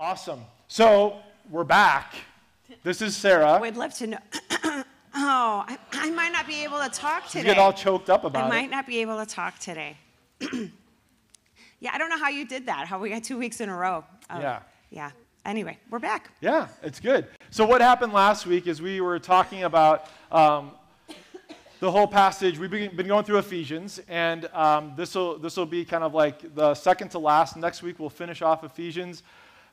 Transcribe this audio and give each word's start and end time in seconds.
Awesome. 0.00 0.40
So 0.66 1.16
we're 1.50 1.62
back. 1.62 2.14
This 2.82 3.02
is 3.02 3.14
Sarah. 3.14 3.58
We'd 3.60 3.76
love 3.76 3.92
to 3.96 4.06
know. 4.06 4.18
oh, 4.64 4.82
I, 5.14 5.76
I 5.92 6.08
might 6.08 6.32
not 6.32 6.46
be 6.46 6.64
able 6.64 6.78
to 6.78 6.88
talk 6.88 7.28
today. 7.28 7.44
getting 7.44 7.60
all 7.62 7.74
choked 7.74 8.08
up 8.08 8.24
about 8.24 8.44
I 8.44 8.46
about 8.46 8.54
might 8.54 8.64
it. 8.64 8.70
not 8.70 8.86
be 8.86 9.02
able 9.02 9.18
to 9.18 9.26
talk 9.26 9.58
today. 9.58 9.98
yeah, 11.80 11.90
I 11.92 11.98
don't 11.98 12.08
know 12.08 12.16
how 12.18 12.30
you 12.30 12.46
did 12.46 12.64
that. 12.64 12.86
How 12.86 12.98
we 12.98 13.10
got 13.10 13.24
two 13.24 13.36
weeks 13.36 13.60
in 13.60 13.68
a 13.68 13.76
row. 13.76 14.02
of- 14.30 14.40
Yeah. 14.40 14.60
Yeah. 14.88 15.10
Anyway, 15.44 15.76
we're 15.90 15.98
back. 15.98 16.30
Yeah, 16.40 16.68
it's 16.82 16.98
good. 16.98 17.26
So 17.50 17.66
what 17.66 17.82
happened 17.82 18.14
last 18.14 18.46
week 18.46 18.68
is 18.68 18.80
we 18.80 19.02
were 19.02 19.18
talking 19.18 19.64
about 19.64 20.06
um, 20.32 20.70
the 21.78 21.90
whole 21.90 22.06
passage. 22.06 22.58
We've 22.58 22.70
been, 22.70 23.06
going 23.06 23.26
through 23.26 23.38
Ephesians, 23.38 24.00
and 24.08 24.46
um, 24.54 24.94
this 24.96 25.14
will 25.14 25.38
this 25.38 25.58
will 25.58 25.66
be 25.66 25.84
kind 25.84 26.04
of 26.04 26.14
like 26.14 26.54
the 26.54 26.74
second 26.74 27.10
to 27.10 27.18
last. 27.18 27.58
Next 27.58 27.82
week 27.82 27.98
we'll 27.98 28.08
finish 28.08 28.40
off 28.40 28.64
Ephesians, 28.64 29.22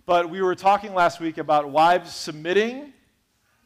but 0.08 0.30
we 0.30 0.42
were 0.42 0.55
talking 0.55 0.94
last 0.94 1.20
week 1.20 1.38
about 1.38 1.70
wives 1.70 2.15
submitting 2.15 2.93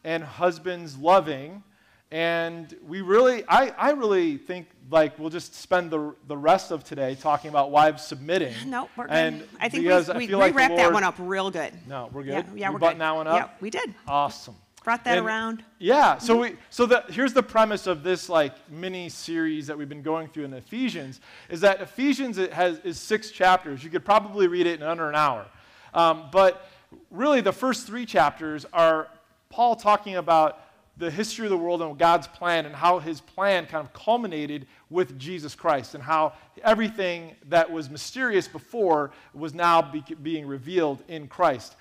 and 0.04 0.24
husbands 0.24 0.98
loving. 0.98 1.64
And 2.10 2.76
we 2.86 3.00
really, 3.02 3.46
I, 3.48 3.70
I 3.78 3.92
really 3.92 4.38
think 4.38 4.68
like 4.90 5.18
we'll 5.18 5.30
just 5.30 5.56
spend 5.56 5.92
the, 5.92 6.14
the 6.28 6.36
rest 6.36 6.72
of 6.72 6.84
today 6.84 7.16
talking 7.16 7.50
about 7.50 7.72
wives 7.72 8.04
submitting. 8.04 8.54
No, 8.66 8.90
we're 8.98 9.06
good. 9.06 9.14
And 9.14 9.48
I 9.60 9.70
think 9.70 9.86
we, 9.86 9.94
I 9.94 10.00
we, 10.18 10.28
we 10.28 10.36
like 10.36 10.56
wrapped 10.56 10.76
that 10.76 10.92
one 10.92 11.04
up 11.04 11.16
real 11.20 11.52
good. 11.52 11.74
No, 11.88 12.10
we're 12.12 12.24
good. 12.24 12.32
Yeah, 12.32 12.44
yeah 12.56 12.70
we 12.70 12.74
we're 12.74 12.80
button 12.80 12.98
good. 12.98 13.04
that 13.04 13.16
one 13.16 13.28
up. 13.28 13.36
Yeah, 13.36 13.50
we 13.62 13.70
did. 13.70 13.94
Awesome. 14.08 14.56
Brought 14.84 15.04
that 15.04 15.20
And- 15.20 15.28
around. 15.28 15.64
Yeah. 15.78 16.18
So 16.18 16.40
we 16.40 16.50
mm-hmm. 16.50 16.58
so 16.72 16.88
the 16.88 17.04
here's 17.10 17.34
the 17.34 17.44
premise 17.44 17.86
of 17.86 18.02
this 18.02 18.30
like 18.30 18.56
mini 18.70 19.10
series 19.10 19.68
that 19.68 19.78
we've 19.78 19.88
been 19.88 20.02
going 20.02 20.28
through 20.28 20.46
in 20.46 20.54
Ephesians 20.54 21.22
is 21.50 21.62
that 21.62 21.82
Ephesians 21.82 22.40
it 22.40 22.52
has 22.52 22.80
is 22.80 23.00
six 23.00 23.30
chapters. 23.30 23.84
You 23.84 23.92
could 23.92 24.04
probably 24.04 24.48
read 24.48 24.66
it 24.66 24.82
in 24.82 24.88
under 24.88 25.08
an 25.08 25.16
hour, 25.16 25.46
um, 25.94 26.30
but 26.32 26.68
really 27.10 27.42
the 27.42 27.52
first 27.52 27.88
three 27.88 28.06
chapters 28.06 28.66
are 28.74 29.08
Paul 29.50 29.76
talking 29.76 30.16
about 30.16 30.60
the 30.98 31.10
history 31.10 31.46
of 31.46 31.50
the 31.50 31.58
world 31.58 31.82
and 31.82 31.98
God's 31.98 32.28
plan 32.28 32.66
and 32.66 32.76
how 32.76 33.00
his 33.00 33.22
plan 33.22 33.66
kind 33.66 33.86
of 33.86 33.94
culminated 33.94 34.68
with 34.90 35.18
Jesus 35.18 35.56
Christ 35.56 35.96
and 35.96 36.04
how 36.04 36.34
everything 36.64 37.36
that 37.50 37.72
was 37.72 37.90
mysterious 37.90 38.48
before 38.48 39.12
was 39.34 39.54
now 39.54 39.82
be- 39.82 40.04
being 40.22 40.46
revealed 40.46 41.04
in 41.08 41.28
Christ. 41.28 41.76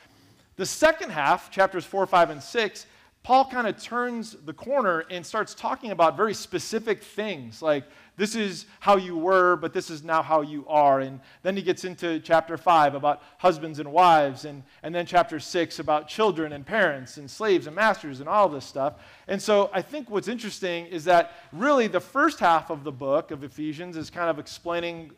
The 0.57 0.67
second 0.67 1.11
half, 1.11 1.51
chapters 1.51 1.85
4, 1.85 2.07
5, 2.07 2.31
and 2.31 2.43
6, 2.43 2.87
Paul 3.23 3.45
kind 3.47 3.67
of 3.67 3.81
turns 3.83 4.37
the 4.45 4.53
corner 4.53 5.05
and 5.11 5.25
starts 5.25 5.55
talking 5.55 5.91
about 5.91 6.17
very 6.17 6.35
specific 6.35 7.03
things 7.03 7.61
like 7.61 7.85
this 8.21 8.35
is 8.35 8.67
how 8.81 8.99
you 8.99 9.17
were, 9.17 9.57
but 9.57 9.73
this 9.73 9.89
is 9.89 10.05
now 10.05 10.21
how 10.21 10.43
you 10.43 10.67
are. 10.69 11.01
And 11.01 11.21
then 11.43 11.57
he 11.57 11.63
gets 11.63 11.87
into 11.87 12.21
chapter 12.21 12.59
5 12.59 12.95
about 12.95 13.23
husbands 13.39 13.79
and 13.79 13.91
wives, 13.91 14.45
and, 14.45 14.63
and 14.83 14.95
then 14.95 15.07
chapter 15.07 15.41
6 15.41 15.79
about 15.79 16.07
children 16.07 16.53
and 16.53 16.67
parents 16.67 17.17
and 17.17 17.31
slaves 17.31 17.67
and 17.67 17.75
masters 17.75 18.21
and 18.21 18.29
all 18.29 18.47
this 18.47 18.67
stuff. 18.67 18.97
And 19.27 19.41
so 19.41 19.71
I 19.73 19.81
think 19.81 20.11
what's 20.11 20.29
interesting 20.29 20.85
is 20.89 21.05
that 21.05 21.33
really 21.51 21.87
the 21.87 21.99
first 21.99 22.41
half 22.41 22.69
of 22.69 22.85
the 22.85 22.93
book 22.93 23.31
of 23.31 23.43
Ephesians 23.43 23.97
is 23.97 24.11
kind 24.11 24.29
of 24.29 24.39
explaining 24.39 25.13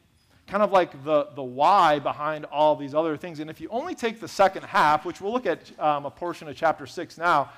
kind 0.47 0.63
of 0.63 0.71
like 0.71 0.93
the, 1.03 1.27
the 1.35 1.43
why 1.43 1.99
behind 1.99 2.45
all 2.45 2.77
these 2.77 2.95
other 2.95 3.17
things. 3.17 3.41
And 3.41 3.51
if 3.51 3.61
you 3.61 3.69
only 3.71 3.97
take 3.97 4.21
the 4.21 4.29
second 4.29 4.63
half, 4.63 5.05
which 5.05 5.21
we'll 5.21 5.33
look 5.33 5.47
at 5.47 5.77
um, 5.81 6.07
a 6.07 6.11
portion 6.11 6.47
of 6.47 6.55
chapter 6.55 6.87
6 6.87 7.19
now, 7.19 7.51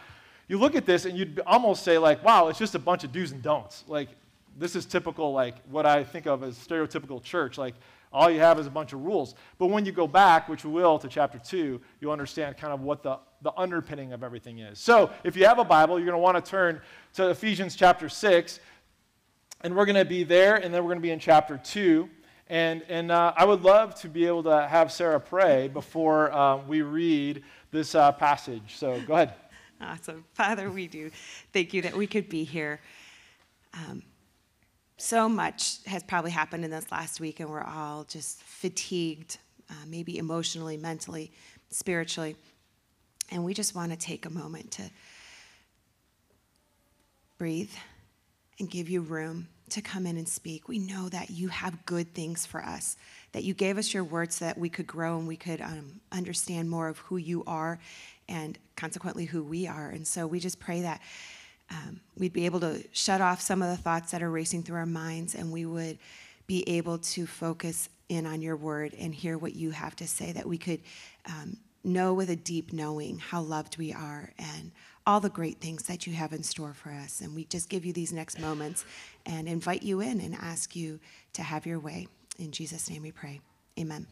you 0.48 0.56
look 0.56 0.74
at 0.74 0.86
this 0.86 1.04
and 1.04 1.18
you'd 1.18 1.42
almost 1.46 1.82
say 1.82 1.98
like, 1.98 2.24
wow, 2.24 2.48
it's 2.48 2.58
just 2.58 2.74
a 2.74 2.78
bunch 2.78 3.04
of 3.04 3.12
do's 3.12 3.30
and 3.30 3.42
don'ts. 3.42 3.84
Like, 3.86 4.08
this 4.56 4.76
is 4.76 4.86
typical, 4.86 5.32
like 5.32 5.56
what 5.68 5.86
I 5.86 6.04
think 6.04 6.26
of 6.26 6.42
as 6.42 6.56
stereotypical 6.56 7.22
church. 7.22 7.58
Like, 7.58 7.74
all 8.12 8.30
you 8.30 8.38
have 8.38 8.60
is 8.60 8.68
a 8.68 8.70
bunch 8.70 8.92
of 8.92 9.04
rules. 9.04 9.34
But 9.58 9.66
when 9.66 9.84
you 9.84 9.90
go 9.90 10.06
back, 10.06 10.48
which 10.48 10.64
we 10.64 10.70
will, 10.70 11.00
to 11.00 11.08
chapter 11.08 11.38
2, 11.38 11.80
you'll 12.00 12.12
understand 12.12 12.56
kind 12.56 12.72
of 12.72 12.80
what 12.80 13.02
the, 13.02 13.18
the 13.42 13.52
underpinning 13.56 14.12
of 14.12 14.22
everything 14.22 14.60
is. 14.60 14.78
So, 14.78 15.10
if 15.24 15.36
you 15.36 15.46
have 15.46 15.58
a 15.58 15.64
Bible, 15.64 15.98
you're 15.98 16.06
going 16.06 16.16
to 16.16 16.22
want 16.22 16.42
to 16.42 16.50
turn 16.50 16.80
to 17.14 17.30
Ephesians 17.30 17.74
chapter 17.74 18.08
6, 18.08 18.60
and 19.62 19.74
we're 19.74 19.86
going 19.86 19.96
to 19.96 20.04
be 20.04 20.22
there, 20.22 20.56
and 20.56 20.72
then 20.72 20.84
we're 20.84 20.90
going 20.90 20.98
to 20.98 21.02
be 21.02 21.10
in 21.10 21.18
chapter 21.18 21.58
2. 21.58 22.08
And, 22.46 22.82
and 22.88 23.10
uh, 23.10 23.32
I 23.36 23.44
would 23.44 23.62
love 23.62 23.94
to 24.02 24.08
be 24.08 24.26
able 24.26 24.42
to 24.44 24.66
have 24.68 24.92
Sarah 24.92 25.18
pray 25.18 25.68
before 25.68 26.30
um, 26.32 26.68
we 26.68 26.82
read 26.82 27.42
this 27.70 27.94
uh, 27.94 28.12
passage. 28.12 28.76
So 28.76 29.00
go 29.06 29.14
ahead. 29.14 29.34
Awesome. 29.80 30.24
Father, 30.34 30.70
we 30.70 30.86
do 30.86 31.10
thank 31.52 31.74
you 31.74 31.82
that 31.82 31.96
we 31.96 32.06
could 32.06 32.28
be 32.28 32.44
here. 32.44 32.80
Um, 33.72 34.02
so 34.96 35.28
much 35.28 35.84
has 35.86 36.02
probably 36.02 36.30
happened 36.30 36.64
in 36.64 36.70
this 36.70 36.90
last 36.92 37.20
week, 37.20 37.40
and 37.40 37.50
we're 37.50 37.62
all 37.62 38.04
just 38.04 38.42
fatigued, 38.42 39.38
uh, 39.70 39.86
maybe 39.86 40.18
emotionally, 40.18 40.76
mentally, 40.76 41.32
spiritually. 41.70 42.36
And 43.30 43.44
we 43.44 43.54
just 43.54 43.74
want 43.74 43.90
to 43.90 43.98
take 43.98 44.26
a 44.26 44.30
moment 44.30 44.70
to 44.72 44.82
breathe 47.38 47.72
and 48.60 48.70
give 48.70 48.88
you 48.88 49.00
room 49.00 49.48
to 49.70 49.80
come 49.82 50.06
in 50.06 50.16
and 50.16 50.28
speak. 50.28 50.68
We 50.68 50.78
know 50.78 51.08
that 51.08 51.30
you 51.30 51.48
have 51.48 51.84
good 51.86 52.14
things 52.14 52.46
for 52.46 52.62
us, 52.62 52.96
that 53.32 53.42
you 53.42 53.54
gave 53.54 53.78
us 53.78 53.92
your 53.92 54.04
word 54.04 54.32
so 54.32 54.44
that 54.44 54.58
we 54.58 54.68
could 54.68 54.86
grow 54.86 55.18
and 55.18 55.26
we 55.26 55.36
could 55.36 55.60
um, 55.60 56.00
understand 56.12 56.70
more 56.70 56.88
of 56.88 56.98
who 56.98 57.16
you 57.16 57.42
are 57.46 57.78
and 58.28 58.58
consequently 58.76 59.24
who 59.24 59.42
we 59.42 59.66
are. 59.66 59.88
And 59.88 60.06
so 60.06 60.26
we 60.26 60.38
just 60.38 60.60
pray 60.60 60.82
that 60.82 61.00
um, 61.74 62.00
we'd 62.16 62.32
be 62.32 62.46
able 62.46 62.60
to 62.60 62.84
shut 62.92 63.20
off 63.20 63.40
some 63.40 63.62
of 63.62 63.68
the 63.68 63.76
thoughts 63.76 64.12
that 64.12 64.22
are 64.22 64.30
racing 64.30 64.62
through 64.62 64.76
our 64.76 64.86
minds 64.86 65.34
and 65.34 65.50
we 65.50 65.66
would 65.66 65.98
be 66.46 66.68
able 66.68 66.98
to 66.98 67.26
focus 67.26 67.88
in 68.08 68.26
on 68.26 68.42
your 68.42 68.56
word 68.56 68.94
and 68.98 69.14
hear 69.14 69.38
what 69.38 69.54
you 69.54 69.70
have 69.70 69.96
to 69.96 70.06
say, 70.06 70.32
that 70.32 70.46
we 70.46 70.58
could 70.58 70.80
um, 71.26 71.56
know 71.82 72.14
with 72.14 72.30
a 72.30 72.36
deep 72.36 72.72
knowing 72.72 73.18
how 73.18 73.40
loved 73.40 73.78
we 73.78 73.92
are 73.92 74.32
and 74.38 74.70
all 75.06 75.20
the 75.20 75.30
great 75.30 75.60
things 75.60 75.84
that 75.84 76.06
you 76.06 76.12
have 76.12 76.32
in 76.32 76.42
store 76.42 76.74
for 76.74 76.90
us. 76.90 77.20
And 77.20 77.34
we 77.34 77.44
just 77.44 77.68
give 77.68 77.84
you 77.84 77.92
these 77.92 78.12
next 78.12 78.38
moments 78.40 78.84
and 79.26 79.48
invite 79.48 79.82
you 79.82 80.00
in 80.00 80.20
and 80.20 80.34
ask 80.34 80.76
you 80.76 81.00
to 81.34 81.42
have 81.42 81.66
your 81.66 81.78
way. 81.78 82.08
In 82.38 82.52
Jesus' 82.52 82.88
name 82.90 83.02
we 83.02 83.12
pray. 83.12 83.40
Amen. 83.78 84.06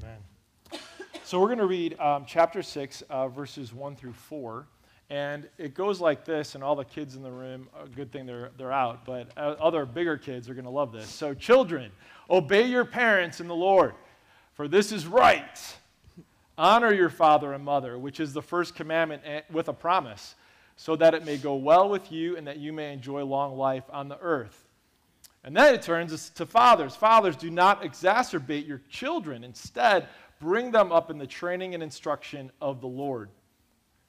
Amen. 0.00 0.80
So 1.24 1.40
we're 1.40 1.48
going 1.48 1.58
to 1.58 1.66
read 1.66 1.98
um, 2.00 2.24
chapter 2.26 2.62
6, 2.62 3.02
uh, 3.10 3.28
verses 3.28 3.74
1 3.74 3.96
through 3.96 4.14
4. 4.14 4.66
And 5.10 5.48
it 5.56 5.74
goes 5.74 6.00
like 6.00 6.26
this, 6.26 6.54
and 6.54 6.62
all 6.62 6.76
the 6.76 6.84
kids 6.84 7.16
in 7.16 7.22
the 7.22 7.30
room, 7.30 7.68
good 7.96 8.12
thing 8.12 8.26
they're, 8.26 8.50
they're 8.58 8.72
out, 8.72 9.06
but 9.06 9.30
uh, 9.38 9.56
other 9.58 9.86
bigger 9.86 10.18
kids 10.18 10.50
are 10.50 10.54
going 10.54 10.66
to 10.66 10.70
love 10.70 10.92
this. 10.92 11.08
So, 11.08 11.32
children, 11.32 11.90
obey 12.28 12.66
your 12.66 12.84
parents 12.84 13.40
in 13.40 13.48
the 13.48 13.54
Lord, 13.54 13.94
for 14.52 14.68
this 14.68 14.92
is 14.92 15.06
right. 15.06 15.76
Honor 16.58 16.92
your 16.92 17.08
father 17.08 17.54
and 17.54 17.64
mother, 17.64 17.98
which 17.98 18.20
is 18.20 18.34
the 18.34 18.42
first 18.42 18.74
commandment 18.74 19.22
eh, 19.24 19.40
with 19.50 19.68
a 19.68 19.72
promise, 19.72 20.34
so 20.76 20.94
that 20.96 21.14
it 21.14 21.24
may 21.24 21.38
go 21.38 21.54
well 21.54 21.88
with 21.88 22.12
you 22.12 22.36
and 22.36 22.46
that 22.46 22.58
you 22.58 22.72
may 22.72 22.92
enjoy 22.92 23.24
long 23.24 23.56
life 23.56 23.84
on 23.90 24.08
the 24.08 24.18
earth. 24.20 24.66
And 25.42 25.56
then 25.56 25.74
it 25.74 25.82
turns 25.82 26.30
to 26.30 26.44
fathers. 26.44 26.94
Fathers, 26.94 27.36
do 27.36 27.48
not 27.48 27.82
exacerbate 27.82 28.66
your 28.66 28.82
children. 28.90 29.44
Instead, 29.44 30.08
bring 30.40 30.70
them 30.70 30.92
up 30.92 31.10
in 31.10 31.16
the 31.16 31.26
training 31.26 31.72
and 31.74 31.82
instruction 31.82 32.50
of 32.60 32.80
the 32.80 32.88
Lord. 32.88 33.30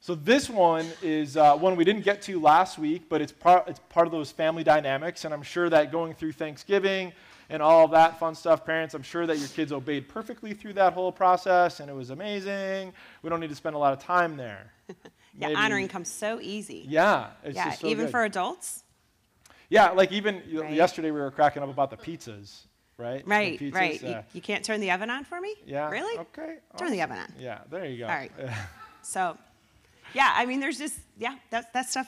So 0.01 0.15
this 0.15 0.49
one 0.49 0.87
is 1.01 1.35
uh, 1.35 1.57
one 1.57 1.75
we 1.75 1.83
didn't 1.83 2.03
get 2.05 2.21
to 2.23 2.39
last 2.39 2.77
week, 2.79 3.09
but 3.09 3.21
it's 3.21 3.33
part, 3.33 3.67
it's 3.67 3.79
part 3.89 4.07
of 4.07 4.11
those 4.13 4.31
family 4.31 4.63
dynamics. 4.63 5.25
And 5.25 5.33
I'm 5.33 5.41
sure 5.43 5.69
that 5.69 5.91
going 5.91 6.13
through 6.13 6.31
Thanksgiving 6.31 7.11
and 7.49 7.61
all 7.61 7.87
that 7.89 8.17
fun 8.17 8.33
stuff, 8.33 8.65
parents, 8.65 8.93
I'm 8.93 9.03
sure 9.03 9.27
that 9.27 9.37
your 9.39 9.49
kids 9.49 9.73
obeyed 9.73 10.07
perfectly 10.07 10.53
through 10.53 10.73
that 10.73 10.93
whole 10.93 11.11
process, 11.11 11.79
and 11.81 11.89
it 11.89 11.93
was 11.93 12.11
amazing. 12.11 12.93
We 13.23 13.29
don't 13.29 13.39
need 13.41 13.49
to 13.49 13.55
spend 13.55 13.75
a 13.75 13.79
lot 13.79 13.91
of 13.93 13.99
time 13.99 14.37
there. 14.37 14.71
Yeah, 15.37 15.49
Maybe- 15.49 15.59
honoring 15.59 15.87
comes 15.87 16.11
so 16.11 16.39
easy. 16.41 16.85
Yeah, 16.89 17.27
it's 17.43 17.55
yeah, 17.55 17.65
just 17.69 17.81
so 17.81 17.87
even 17.87 18.05
good. 18.05 18.11
for 18.11 18.23
adults. 18.23 18.83
yeah, 19.69 19.91
like 19.91 20.11
even 20.11 20.41
Right. 20.51 20.73
yesterday 20.73 21.11
we 21.11 21.19
were 21.19 21.29
cracking 21.31 21.61
up 21.61 21.69
about 21.69 21.91
the 21.91 21.97
pizzas, 21.97 22.63
right? 22.97 23.25
Right, 23.27 23.57
pizzas, 23.59 23.73
right. 23.73 24.03
uh, 24.03 24.07
You, 24.07 24.23
you 24.33 24.41
can't 24.41 24.65
turn 24.65 24.81
the 24.81 24.89
oven 24.91 25.09
on 25.11 25.23
for 25.23 25.39
me? 25.39 25.53
yeah. 25.65 25.89
Really? 25.91 26.17
Okay. 26.17 26.57
Turn 26.77 26.91
the 26.91 27.01
oven 27.03 27.19
on. 27.19 27.31
Yeah, 27.39 27.59
there 27.69 27.85
you 27.85 27.99
go. 27.99 28.05
All 28.05 28.09
right. 28.15 28.31
So, 29.03 29.37
yeah, 30.13 30.33
I 30.35 30.45
mean, 30.45 30.59
there's 30.59 30.77
just, 30.77 30.99
yeah, 31.17 31.35
that, 31.51 31.73
that 31.73 31.89
stuff, 31.89 32.07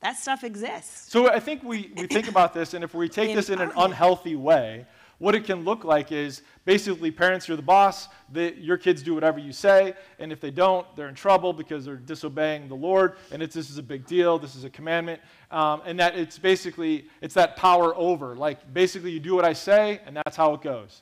that 0.00 0.16
stuff 0.16 0.44
exists. 0.44 1.10
So 1.10 1.30
I 1.30 1.40
think 1.40 1.62
we, 1.62 1.92
we 1.96 2.06
think 2.06 2.28
about 2.28 2.54
this, 2.54 2.74
and 2.74 2.84
if 2.84 2.94
we 2.94 3.08
take 3.08 3.34
this 3.34 3.50
in 3.50 3.60
an 3.60 3.72
unhealthy 3.76 4.36
way, 4.36 4.86
what 5.18 5.34
it 5.34 5.44
can 5.44 5.64
look 5.64 5.82
like 5.82 6.12
is 6.12 6.42
basically 6.66 7.10
parents, 7.10 7.48
you're 7.48 7.56
the 7.56 7.62
boss, 7.62 8.08
the, 8.32 8.54
your 8.58 8.76
kids 8.76 9.02
do 9.02 9.14
whatever 9.14 9.38
you 9.38 9.52
say, 9.52 9.94
and 10.18 10.30
if 10.30 10.40
they 10.42 10.50
don't, 10.50 10.86
they're 10.94 11.08
in 11.08 11.14
trouble 11.14 11.54
because 11.54 11.86
they're 11.86 11.96
disobeying 11.96 12.68
the 12.68 12.74
Lord, 12.74 13.16
and 13.32 13.42
it's, 13.42 13.54
this 13.54 13.70
is 13.70 13.78
a 13.78 13.82
big 13.82 14.06
deal, 14.06 14.38
this 14.38 14.54
is 14.54 14.64
a 14.64 14.70
commandment, 14.70 15.20
um, 15.50 15.80
and 15.86 15.98
that 16.00 16.18
it's 16.18 16.38
basically, 16.38 17.06
it's 17.22 17.34
that 17.34 17.56
power 17.56 17.96
over. 17.96 18.36
Like, 18.36 18.74
basically, 18.74 19.10
you 19.10 19.20
do 19.20 19.34
what 19.34 19.46
I 19.46 19.54
say, 19.54 20.00
and 20.04 20.16
that's 20.16 20.36
how 20.36 20.52
it 20.52 20.60
goes. 20.60 21.00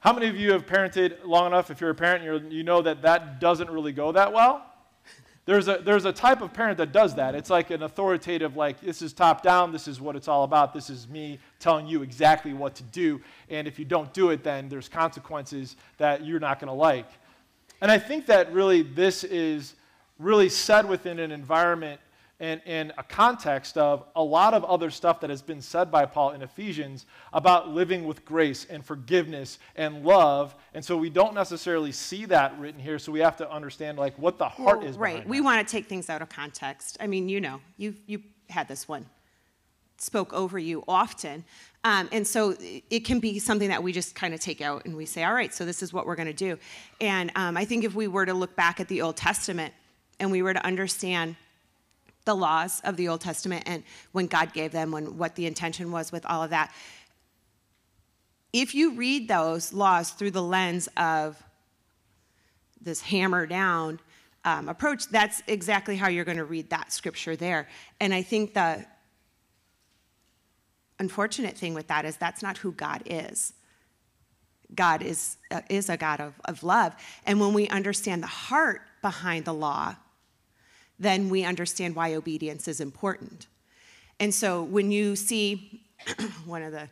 How 0.00 0.12
many 0.12 0.26
of 0.26 0.36
you 0.36 0.52
have 0.52 0.66
parented 0.66 1.24
long 1.24 1.46
enough, 1.46 1.70
if 1.70 1.80
you're 1.80 1.90
a 1.90 1.94
parent, 1.94 2.24
you're, 2.24 2.42
you 2.48 2.64
know 2.64 2.82
that 2.82 3.02
that 3.02 3.40
doesn't 3.40 3.70
really 3.70 3.92
go 3.92 4.10
that 4.12 4.32
well? 4.32 4.64
There's 5.48 5.66
a, 5.66 5.78
there's 5.82 6.04
a 6.04 6.12
type 6.12 6.42
of 6.42 6.52
parent 6.52 6.76
that 6.76 6.92
does 6.92 7.14
that. 7.14 7.34
It's 7.34 7.48
like 7.48 7.70
an 7.70 7.82
authoritative, 7.82 8.54
like, 8.54 8.82
this 8.82 9.00
is 9.00 9.14
top 9.14 9.42
down, 9.42 9.72
this 9.72 9.88
is 9.88 9.98
what 9.98 10.14
it's 10.14 10.28
all 10.28 10.44
about, 10.44 10.74
this 10.74 10.90
is 10.90 11.08
me 11.08 11.38
telling 11.58 11.86
you 11.86 12.02
exactly 12.02 12.52
what 12.52 12.74
to 12.74 12.82
do. 12.82 13.18
And 13.48 13.66
if 13.66 13.78
you 13.78 13.86
don't 13.86 14.12
do 14.12 14.28
it, 14.28 14.44
then 14.44 14.68
there's 14.68 14.90
consequences 14.90 15.76
that 15.96 16.22
you're 16.22 16.38
not 16.38 16.60
going 16.60 16.68
to 16.68 16.74
like. 16.74 17.08
And 17.80 17.90
I 17.90 17.98
think 17.98 18.26
that 18.26 18.52
really 18.52 18.82
this 18.82 19.24
is 19.24 19.72
really 20.18 20.50
said 20.50 20.86
within 20.86 21.18
an 21.18 21.32
environment 21.32 21.98
and 22.40 22.60
in 22.66 22.92
a 22.96 23.02
context 23.02 23.76
of 23.76 24.04
a 24.14 24.22
lot 24.22 24.54
of 24.54 24.64
other 24.64 24.90
stuff 24.90 25.20
that 25.20 25.30
has 25.30 25.42
been 25.42 25.60
said 25.60 25.90
by 25.90 26.06
Paul 26.06 26.30
in 26.30 26.42
Ephesians 26.42 27.04
about 27.32 27.70
living 27.70 28.04
with 28.06 28.24
grace 28.24 28.64
and 28.70 28.84
forgiveness 28.84 29.58
and 29.74 30.04
love. 30.04 30.54
And 30.72 30.84
so 30.84 30.96
we 30.96 31.10
don't 31.10 31.34
necessarily 31.34 31.90
see 31.90 32.26
that 32.26 32.58
written 32.58 32.80
here, 32.80 32.98
so 32.98 33.10
we 33.10 33.20
have 33.20 33.36
to 33.38 33.50
understand 33.50 33.98
like 33.98 34.16
what 34.18 34.38
the 34.38 34.48
heart 34.48 34.78
Well, 34.80 34.88
is. 34.88 34.96
right. 34.96 35.26
We 35.28 35.38
that. 35.38 35.44
want 35.44 35.66
to 35.66 35.70
take 35.70 35.86
things 35.86 36.08
out 36.08 36.22
of 36.22 36.28
context. 36.28 36.96
I 37.00 37.08
mean, 37.08 37.28
you 37.28 37.40
know, 37.40 37.60
you 37.76 37.94
you 38.06 38.22
had 38.48 38.68
this 38.68 38.86
one 38.86 39.06
spoke 40.00 40.32
over 40.32 40.60
you 40.60 40.84
often, 40.86 41.44
um, 41.82 42.08
and 42.12 42.24
so 42.24 42.54
it 42.88 43.00
can 43.04 43.18
be 43.18 43.40
something 43.40 43.68
that 43.68 43.82
we 43.82 43.92
just 43.92 44.14
kind 44.14 44.32
of 44.32 44.38
take 44.38 44.60
out 44.60 44.84
and 44.84 44.96
we 44.96 45.04
say, 45.04 45.24
all 45.24 45.34
right, 45.34 45.52
so 45.52 45.64
this 45.64 45.82
is 45.82 45.92
what 45.92 46.06
we're 46.06 46.14
going 46.14 46.28
to 46.28 46.32
do. 46.32 46.56
And 47.00 47.32
um, 47.34 47.56
I 47.56 47.64
think 47.64 47.82
if 47.84 47.96
we 47.96 48.06
were 48.06 48.24
to 48.24 48.34
look 48.34 48.54
back 48.54 48.78
at 48.78 48.86
the 48.86 49.02
Old 49.02 49.16
Testament 49.16 49.74
and 50.20 50.30
we 50.30 50.40
were 50.40 50.54
to 50.54 50.64
understand 50.64 51.34
the 52.28 52.36
laws 52.36 52.82
of 52.84 52.98
the 52.98 53.08
Old 53.08 53.22
Testament 53.22 53.62
and 53.64 53.82
when 54.12 54.26
God 54.26 54.52
gave 54.52 54.70
them, 54.70 54.92
when 54.92 55.16
what 55.16 55.34
the 55.34 55.46
intention 55.46 55.90
was 55.90 56.12
with 56.12 56.26
all 56.26 56.42
of 56.42 56.50
that. 56.50 56.74
If 58.52 58.74
you 58.74 58.96
read 58.96 59.28
those 59.28 59.72
laws 59.72 60.10
through 60.10 60.32
the 60.32 60.42
lens 60.42 60.90
of 60.98 61.42
this 62.82 63.00
hammer 63.00 63.46
down 63.46 63.98
um, 64.44 64.68
approach, 64.68 65.08
that's 65.08 65.42
exactly 65.46 65.96
how 65.96 66.10
you're 66.10 66.26
going 66.26 66.36
to 66.36 66.44
read 66.44 66.68
that 66.68 66.92
scripture 66.92 67.34
there. 67.34 67.66
And 67.98 68.12
I 68.12 68.20
think 68.20 68.52
the 68.52 68.84
unfortunate 70.98 71.56
thing 71.56 71.72
with 71.72 71.86
that 71.86 72.04
is 72.04 72.18
that's 72.18 72.42
not 72.42 72.58
who 72.58 72.72
God 72.72 73.04
is. 73.06 73.54
God 74.74 75.02
is, 75.02 75.38
uh, 75.50 75.62
is 75.70 75.88
a 75.88 75.96
God 75.96 76.20
of, 76.20 76.34
of 76.44 76.62
love. 76.62 76.94
And 77.24 77.40
when 77.40 77.54
we 77.54 77.68
understand 77.68 78.22
the 78.22 78.26
heart 78.26 78.82
behind 79.00 79.46
the 79.46 79.54
law, 79.54 79.96
then 80.98 81.28
we 81.28 81.44
understand 81.44 81.94
why 81.94 82.14
obedience 82.14 82.68
is 82.68 82.80
important. 82.80 83.46
And 84.20 84.34
so 84.34 84.62
when 84.62 84.90
you 84.90 85.16
see 85.16 85.82
one 86.44 86.62
of 86.62 86.72
the 86.72 86.88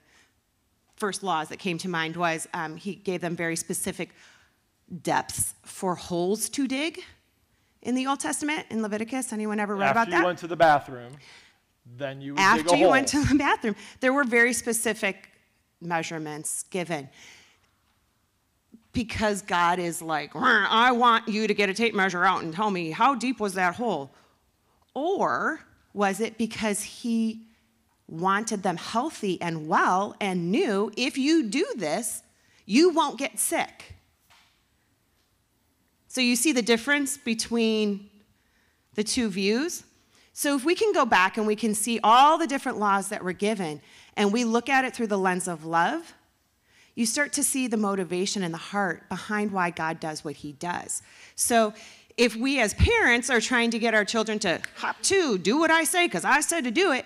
first 0.96 1.22
laws 1.22 1.48
that 1.48 1.58
came 1.58 1.78
to 1.78 1.88
mind 1.88 2.16
was 2.16 2.48
um, 2.54 2.76
he 2.76 2.94
gave 2.94 3.20
them 3.20 3.36
very 3.36 3.56
specific 3.56 4.10
depths 5.02 5.54
for 5.64 5.94
holes 5.94 6.48
to 6.50 6.66
dig 6.66 7.00
in 7.82 7.94
the 7.94 8.06
Old 8.06 8.20
Testament 8.20 8.66
in 8.70 8.82
Leviticus. 8.82 9.32
Anyone 9.32 9.60
ever 9.60 9.76
read 9.76 9.88
After 9.88 9.92
about 9.98 10.10
that? 10.10 10.14
After 10.14 10.22
you 10.22 10.26
went 10.26 10.38
to 10.38 10.46
the 10.46 10.56
bathroom, 10.56 11.12
then 11.96 12.20
you 12.20 12.32
would 12.32 12.38
dig 12.38 12.44
After 12.44 12.76
you 12.76 12.84
hole. 12.84 12.90
went 12.90 13.08
to 13.08 13.24
the 13.24 13.34
bathroom, 13.38 13.76
there 14.00 14.12
were 14.12 14.24
very 14.24 14.52
specific 14.52 15.30
measurements 15.80 16.64
given. 16.64 17.08
Because 18.96 19.42
God 19.42 19.78
is 19.78 20.00
like, 20.00 20.34
I 20.34 20.90
want 20.90 21.28
you 21.28 21.46
to 21.46 21.52
get 21.52 21.68
a 21.68 21.74
tape 21.74 21.94
measure 21.94 22.24
out 22.24 22.42
and 22.42 22.54
tell 22.54 22.70
me 22.70 22.92
how 22.92 23.14
deep 23.14 23.38
was 23.38 23.52
that 23.52 23.74
hole? 23.74 24.10
Or 24.94 25.60
was 25.92 26.18
it 26.18 26.38
because 26.38 26.82
He 26.82 27.42
wanted 28.08 28.62
them 28.62 28.78
healthy 28.78 29.38
and 29.42 29.68
well 29.68 30.16
and 30.18 30.50
knew 30.50 30.90
if 30.96 31.18
you 31.18 31.42
do 31.42 31.66
this, 31.76 32.22
you 32.64 32.88
won't 32.88 33.18
get 33.18 33.38
sick? 33.38 33.96
So 36.08 36.22
you 36.22 36.34
see 36.34 36.52
the 36.52 36.62
difference 36.62 37.18
between 37.18 38.08
the 38.94 39.04
two 39.04 39.28
views? 39.28 39.84
So 40.32 40.56
if 40.56 40.64
we 40.64 40.74
can 40.74 40.94
go 40.94 41.04
back 41.04 41.36
and 41.36 41.46
we 41.46 41.54
can 41.54 41.74
see 41.74 42.00
all 42.02 42.38
the 42.38 42.46
different 42.46 42.78
laws 42.78 43.10
that 43.10 43.22
were 43.22 43.34
given 43.34 43.82
and 44.16 44.32
we 44.32 44.44
look 44.44 44.70
at 44.70 44.86
it 44.86 44.96
through 44.96 45.08
the 45.08 45.18
lens 45.18 45.48
of 45.48 45.66
love, 45.66 46.14
you 46.96 47.06
start 47.06 47.32
to 47.34 47.44
see 47.44 47.68
the 47.68 47.76
motivation 47.76 48.42
and 48.42 48.52
the 48.52 48.58
heart 48.58 49.08
behind 49.08 49.52
why 49.52 49.70
God 49.70 50.00
does 50.00 50.24
what 50.24 50.36
he 50.36 50.52
does. 50.52 51.02
So 51.36 51.74
if 52.16 52.34
we 52.34 52.58
as 52.58 52.74
parents 52.74 53.30
are 53.30 53.40
trying 53.40 53.70
to 53.70 53.78
get 53.78 53.94
our 53.94 54.04
children 54.04 54.38
to 54.40 54.60
hop 54.76 55.00
to, 55.02 55.38
do 55.38 55.58
what 55.58 55.70
I 55.70 55.84
say 55.84 56.06
because 56.06 56.24
I 56.24 56.40
said 56.40 56.64
to 56.64 56.70
do 56.70 56.92
it, 56.92 57.04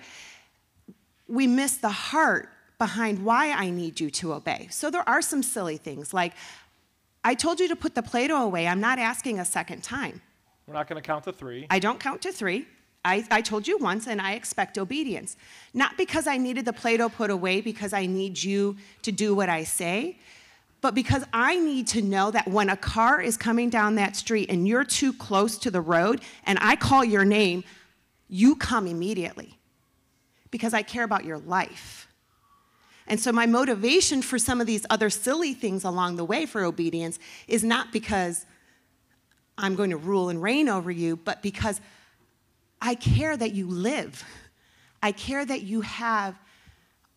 we 1.27 1.47
miss 1.47 1.77
the 1.77 1.91
heart 1.91 2.49
behind 2.79 3.25
why 3.25 3.51
I 3.51 3.71
need 3.71 4.01
you 4.01 4.11
to 4.11 4.33
obey. 4.33 4.69
So 4.71 4.91
there 4.91 5.07
are 5.09 5.21
some 5.21 5.43
silly 5.43 5.77
things 5.77 6.15
like 6.15 6.35
I 7.25 7.35
told 7.35 7.61
you 7.61 7.69
to 7.69 7.77
put 7.77 7.95
the 7.95 8.03
Play 8.03 8.29
Doh 8.29 8.45
away. 8.45 8.67
I'm 8.67 8.81
not 8.81 8.99
asking 8.99 9.41
a 9.41 9.45
second 9.45 9.83
time. 9.83 10.23
We're 10.67 10.75
not 10.75 10.89
going 10.89 11.03
to 11.03 11.07
count 11.07 11.25
to 11.25 11.33
three. 11.33 11.67
I 11.69 11.81
don't 11.81 11.99
count 11.99 12.23
to 12.23 12.33
three. 12.33 12.67
I, 13.05 13.25
I 13.31 13.41
told 13.41 13.67
you 13.67 13.79
once, 13.79 14.07
and 14.07 14.21
I 14.21 14.35
expect 14.35 14.77
obedience. 14.77 15.37
Not 15.73 15.97
because 15.97 16.27
I 16.27 16.37
needed 16.37 16.65
the 16.65 16.73
Play 16.73 16.99
Doh 16.99 17.09
put 17.09 17.31
away, 17.31 17.61
because 17.61 17.93
I 17.93 18.07
need 18.07 18.43
you 18.43 18.77
to 19.03 19.13
do 19.13 19.35
what 19.35 19.49
I 19.49 19.65
say, 19.65 20.19
but 20.81 20.95
because 20.95 21.25
I 21.33 21.57
need 21.57 21.87
to 21.89 22.03
know 22.03 22.31
that 22.31 22.49
when 22.49 22.71
a 22.71 22.77
car 22.77 23.21
is 23.21 23.37
coming 23.37 23.69
down 23.69 23.97
that 23.97 24.17
street 24.17 24.51
and 24.51 24.67
you're 24.67 24.85
too 24.85 25.13
close 25.13 25.59
to 25.59 25.71
the 25.71 25.81
road 25.81 26.23
and 26.45 26.59
I 26.61 26.77
call 26.77 27.05
your 27.05 27.25
name, 27.25 27.65
you 28.29 28.57
come 28.57 28.87
immediately 28.87 29.59
because 30.51 30.73
I 30.73 30.83
care 30.83 31.05
about 31.05 31.25
your 31.25 31.39
life. 31.39 32.09
And 33.07 33.19
so, 33.19 33.33
my 33.33 33.45
motivation 33.45 34.23
for 34.23 34.39
some 34.39 34.61
of 34.61 34.67
these 34.67 34.87
other 34.89 35.11
silly 35.11 35.53
things 35.53 35.85
along 35.85 36.17
the 36.17 36.25
way 36.25 36.47
for 36.47 36.65
obedience 36.65 37.19
is 37.49 37.65
not 37.65 37.93
because 37.93 38.47
I'm 39.59 39.75
going 39.75 39.91
to 39.91 39.97
rule 39.97 40.29
and 40.29 40.41
reign 40.41 40.69
over 40.69 40.91
you, 40.91 41.17
but 41.17 41.43
because 41.43 41.81
I 42.81 42.95
care 42.95 43.37
that 43.37 43.53
you 43.53 43.67
live. 43.67 44.25
I 45.03 45.13
care 45.13 45.45
that 45.45 45.63
you 45.63 45.83
have 45.83 46.39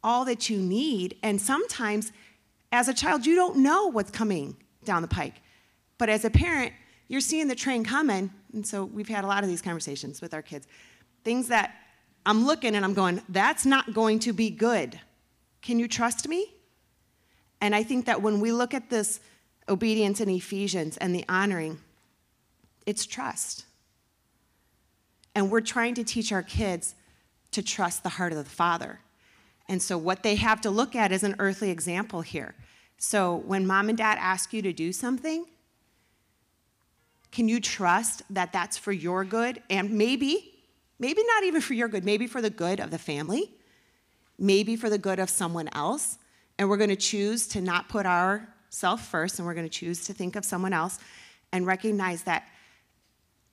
all 0.04 0.25
that 0.25 0.50
you 0.50 0.57
need. 0.57 1.18
And 1.24 1.39
sometimes, 1.39 2.12
as 2.71 2.88
a 2.88 2.94
child, 2.94 3.25
you 3.25 3.36
don't 3.36 3.57
know 3.57 3.88
what's 3.88 4.12
coming 4.12 4.57
down 4.83 5.01
the 5.01 5.07
pike. 5.07 5.36
But 5.98 6.10
as 6.10 6.25
a 6.25 6.30
parent, 6.30 6.74
you're 7.07 7.21
seeing 7.21 7.48
the 7.48 7.56
train 7.56 7.83
coming. 7.83 8.31
And 8.54 8.65
so 8.65 8.86
we've 8.86 9.07
had 9.07 9.24
a 9.24 9.27
lot 9.27 9.44
of 9.44 9.50
these 9.50 9.62
conversations 9.62 10.21
with 10.21 10.33
our 10.33 10.42
kids. 10.42 10.68
Things 11.24 11.48
that 11.48 11.74
I'm 12.25 12.45
looking 12.45 12.75
and 12.75 12.83
I'm 12.83 12.94
going, 12.94 13.21
that's 13.30 13.66
not 13.66 13.94
going 13.94 14.19
to 14.19 14.33
be 14.33 14.50
good. 14.50 15.00
Can 15.62 15.80
you 15.80 15.88
trust 15.88 16.27
me? 16.27 16.54
And 17.62 17.74
I 17.74 17.83
think 17.83 18.06
that 18.06 18.21
when 18.21 18.42
we 18.42 18.51
look 18.51 18.74
at 18.74 18.89
this 18.89 19.21
obedience 19.69 20.19
in 20.19 20.30
Ephesians 20.30 20.98
and 20.98 21.16
the 21.16 21.24
honoring, 21.30 21.80
it's 22.86 23.06
trust. 23.06 23.66
And 25.35 25.50
we're 25.50 25.62
trying 25.62 25.95
to 25.95 26.03
teach 26.03 26.31
our 26.31 26.44
kids 26.44 26.95
to 27.51 27.62
trust 27.62 28.03
the 28.03 28.09
heart 28.09 28.31
of 28.31 28.38
the 28.38 28.44
Father. 28.44 29.00
And 29.68 29.81
so, 29.81 29.97
what 29.97 30.24
they 30.24 30.35
have 30.35 30.62
to 30.62 30.69
look 30.69 30.95
at 30.95 31.12
is 31.12 31.24
an 31.24 31.35
earthly 31.39 31.69
example 31.69 32.21
here. 32.21 32.56
So, 32.97 33.38
when 33.45 33.65
mom 33.65 33.89
and 33.89 33.97
dad 33.97 34.18
ask 34.19 34.53
you 34.53 34.62
to 34.62 34.74
do 34.74 34.91
something, 34.91 35.45
can 37.31 37.47
you 37.47 37.59
trust 37.59 38.21
that 38.30 38.53
that's 38.53 38.77
for 38.77 38.92
your 38.92 39.23
good? 39.23 39.61
And 39.69 39.92
maybe, 39.92 40.54
maybe 40.99 41.23
not 41.25 41.44
even 41.44 41.61
for 41.61 41.73
your 41.73 41.87
good, 41.87 42.06
maybe 42.06 42.28
for 42.28 42.42
the 42.42 42.49
good 42.49 42.80
of 42.80 42.92
the 42.92 42.99
family, 42.99 43.52
maybe 44.37 44.75
for 44.75 44.90
the 44.90 44.99
good 44.99 45.19
of 45.19 45.30
someone 45.30 45.69
else. 45.73 46.18
And 46.59 46.69
we're 46.69 46.78
going 46.78 46.92
to 46.92 46.95
choose 46.95 47.47
to 47.47 47.61
not 47.61 47.90
put 47.90 48.06
ourselves 48.06 49.04
first, 49.04 49.40
and 49.40 49.47
we're 49.47 49.56
going 49.56 49.68
to 49.68 49.80
choose 49.80 50.06
to 50.06 50.13
think 50.13 50.35
of 50.35 50.45
someone 50.45 50.73
else 50.73 50.99
and 51.52 51.66
recognize 51.66 52.23
that 52.23 52.47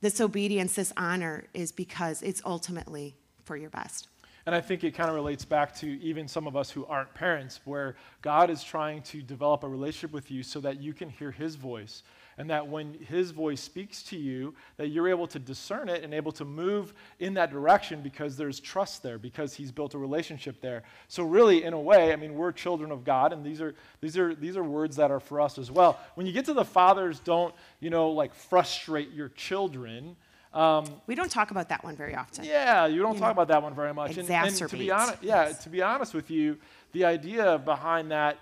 this 0.00 0.20
obedience, 0.20 0.74
this 0.74 0.92
honor 0.96 1.44
is 1.54 1.72
because 1.72 2.22
it's 2.22 2.42
ultimately 2.44 3.16
for 3.44 3.56
your 3.56 3.70
best. 3.70 4.08
And 4.46 4.54
I 4.54 4.60
think 4.60 4.84
it 4.84 4.92
kind 4.92 5.08
of 5.08 5.14
relates 5.14 5.44
back 5.44 5.74
to 5.76 5.86
even 6.00 6.26
some 6.26 6.46
of 6.46 6.56
us 6.56 6.70
who 6.70 6.86
aren't 6.86 7.12
parents, 7.12 7.60
where 7.64 7.96
God 8.22 8.48
is 8.48 8.64
trying 8.64 9.02
to 9.02 9.20
develop 9.22 9.64
a 9.64 9.68
relationship 9.68 10.12
with 10.12 10.30
you 10.30 10.42
so 10.42 10.60
that 10.60 10.80
you 10.80 10.94
can 10.94 11.10
hear 11.10 11.30
His 11.30 11.56
voice. 11.56 12.02
And 12.40 12.48
that 12.48 12.66
when 12.66 12.94
His 12.94 13.32
voice 13.32 13.60
speaks 13.60 14.02
to 14.04 14.16
you, 14.16 14.54
that 14.78 14.88
you're 14.88 15.08
able 15.08 15.26
to 15.26 15.38
discern 15.38 15.90
it 15.90 16.02
and 16.02 16.14
able 16.14 16.32
to 16.32 16.44
move 16.46 16.94
in 17.18 17.34
that 17.34 17.50
direction 17.50 18.00
because 18.00 18.34
there's 18.38 18.58
trust 18.58 19.02
there, 19.02 19.18
because 19.18 19.52
He's 19.52 19.70
built 19.70 19.92
a 19.92 19.98
relationship 19.98 20.60
there. 20.62 20.82
So 21.08 21.22
really, 21.22 21.64
in 21.64 21.74
a 21.74 21.78
way, 21.80 22.14
I 22.14 22.16
mean, 22.16 22.34
we're 22.34 22.52
children 22.52 22.90
of 22.92 23.04
God, 23.04 23.34
and 23.34 23.44
these 23.44 23.60
are 23.60 23.74
these 24.00 24.16
are 24.16 24.34
these 24.34 24.56
are 24.56 24.64
words 24.64 24.96
that 24.96 25.10
are 25.10 25.20
for 25.20 25.38
us 25.38 25.58
as 25.58 25.70
well. 25.70 26.00
When 26.14 26.26
you 26.26 26.32
get 26.32 26.46
to 26.46 26.54
the 26.54 26.64
fathers, 26.64 27.20
don't 27.20 27.54
you 27.78 27.90
know 27.90 28.10
like 28.10 28.34
frustrate 28.34 29.12
your 29.12 29.28
children. 29.28 30.16
Um, 30.54 30.86
We 31.06 31.14
don't 31.14 31.30
talk 31.30 31.50
about 31.52 31.68
that 31.68 31.84
one 31.84 31.94
very 31.94 32.14
often. 32.16 32.44
yeah, 32.44 32.86
you 32.86 33.02
don't 33.02 33.14
you 33.14 33.20
talk 33.20 33.28
know, 33.28 33.42
about 33.42 33.48
that 33.48 33.62
one 33.62 33.74
very 33.74 33.92
much. 33.94 34.16
And, 34.16 34.28
and 34.30 34.54
to 34.56 34.68
be 34.68 34.90
honest, 34.90 35.22
yeah, 35.22 35.48
Yes. 35.48 35.62
to 35.64 35.68
be 35.68 35.82
honest 35.82 36.14
with 36.14 36.30
you, 36.30 36.56
the 36.92 37.04
idea 37.04 37.58
behind 37.58 38.10
that 38.10 38.38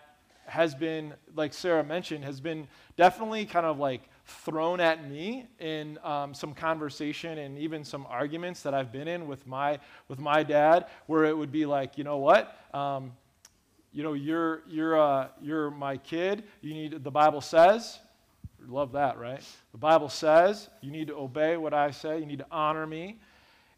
has 0.49 0.75
been, 0.75 1.15
like 1.35 1.53
Sarah 1.53 1.85
mentioned, 1.85 2.25
has 2.25 2.41
been 2.41 2.67
definitely 2.97 3.45
kind 3.45 3.67
of 3.67 3.79
like 3.79 4.03
thrown 4.25 4.81
at 4.81 5.09
me 5.09 5.47
in 5.59 5.99
um, 6.05 6.35
some 6.35 6.55
conversation 6.55 7.39
and 7.39 7.59
even 7.59 7.85
some 7.85 8.07
arguments 8.09 8.63
that 8.63 8.75
I've 8.75 8.93
been 8.93 9.09
in 9.09 9.27
with 9.27 9.47
my 9.47 9.79
with 10.09 10.19
my 10.19 10.43
dad, 10.43 10.87
where 11.07 11.25
it 11.25 11.37
would 11.37 11.53
be 11.53 11.67
like, 11.67 11.99
you 11.99 12.05
know 12.05 12.19
what, 12.19 12.57
um, 12.75 13.13
you 13.93 14.03
know, 14.03 14.13
you're 14.13 14.63
you're 14.69 15.01
uh, 15.01 15.29
you're 15.41 15.71
my 15.71 15.97
kid. 15.97 16.45
You 16.61 16.75
need 16.75 17.03
the 17.03 17.11
Bible 17.11 17.41
says. 17.41 17.99
Love 18.67 18.93
that, 18.93 19.19
right? 19.19 19.43
The 19.73 19.79
Bible 19.79 20.09
says 20.09 20.69
you 20.81 20.91
need 20.91 21.07
to 21.07 21.17
obey 21.17 21.57
what 21.57 21.73
I 21.73 21.91
say. 21.91 22.19
You 22.19 22.27
need 22.27 22.41
to 22.41 22.47
honor 22.51 22.87
me. 22.87 23.19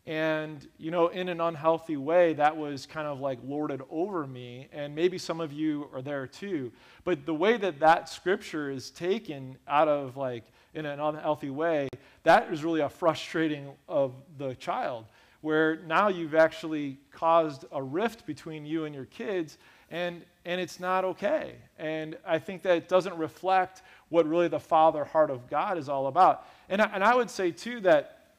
And, 0.06 0.66
you 0.78 0.90
know, 0.90 1.08
in 1.08 1.28
an 1.28 1.40
unhealthy 1.40 1.96
way, 1.96 2.32
that 2.34 2.56
was 2.56 2.86
kind 2.86 3.06
of 3.06 3.20
like 3.20 3.38
lorded 3.44 3.82
over 3.90 4.26
me. 4.26 4.68
And 4.72 4.94
maybe 4.94 5.18
some 5.18 5.40
of 5.40 5.52
you 5.52 5.88
are 5.92 6.02
there 6.02 6.26
too. 6.26 6.72
But 7.04 7.26
the 7.26 7.34
way 7.34 7.56
that 7.58 7.80
that 7.80 8.08
scripture 8.08 8.70
is 8.70 8.90
taken 8.90 9.56
out 9.68 9.88
of 9.88 10.16
like 10.16 10.44
in 10.74 10.86
an 10.86 11.00
unhealthy 11.00 11.50
way, 11.50 11.88
that 12.22 12.52
is 12.52 12.64
really 12.64 12.80
a 12.80 12.88
frustrating 12.88 13.72
of 13.88 14.14
the 14.38 14.54
child, 14.54 15.06
where 15.42 15.76
now 15.86 16.08
you've 16.08 16.34
actually 16.34 16.98
caused 17.10 17.64
a 17.72 17.82
rift 17.82 18.26
between 18.26 18.64
you 18.64 18.84
and 18.84 18.94
your 18.94 19.06
kids, 19.06 19.58
and, 19.90 20.22
and 20.44 20.60
it's 20.60 20.78
not 20.80 21.04
okay. 21.04 21.56
And 21.78 22.16
I 22.26 22.38
think 22.38 22.62
that 22.62 22.76
it 22.76 22.88
doesn't 22.88 23.16
reflect 23.16 23.82
what 24.08 24.26
really 24.26 24.48
the 24.48 24.60
father 24.60 25.04
heart 25.04 25.30
of 25.30 25.48
God 25.48 25.78
is 25.78 25.88
all 25.88 26.06
about. 26.06 26.46
And 26.68 26.80
I, 26.80 26.90
and 26.94 27.02
I 27.02 27.14
would 27.14 27.30
say, 27.30 27.50
too, 27.50 27.80
that 27.80 28.34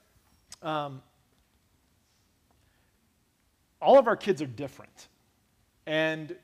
um, 0.62 1.02
all 3.82 3.98
of 3.98 4.08
our 4.08 4.16
kids 4.16 4.42
are 4.42 4.48
different. 4.48 5.08
And 5.86 6.36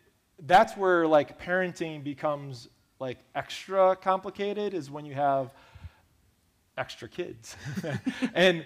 that's 0.46 0.76
where 0.76 1.08
like 1.08 1.40
parenting 1.42 2.04
becomes 2.04 2.68
like 3.00 3.20
extra 3.36 3.96
complicated 3.96 4.74
is 4.74 4.90
when 4.90 5.06
you 5.06 5.14
have 5.14 5.54
extra 6.78 7.08
kids. 7.08 7.56
and 8.34 8.66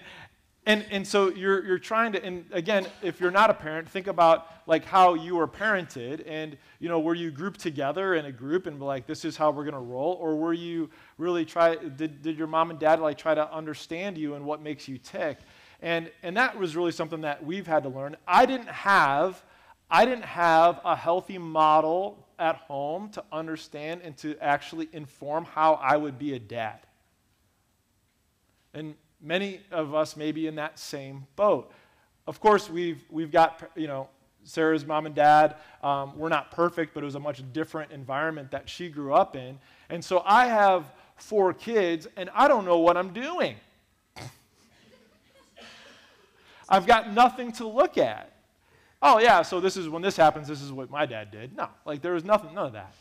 and 0.64 0.86
and 0.90 1.06
so 1.06 1.28
you're 1.30 1.64
you're 1.64 1.78
trying 1.78 2.12
to 2.12 2.24
and 2.24 2.44
again, 2.52 2.86
if 3.02 3.20
you're 3.20 3.30
not 3.30 3.50
a 3.50 3.54
parent, 3.54 3.88
think 3.88 4.06
about 4.06 4.46
like 4.66 4.84
how 4.84 5.14
you 5.14 5.36
were 5.36 5.48
parented 5.48 6.22
and 6.26 6.56
you 6.78 6.88
know, 6.88 7.00
were 7.00 7.14
you 7.14 7.30
grouped 7.30 7.60
together 7.60 8.14
in 8.14 8.26
a 8.26 8.32
group 8.32 8.66
and 8.66 8.80
like 8.80 9.06
this 9.06 9.24
is 9.24 9.36
how 9.36 9.50
we're 9.50 9.64
to 9.70 9.78
roll 9.78 10.16
or 10.20 10.36
were 10.36 10.52
you 10.52 10.88
really 11.18 11.44
try 11.44 11.74
did 11.74 12.22
did 12.22 12.38
your 12.38 12.46
mom 12.46 12.70
and 12.70 12.78
dad 12.78 13.00
like 13.00 13.18
try 13.18 13.34
to 13.34 13.52
understand 13.52 14.16
you 14.16 14.34
and 14.34 14.44
what 14.44 14.62
makes 14.62 14.86
you 14.86 14.98
tick? 14.98 15.38
And, 15.82 16.10
and 16.22 16.36
that 16.36 16.56
was 16.56 16.76
really 16.76 16.92
something 16.92 17.22
that 17.22 17.44
we've 17.44 17.66
had 17.66 17.82
to 17.82 17.88
learn. 17.88 18.16
I 18.26 18.46
didn't 18.46 18.68
have, 18.68 19.42
I 19.90 20.04
didn't 20.04 20.24
have 20.24 20.80
a 20.84 20.94
healthy 20.94 21.38
model 21.38 22.24
at 22.38 22.54
home 22.54 23.10
to 23.10 23.24
understand 23.32 24.00
and 24.04 24.16
to 24.18 24.36
actually 24.40 24.88
inform 24.92 25.44
how 25.44 25.74
I 25.74 25.96
would 25.96 26.18
be 26.20 26.34
a 26.34 26.38
dad. 26.38 26.78
And 28.72 28.94
many 29.20 29.60
of 29.72 29.92
us 29.92 30.16
may 30.16 30.30
be 30.30 30.46
in 30.46 30.54
that 30.54 30.78
same 30.78 31.26
boat. 31.34 31.72
Of 32.28 32.38
course, 32.38 32.70
we've, 32.70 33.02
we've 33.10 33.32
got, 33.32 33.68
you 33.74 33.88
know, 33.88 34.08
Sarah's 34.44 34.86
mom 34.86 35.06
and 35.06 35.14
dad 35.14 35.56
um, 35.82 36.16
were 36.16 36.28
not 36.28 36.52
perfect, 36.52 36.94
but 36.94 37.02
it 37.02 37.06
was 37.06 37.16
a 37.16 37.20
much 37.20 37.42
different 37.52 37.90
environment 37.90 38.52
that 38.52 38.68
she 38.68 38.88
grew 38.88 39.12
up 39.14 39.36
in. 39.36 39.58
And 39.88 40.04
so 40.04 40.22
I 40.24 40.46
have 40.46 40.92
four 41.16 41.52
kids, 41.52 42.06
and 42.16 42.30
I 42.34 42.48
don't 42.48 42.64
know 42.64 42.78
what 42.78 42.96
I'm 42.96 43.12
doing. 43.12 43.56
I've 46.68 46.86
got 46.86 47.12
nothing 47.12 47.52
to 47.52 47.66
look 47.66 47.98
at. 47.98 48.32
Oh, 49.00 49.18
yeah, 49.18 49.42
so 49.42 49.60
this 49.60 49.76
is 49.76 49.88
when 49.88 50.00
this 50.00 50.16
happens, 50.16 50.46
this 50.46 50.62
is 50.62 50.72
what 50.72 50.90
my 50.90 51.06
dad 51.06 51.30
did. 51.30 51.56
No, 51.56 51.68
like 51.84 52.02
there 52.02 52.12
was 52.12 52.24
nothing, 52.24 52.54
none 52.54 52.66
of 52.66 52.72
that. 52.74 52.94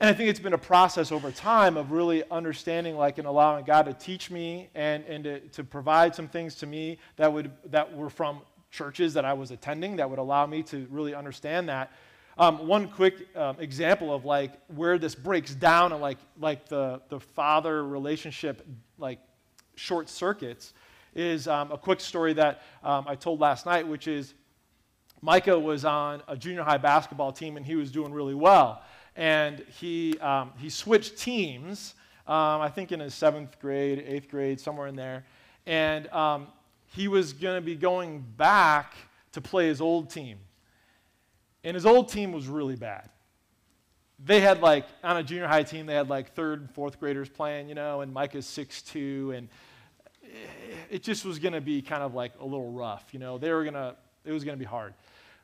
And 0.00 0.08
I 0.08 0.12
think 0.12 0.30
it's 0.30 0.40
been 0.40 0.52
a 0.52 0.58
process 0.58 1.10
over 1.10 1.32
time 1.32 1.76
of 1.76 1.90
really 1.90 2.22
understanding, 2.30 2.96
like, 2.96 3.18
and 3.18 3.26
allowing 3.26 3.64
God 3.64 3.86
to 3.86 3.94
teach 3.94 4.30
me 4.30 4.68
and, 4.74 5.04
and 5.06 5.24
to, 5.24 5.40
to 5.40 5.64
provide 5.64 6.14
some 6.14 6.28
things 6.28 6.54
to 6.56 6.66
me 6.66 6.98
that, 7.16 7.32
would, 7.32 7.50
that 7.70 7.96
were 7.96 8.08
from 8.08 8.40
churches 8.70 9.14
that 9.14 9.24
I 9.24 9.32
was 9.32 9.50
attending 9.50 9.96
that 9.96 10.08
would 10.08 10.20
allow 10.20 10.46
me 10.46 10.62
to 10.64 10.86
really 10.90 11.14
understand 11.14 11.68
that. 11.68 11.90
Um, 12.36 12.68
one 12.68 12.88
quick 12.88 13.26
um, 13.36 13.56
example 13.58 14.14
of 14.14 14.24
like 14.24 14.52
where 14.68 14.98
this 14.98 15.16
breaks 15.16 15.54
down 15.54 15.92
and 15.92 16.00
like, 16.00 16.18
like 16.38 16.68
the, 16.68 17.00
the 17.08 17.18
father 17.18 17.84
relationship 17.84 18.64
like 18.98 19.18
short 19.74 20.08
circuits 20.08 20.74
is 21.14 21.48
um, 21.48 21.72
a 21.72 21.78
quick 21.78 22.00
story 22.00 22.32
that 22.34 22.62
um, 22.82 23.04
I 23.08 23.14
told 23.14 23.40
last 23.40 23.66
night, 23.66 23.86
which 23.86 24.06
is 24.08 24.34
Micah 25.20 25.58
was 25.58 25.84
on 25.84 26.22
a 26.28 26.36
junior 26.36 26.62
high 26.62 26.78
basketball 26.78 27.32
team 27.32 27.56
and 27.56 27.66
he 27.66 27.74
was 27.74 27.90
doing 27.90 28.12
really 28.12 28.34
well. 28.34 28.82
And 29.16 29.64
he, 29.80 30.16
um, 30.20 30.52
he 30.58 30.70
switched 30.70 31.18
teams, 31.18 31.94
um, 32.26 32.60
I 32.60 32.68
think 32.68 32.92
in 32.92 33.00
his 33.00 33.14
seventh 33.14 33.58
grade, 33.60 34.04
eighth 34.06 34.28
grade, 34.30 34.60
somewhere 34.60 34.86
in 34.86 34.94
there. 34.94 35.24
And 35.66 36.06
um, 36.08 36.46
he 36.86 37.08
was 37.08 37.32
going 37.32 37.56
to 37.56 37.60
be 37.60 37.74
going 37.74 38.24
back 38.36 38.94
to 39.32 39.40
play 39.40 39.66
his 39.66 39.80
old 39.80 40.10
team. 40.10 40.38
And 41.64 41.74
his 41.74 41.84
old 41.84 42.08
team 42.08 42.32
was 42.32 42.46
really 42.46 42.76
bad. 42.76 43.10
They 44.24 44.40
had 44.40 44.60
like, 44.60 44.86
on 45.02 45.16
a 45.16 45.22
junior 45.22 45.46
high 45.46 45.62
team, 45.64 45.86
they 45.86 45.94
had 45.94 46.08
like 46.08 46.34
third 46.34 46.70
fourth 46.70 46.98
graders 47.00 47.28
playing, 47.28 47.68
you 47.68 47.74
know, 47.74 48.00
and 48.00 48.12
Micah's 48.12 48.46
6'2, 48.46 49.36
and 49.36 49.48
it 50.90 51.02
just 51.02 51.24
was 51.24 51.38
going 51.38 51.54
to 51.54 51.60
be 51.60 51.82
kind 51.82 52.02
of 52.02 52.14
like 52.14 52.32
a 52.40 52.44
little 52.44 52.70
rough. 52.72 53.04
You 53.12 53.18
know, 53.18 53.38
they 53.38 53.52
were 53.52 53.62
going 53.62 53.74
to, 53.74 53.96
it 54.24 54.32
was 54.32 54.44
going 54.44 54.56
to 54.56 54.58
be 54.58 54.68
hard. 54.68 54.94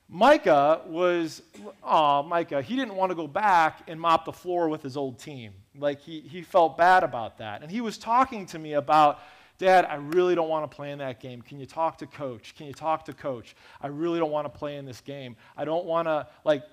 Micah 0.09 0.83
was, 0.87 1.43
oh, 1.83 2.23
Micah, 2.23 2.61
he 2.61 2.77
didn't 2.77 2.95
want 2.95 3.11
to 3.11 3.17
go 3.17 3.27
back 3.27 3.83
and 3.89 3.99
mop 3.99 4.27
the 4.27 4.33
floor 4.33 4.69
with 4.69 4.83
his 4.83 4.97
old 4.97 5.19
team. 5.19 5.53
Like, 5.77 6.01
he, 6.01 6.21
he 6.21 6.43
felt 6.43 6.77
bad 6.77 7.03
about 7.03 7.39
that. 7.39 7.63
And 7.63 7.71
he 7.71 7.81
was 7.81 7.97
talking 7.97 8.45
to 8.47 8.59
me 8.59 8.75
about, 8.75 9.21
Dad, 9.57 9.87
I 9.87 9.95
really 9.95 10.35
don't 10.35 10.49
want 10.49 10.71
to 10.71 10.75
play 10.75 10.91
in 10.91 10.99
that 10.99 11.21
game. 11.21 11.41
Can 11.41 11.59
you 11.59 11.65
talk 11.65 11.97
to 11.99 12.07
coach? 12.07 12.55
Can 12.55 12.67
you 12.67 12.75
talk 12.75 13.05
to 13.07 13.13
coach? 13.13 13.57
I 13.81 13.87
really 13.87 14.19
don't 14.19 14.31
want 14.31 14.53
to 14.53 14.59
play 14.59 14.77
in 14.77 14.85
this 14.85 15.01
game. 15.01 15.37
I 15.57 15.65
don't 15.65 15.87
want 15.87 16.07
to, 16.07 16.27
like, 16.45 16.65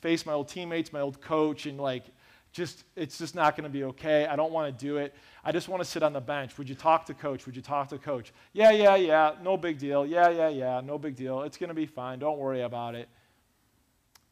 face 0.00 0.24
my 0.24 0.32
old 0.32 0.48
teammates, 0.48 0.92
my 0.92 1.00
old 1.00 1.20
coach, 1.20 1.66
and, 1.66 1.78
like, 1.78 2.04
just, 2.52 2.84
it's 2.96 3.18
just 3.18 3.34
not 3.34 3.56
going 3.56 3.64
to 3.64 3.70
be 3.70 3.84
okay. 3.84 4.26
I 4.26 4.36
don't 4.36 4.52
want 4.52 4.78
to 4.78 4.84
do 4.84 4.96
it. 4.96 5.14
I 5.44 5.52
just 5.52 5.68
want 5.68 5.82
to 5.82 5.88
sit 5.88 6.02
on 6.02 6.12
the 6.12 6.20
bench. 6.20 6.58
Would 6.58 6.68
you 6.68 6.74
talk 6.74 7.06
to 7.06 7.14
coach? 7.14 7.46
Would 7.46 7.56
you 7.56 7.62
talk 7.62 7.88
to 7.88 7.98
coach? 7.98 8.32
Yeah, 8.52 8.70
yeah, 8.72 8.96
yeah. 8.96 9.34
No 9.42 9.56
big 9.56 9.78
deal. 9.78 10.04
Yeah, 10.04 10.28
yeah, 10.28 10.48
yeah. 10.48 10.80
No 10.84 10.98
big 10.98 11.16
deal. 11.16 11.42
It's 11.42 11.56
going 11.56 11.68
to 11.68 11.74
be 11.74 11.86
fine. 11.86 12.18
Don't 12.18 12.38
worry 12.38 12.62
about 12.62 12.94
it. 12.94 13.08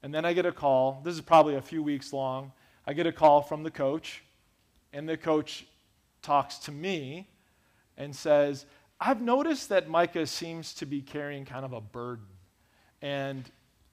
And 0.02 0.14
then 0.14 0.24
I 0.24 0.32
get 0.32 0.44
a 0.44 0.52
call. 0.52 1.00
This 1.04 1.14
is 1.14 1.20
probably 1.20 1.56
a 1.56 1.62
few 1.62 1.82
weeks 1.82 2.12
long. 2.12 2.52
I 2.86 2.92
get 2.92 3.06
a 3.06 3.12
call 3.12 3.42
from 3.42 3.62
the 3.62 3.70
coach, 3.70 4.22
and 4.92 5.08
the 5.08 5.16
coach 5.16 5.66
talks 6.22 6.58
to 6.58 6.72
me 6.72 7.28
and 7.96 8.14
says, 8.14 8.66
I've 9.00 9.20
noticed 9.20 9.68
that 9.70 9.88
Micah 9.88 10.26
seems 10.26 10.74
to 10.74 10.86
be 10.86 11.00
carrying 11.00 11.44
kind 11.44 11.64
of 11.64 11.72
a 11.72 11.80
burden. 11.80 12.26
And 13.00 13.44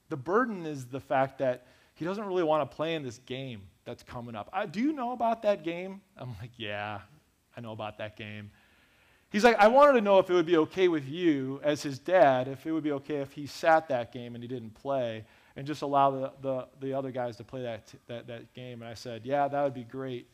the 0.08 0.16
burden 0.16 0.66
is 0.66 0.86
the 0.86 1.00
fact 1.00 1.38
that 1.38 1.66
he 1.94 2.04
doesn't 2.04 2.24
really 2.24 2.42
want 2.42 2.68
to 2.68 2.76
play 2.76 2.94
in 2.94 3.02
this 3.02 3.18
game 3.18 3.62
that's 3.86 4.02
coming 4.02 4.34
up. 4.34 4.50
I, 4.52 4.66
do 4.66 4.80
you 4.80 4.92
know 4.92 5.12
about 5.12 5.42
that 5.42 5.64
game? 5.64 6.02
I'm 6.18 6.34
like, 6.40 6.50
yeah, 6.58 7.00
I 7.56 7.60
know 7.60 7.72
about 7.72 7.96
that 7.98 8.16
game. 8.16 8.50
He's 9.30 9.44
like, 9.44 9.56
I 9.58 9.68
wanted 9.68 9.92
to 9.92 10.00
know 10.00 10.18
if 10.18 10.28
it 10.28 10.34
would 10.34 10.46
be 10.46 10.56
okay 10.58 10.88
with 10.88 11.08
you 11.08 11.60
as 11.62 11.82
his 11.82 11.98
dad, 11.98 12.48
if 12.48 12.66
it 12.66 12.72
would 12.72 12.84
be 12.84 12.92
okay 12.92 13.16
if 13.16 13.32
he 13.32 13.46
sat 13.46 13.88
that 13.88 14.12
game 14.12 14.34
and 14.34 14.42
he 14.42 14.48
didn't 14.48 14.74
play 14.74 15.24
and 15.56 15.66
just 15.66 15.82
allow 15.82 16.10
the, 16.10 16.32
the, 16.42 16.68
the 16.80 16.92
other 16.92 17.10
guys 17.10 17.36
to 17.36 17.44
play 17.44 17.62
that, 17.62 17.92
that, 18.08 18.26
that 18.26 18.52
game. 18.54 18.82
And 18.82 18.90
I 18.90 18.94
said, 18.94 19.22
yeah, 19.24 19.48
that 19.48 19.62
would 19.62 19.74
be 19.74 19.84
great. 19.84 20.28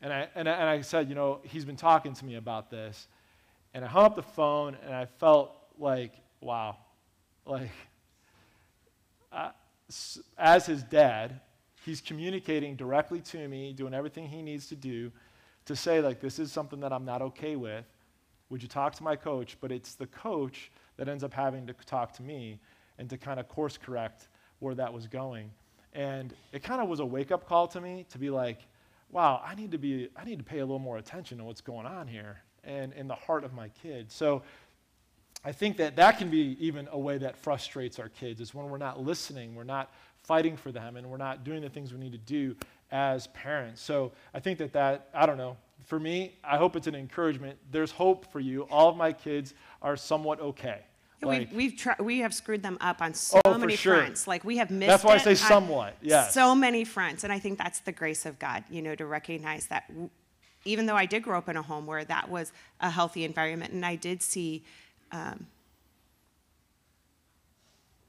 And 0.00 0.12
I, 0.12 0.28
and, 0.34 0.48
I, 0.48 0.52
and 0.52 0.68
I 0.68 0.80
said, 0.80 1.08
you 1.08 1.14
know, 1.14 1.40
he's 1.44 1.64
been 1.64 1.76
talking 1.76 2.12
to 2.12 2.24
me 2.24 2.34
about 2.34 2.70
this. 2.70 3.06
And 3.72 3.84
I 3.84 3.88
hung 3.88 4.04
up 4.04 4.16
the 4.16 4.22
phone 4.22 4.76
and 4.84 4.94
I 4.94 5.06
felt 5.06 5.56
like, 5.78 6.12
wow, 6.40 6.76
like, 7.46 7.70
uh, 9.32 9.50
as 10.36 10.66
his 10.66 10.82
dad, 10.82 11.40
he's 11.84 12.00
communicating 12.00 12.76
directly 12.76 13.20
to 13.20 13.48
me, 13.48 13.72
doing 13.72 13.94
everything 13.94 14.28
he 14.28 14.42
needs 14.42 14.68
to 14.68 14.76
do 14.76 15.10
to 15.66 15.76
say, 15.76 16.00
like, 16.00 16.20
this 16.20 16.38
is 16.38 16.50
something 16.50 16.80
that 16.80 16.92
I'm 16.92 17.04
not 17.04 17.22
okay 17.22 17.56
with. 17.56 17.84
Would 18.50 18.62
you 18.62 18.68
talk 18.68 18.94
to 18.96 19.02
my 19.02 19.16
coach? 19.16 19.56
But 19.60 19.72
it's 19.72 19.94
the 19.94 20.06
coach 20.06 20.70
that 20.96 21.08
ends 21.08 21.24
up 21.24 21.32
having 21.32 21.66
to 21.66 21.72
talk 21.86 22.12
to 22.14 22.22
me 22.22 22.58
and 22.98 23.08
to 23.10 23.16
kind 23.16 23.40
of 23.40 23.48
course 23.48 23.78
correct 23.78 24.28
where 24.58 24.74
that 24.74 24.92
was 24.92 25.06
going. 25.06 25.50
And 25.92 26.34
it 26.52 26.62
kind 26.62 26.80
of 26.80 26.88
was 26.88 27.00
a 27.00 27.06
wake 27.06 27.30
up 27.30 27.46
call 27.46 27.66
to 27.68 27.80
me 27.80 28.06
to 28.10 28.18
be 28.18 28.30
like, 28.30 28.58
wow, 29.10 29.42
I 29.44 29.54
need 29.54 29.70
to 29.72 29.78
be, 29.78 30.08
I 30.16 30.24
need 30.24 30.38
to 30.38 30.44
pay 30.44 30.58
a 30.58 30.64
little 30.64 30.78
more 30.78 30.98
attention 30.98 31.38
to 31.38 31.44
what's 31.44 31.60
going 31.60 31.86
on 31.86 32.06
here 32.06 32.40
and 32.64 32.92
in 32.94 33.08
the 33.08 33.14
heart 33.14 33.44
of 33.44 33.52
my 33.52 33.68
kid. 33.82 34.10
So 34.10 34.42
I 35.44 35.52
think 35.52 35.76
that 35.78 35.96
that 35.96 36.18
can 36.18 36.30
be 36.30 36.56
even 36.60 36.88
a 36.92 36.98
way 36.98 37.18
that 37.18 37.36
frustrates 37.36 37.98
our 37.98 38.08
kids 38.08 38.40
is 38.40 38.54
when 38.54 38.70
we're 38.70 38.78
not 38.78 39.02
listening, 39.02 39.54
we're 39.54 39.64
not 39.64 39.92
fighting 40.22 40.56
for 40.56 40.72
them 40.72 40.96
and 40.96 41.08
we're 41.08 41.16
not 41.16 41.44
doing 41.44 41.62
the 41.62 41.68
things 41.68 41.92
we 41.92 41.98
need 41.98 42.12
to 42.12 42.18
do 42.18 42.54
as 42.90 43.26
parents. 43.28 43.80
So 43.80 44.12
I 44.34 44.40
think 44.40 44.58
that 44.58 44.72
that, 44.72 45.08
I 45.14 45.26
don't 45.26 45.38
know, 45.38 45.56
for 45.84 45.98
me, 45.98 46.34
I 46.44 46.56
hope 46.56 46.76
it's 46.76 46.86
an 46.86 46.94
encouragement. 46.94 47.58
There's 47.70 47.90
hope 47.90 48.30
for 48.30 48.40
you. 48.40 48.62
All 48.70 48.88
of 48.88 48.96
my 48.96 49.12
kids 49.12 49.54
are 49.80 49.96
somewhat 49.96 50.40
okay. 50.40 50.80
Like, 51.24 51.50
we've, 51.50 51.52
we've 51.52 51.76
tri- 51.76 51.96
we 52.00 52.18
have 52.18 52.34
screwed 52.34 52.62
them 52.62 52.78
up 52.80 53.00
on 53.00 53.14
so 53.14 53.40
oh, 53.44 53.56
many 53.56 53.76
sure. 53.76 53.96
fronts. 53.96 54.26
Like 54.26 54.42
we 54.44 54.56
have 54.56 54.70
missed. 54.70 54.88
That's 54.88 55.04
why 55.04 55.14
I 55.14 55.18
say 55.18 55.34
somewhat. 55.34 55.96
Yeah. 56.02 56.26
So 56.28 56.54
many 56.54 56.84
fronts, 56.84 57.22
and 57.22 57.32
I 57.32 57.38
think 57.38 57.58
that's 57.58 57.80
the 57.80 57.92
grace 57.92 58.26
of 58.26 58.38
God. 58.40 58.64
You 58.70 58.82
know, 58.82 58.96
to 58.96 59.06
recognize 59.06 59.66
that, 59.68 59.86
w- 59.88 60.10
even 60.64 60.86
though 60.86 60.96
I 60.96 61.06
did 61.06 61.22
grow 61.22 61.38
up 61.38 61.48
in 61.48 61.56
a 61.56 61.62
home 61.62 61.86
where 61.86 62.04
that 62.04 62.28
was 62.28 62.52
a 62.80 62.90
healthy 62.90 63.24
environment, 63.24 63.72
and 63.72 63.86
I 63.86 63.94
did 63.94 64.20
see 64.20 64.64
um, 65.12 65.46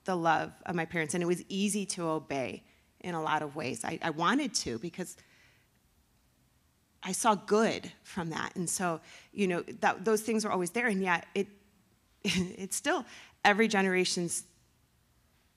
the 0.05 0.15
love 0.15 0.51
of 0.65 0.75
my 0.75 0.85
parents, 0.85 1.13
and 1.13 1.23
it 1.23 1.27
was 1.27 1.43
easy 1.49 1.85
to 1.85 2.07
obey 2.07 2.63
in 3.01 3.15
a 3.15 3.21
lot 3.21 3.41
of 3.41 3.55
ways. 3.55 3.83
I, 3.83 3.99
I 4.01 4.09
wanted 4.09 4.53
to 4.55 4.79
because 4.79 5.17
I 7.03 7.11
saw 7.11 7.35
good 7.35 7.91
from 8.03 8.29
that. 8.29 8.55
And 8.55 8.69
so, 8.69 9.01
you 9.33 9.47
know, 9.47 9.61
that, 9.81 10.05
those 10.05 10.21
things 10.21 10.45
were 10.45 10.51
always 10.51 10.71
there, 10.71 10.87
and 10.87 11.01
yet 11.01 11.25
it, 11.35 11.47
it's 12.23 12.75
still 12.75 13.05
every 13.43 13.67
generation's 13.67 14.43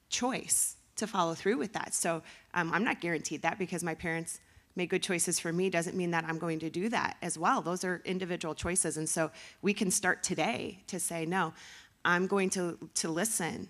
choice 0.08 0.76
to 0.96 1.06
follow 1.06 1.34
through 1.34 1.58
with 1.58 1.72
that. 1.74 1.94
So 1.94 2.22
um, 2.54 2.72
I'm 2.72 2.84
not 2.84 3.00
guaranteed 3.00 3.42
that 3.42 3.58
because 3.58 3.84
my 3.84 3.94
parents 3.94 4.40
made 4.74 4.90
good 4.90 5.02
choices 5.02 5.38
for 5.38 5.52
me 5.52 5.70
doesn't 5.70 5.96
mean 5.96 6.10
that 6.10 6.24
I'm 6.26 6.38
going 6.38 6.58
to 6.60 6.70
do 6.70 6.88
that 6.90 7.16
as 7.22 7.38
well. 7.38 7.62
Those 7.62 7.84
are 7.84 8.02
individual 8.04 8.54
choices. 8.54 8.96
And 8.96 9.08
so 9.08 9.30
we 9.62 9.72
can 9.72 9.90
start 9.90 10.22
today 10.22 10.82
to 10.88 11.00
say, 11.00 11.24
no, 11.24 11.54
I'm 12.04 12.26
going 12.26 12.50
to, 12.50 12.78
to 12.94 13.08
listen 13.08 13.68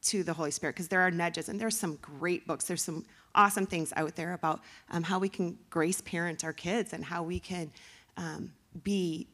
to 0.00 0.22
the 0.22 0.32
Holy 0.32 0.50
Spirit 0.50 0.74
because 0.74 0.88
there 0.88 1.00
are 1.00 1.10
nudges 1.10 1.48
and 1.48 1.60
there's 1.60 1.76
some 1.76 1.98
great 2.00 2.46
books. 2.46 2.64
There's 2.64 2.82
some 2.82 3.04
awesome 3.34 3.66
things 3.66 3.92
out 3.96 4.16
there 4.16 4.32
about 4.32 4.60
um, 4.90 5.02
how 5.02 5.18
we 5.18 5.28
can 5.28 5.58
grace 5.70 6.00
parent 6.00 6.44
our 6.44 6.52
kids 6.52 6.92
and 6.92 7.04
how 7.04 7.22
we 7.22 7.38
can 7.38 7.70
um, 8.16 8.52
be 8.82 9.26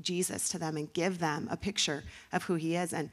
Jesus 0.00 0.48
to 0.50 0.58
them 0.58 0.76
and 0.76 0.92
give 0.92 1.18
them 1.18 1.48
a 1.50 1.56
picture 1.56 2.04
of 2.32 2.44
who 2.44 2.54
he 2.54 2.76
is 2.76 2.92
and 2.92 3.10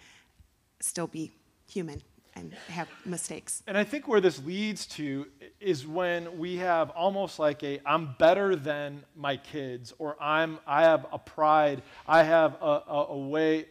still 0.79 1.07
be 1.07 1.31
human 1.69 2.01
and 2.37 2.53
have 2.69 2.87
mistakes. 3.05 3.63
And 3.67 3.77
I 3.77 3.83
think 3.83 4.07
where 4.07 4.21
this 4.21 4.43
leads 4.45 4.85
to 4.87 5.27
is 5.59 5.87
when 5.87 6.37
we 6.37 6.57
have 6.57 6.91
almost 6.91 7.39
like 7.39 7.63
a 7.63 7.79
I'm 7.85 8.15
better 8.19 8.55
than 8.55 9.03
my 9.15 9.37
kids, 9.37 9.93
or 9.97 10.15
I'm 10.21 10.59
I 10.67 10.83
have 10.83 11.07
a 11.11 11.17
pride, 11.17 11.81
I 12.07 12.23
have 12.23 12.57
a, 12.61 12.83
a, 12.87 13.05
a 13.09 13.17
way, 13.17 13.65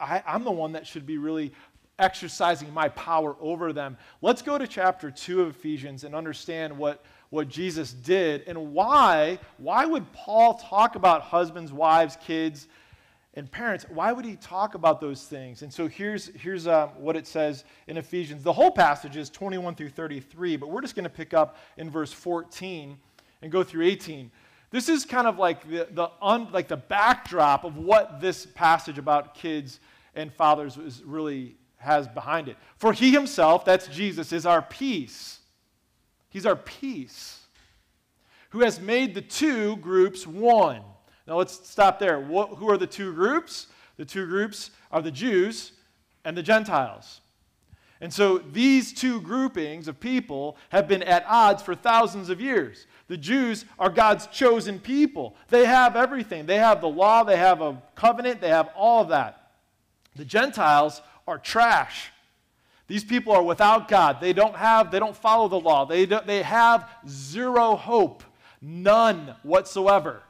I, 0.00 0.22
I'm 0.26 0.44
the 0.44 0.50
one 0.50 0.72
that 0.72 0.86
should 0.86 1.06
be 1.06 1.18
really 1.18 1.52
exercising 1.98 2.72
my 2.72 2.88
power 2.90 3.36
over 3.40 3.72
them. 3.72 3.96
Let's 4.22 4.42
go 4.42 4.58
to 4.58 4.66
chapter 4.66 5.10
2 5.10 5.42
of 5.42 5.50
Ephesians 5.50 6.04
and 6.04 6.14
understand 6.14 6.76
what, 6.76 7.04
what 7.30 7.48
Jesus 7.48 7.92
did 7.92 8.44
and 8.46 8.72
why. 8.72 9.38
Why 9.58 9.84
would 9.84 10.10
Paul 10.12 10.54
talk 10.54 10.96
about 10.96 11.22
husbands, 11.22 11.72
wives, 11.72 12.16
kids, 12.22 12.68
and 13.34 13.50
parents? 13.50 13.86
Why 13.88 14.12
would 14.12 14.24
he 14.24 14.36
talk 14.36 14.74
about 14.74 15.00
those 15.00 15.24
things? 15.24 15.62
And 15.62 15.72
so 15.72 15.88
here's, 15.88 16.26
here's 16.36 16.66
um, 16.66 16.90
what 16.96 17.16
it 17.16 17.26
says 17.26 17.64
in 17.86 17.96
Ephesians. 17.96 18.42
The 18.42 18.52
whole 18.52 18.70
passage 18.70 19.16
is 19.16 19.28
21 19.30 19.74
through 19.74 19.90
33, 19.90 20.56
but 20.56 20.70
we're 20.70 20.80
just 20.80 20.94
going 20.94 21.04
to 21.04 21.10
pick 21.10 21.34
up 21.34 21.56
in 21.76 21.90
verse 21.90 22.12
14 22.12 22.96
and 23.42 23.52
go 23.52 23.62
through 23.62 23.86
18. 23.86 24.30
This 24.70 24.88
is 24.88 25.04
kind 25.04 25.26
of 25.26 25.38
like 25.38 25.68
the, 25.68 25.88
the, 25.90 26.10
un, 26.20 26.48
like 26.52 26.68
the 26.68 26.76
backdrop 26.76 27.64
of 27.64 27.76
what 27.76 28.20
this 28.20 28.44
passage 28.44 28.98
about 28.98 29.34
kids 29.34 29.80
and 30.14 30.32
fathers 30.32 30.76
is 30.76 31.02
really 31.04 31.56
has 31.78 32.06
behind 32.08 32.48
it. 32.48 32.56
For 32.76 32.92
he 32.92 33.10
himself, 33.10 33.64
that's 33.64 33.88
Jesus, 33.88 34.32
is 34.32 34.46
our 34.46 34.62
peace. 34.62 35.38
He's 36.28 36.46
our 36.46 36.56
peace, 36.56 37.40
who 38.50 38.60
has 38.60 38.80
made 38.80 39.14
the 39.14 39.22
two 39.22 39.76
groups 39.76 40.26
one. 40.26 40.82
Now 41.26 41.36
let's 41.36 41.68
stop 41.68 41.98
there. 41.98 42.20
What, 42.20 42.50
who 42.50 42.70
are 42.70 42.76
the 42.76 42.86
two 42.86 43.12
groups? 43.12 43.68
The 43.96 44.04
two 44.04 44.26
groups 44.26 44.70
are 44.92 45.02
the 45.02 45.10
Jews 45.10 45.72
and 46.24 46.36
the 46.36 46.42
Gentiles. 46.42 47.20
And 48.00 48.12
so 48.12 48.38
these 48.38 48.92
two 48.92 49.20
groupings 49.20 49.88
of 49.88 49.98
people 49.98 50.56
have 50.68 50.86
been 50.86 51.02
at 51.02 51.24
odds 51.26 51.62
for 51.62 51.74
thousands 51.74 52.30
of 52.30 52.40
years. 52.40 52.86
The 53.08 53.16
Jews 53.16 53.64
are 53.78 53.90
God's 53.90 54.26
chosen 54.28 54.78
people. 54.78 55.34
They 55.48 55.64
have 55.64 55.96
everything. 55.96 56.46
They 56.46 56.58
have 56.58 56.80
the 56.80 56.88
law, 56.88 57.24
they 57.24 57.36
have 57.36 57.60
a 57.60 57.82
covenant, 57.96 58.40
they 58.40 58.50
have 58.50 58.70
all 58.76 59.02
of 59.02 59.08
that. 59.08 59.50
The 60.14 60.24
Gentiles 60.24 61.02
are 61.28 61.38
trash. 61.38 62.10
These 62.86 63.04
people 63.04 63.34
are 63.34 63.42
without 63.42 63.86
God. 63.86 64.20
They 64.20 64.32
don't 64.32 64.56
have, 64.56 64.90
they 64.90 64.98
don't 64.98 65.16
follow 65.16 65.46
the 65.48 65.60
law. 65.60 65.84
They, 65.84 66.06
they 66.06 66.42
have 66.42 66.88
zero 67.06 67.76
hope, 67.76 68.24
none 68.62 69.34
whatsoever. 69.42 70.22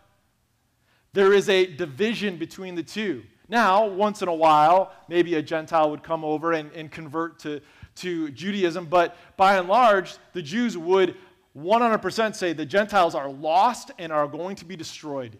There 1.13 1.33
is 1.33 1.49
a 1.49 1.67
division 1.67 2.37
between 2.37 2.75
the 2.75 2.83
two. 2.83 3.23
Now, 3.49 3.87
once 3.87 4.21
in 4.21 4.29
a 4.29 4.35
while, 4.35 4.93
maybe 5.09 5.37
a 5.37 5.43
Gentile 5.43 5.91
would 5.91 6.03
come 6.03 6.25
over 6.25 6.53
and, 6.53 6.71
and 6.73 6.91
convert 6.91 7.39
to, 7.41 7.61
to 7.97 8.31
Judaism, 8.31 8.87
but 8.87 9.17
by 9.37 9.57
and 9.57 9.69
large, 9.69 10.17
the 10.33 10.43
Jews 10.43 10.77
would 10.77 11.17
100% 11.57 12.35
say 12.35 12.53
the 12.53 12.67
Gentiles 12.67 13.15
are 13.15 13.31
lost 13.31 13.91
and 13.99 14.13
are 14.13 14.29
going 14.29 14.57
to 14.57 14.65
be 14.65 14.77
destroyed. 14.77 15.39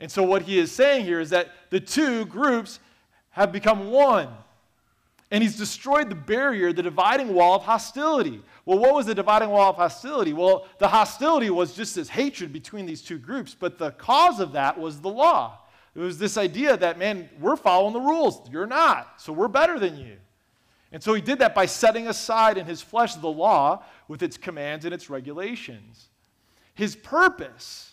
And 0.00 0.10
so, 0.10 0.22
what 0.22 0.42
he 0.42 0.58
is 0.58 0.72
saying 0.72 1.04
here 1.04 1.20
is 1.20 1.30
that 1.30 1.50
the 1.70 1.80
two 1.80 2.24
groups 2.26 2.78
have 3.38 3.52
become 3.52 3.90
one. 3.90 4.28
And 5.30 5.42
he's 5.42 5.56
destroyed 5.56 6.10
the 6.10 6.16
barrier, 6.16 6.72
the 6.72 6.82
dividing 6.82 7.34
wall 7.34 7.56
of 7.56 7.62
hostility. 7.62 8.42
Well, 8.64 8.78
what 8.78 8.94
was 8.94 9.06
the 9.06 9.14
dividing 9.14 9.50
wall 9.50 9.70
of 9.70 9.76
hostility? 9.76 10.32
Well, 10.32 10.66
the 10.78 10.88
hostility 10.88 11.48
was 11.48 11.74
just 11.74 11.94
this 11.94 12.08
hatred 12.08 12.52
between 12.52 12.84
these 12.84 13.02
two 13.02 13.18
groups, 13.18 13.54
but 13.58 13.78
the 13.78 13.92
cause 13.92 14.40
of 14.40 14.52
that 14.52 14.78
was 14.78 15.00
the 15.00 15.10
law. 15.10 15.58
It 15.94 16.00
was 16.00 16.18
this 16.18 16.36
idea 16.36 16.76
that, 16.76 16.98
man, 16.98 17.28
we're 17.40 17.56
following 17.56 17.92
the 17.92 18.00
rules. 18.00 18.40
You're 18.50 18.66
not, 18.66 19.20
so 19.20 19.32
we're 19.32 19.48
better 19.48 19.78
than 19.78 19.96
you. 19.96 20.16
And 20.90 21.02
so 21.02 21.14
he 21.14 21.20
did 21.20 21.38
that 21.38 21.54
by 21.54 21.66
setting 21.66 22.08
aside 22.08 22.58
in 22.58 22.66
his 22.66 22.82
flesh 22.82 23.14
the 23.14 23.28
law 23.28 23.84
with 24.08 24.22
its 24.22 24.36
commands 24.36 24.84
and 24.84 24.94
its 24.94 25.10
regulations. 25.10 26.08
His 26.74 26.96
purpose 26.96 27.87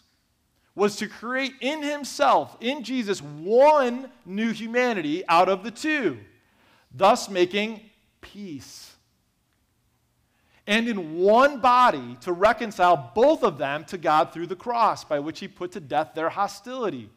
was 0.75 0.97
to 0.97 1.07
create 1.07 1.53
in 1.61 1.81
himself, 1.81 2.57
in 2.59 2.83
Jesus, 2.83 3.21
one 3.21 4.11
new 4.25 4.51
humanity 4.51 5.23
out 5.27 5.47
of 5.47 5.63
the 5.63 5.71
two, 5.71 6.19
thus 6.93 7.29
making 7.29 7.81
peace. 8.19 8.93
And 10.67 10.89
in 10.89 11.19
one 11.19 11.61
body 11.61 12.17
to 12.21 12.33
reconcile 12.33 13.11
both 13.15 13.43
of 13.43 13.57
them 13.57 13.85
to 13.85 13.97
God 13.97 14.33
through 14.33 14.47
the 14.47 14.55
cross, 14.55 15.03
by 15.03 15.19
which 15.19 15.39
he 15.39 15.47
put 15.47 15.71
to 15.73 15.79
death 15.79 16.11
their 16.13 16.29
hostility. 16.29 17.09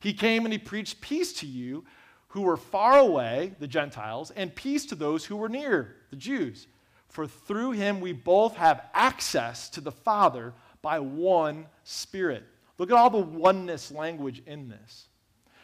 He 0.00 0.12
came 0.12 0.44
and 0.44 0.52
he 0.52 0.58
preached 0.58 1.00
peace 1.00 1.32
to 1.34 1.46
you 1.46 1.84
who 2.28 2.42
were 2.42 2.56
far 2.56 2.98
away, 2.98 3.54
the 3.60 3.68
Gentiles, 3.68 4.32
and 4.32 4.54
peace 4.54 4.86
to 4.86 4.96
those 4.96 5.24
who 5.24 5.36
were 5.36 5.48
near, 5.48 5.94
the 6.10 6.16
Jews. 6.16 6.66
For 7.08 7.28
through 7.28 7.72
him 7.72 8.00
we 8.00 8.12
both 8.12 8.56
have 8.56 8.86
access 8.92 9.68
to 9.70 9.80
the 9.80 9.92
Father 9.92 10.52
by 10.82 10.98
one 10.98 11.66
Spirit. 11.84 12.44
Look 12.78 12.90
at 12.90 12.96
all 12.96 13.10
the 13.10 13.18
oneness 13.18 13.92
language 13.92 14.42
in 14.46 14.68
this. 14.68 15.08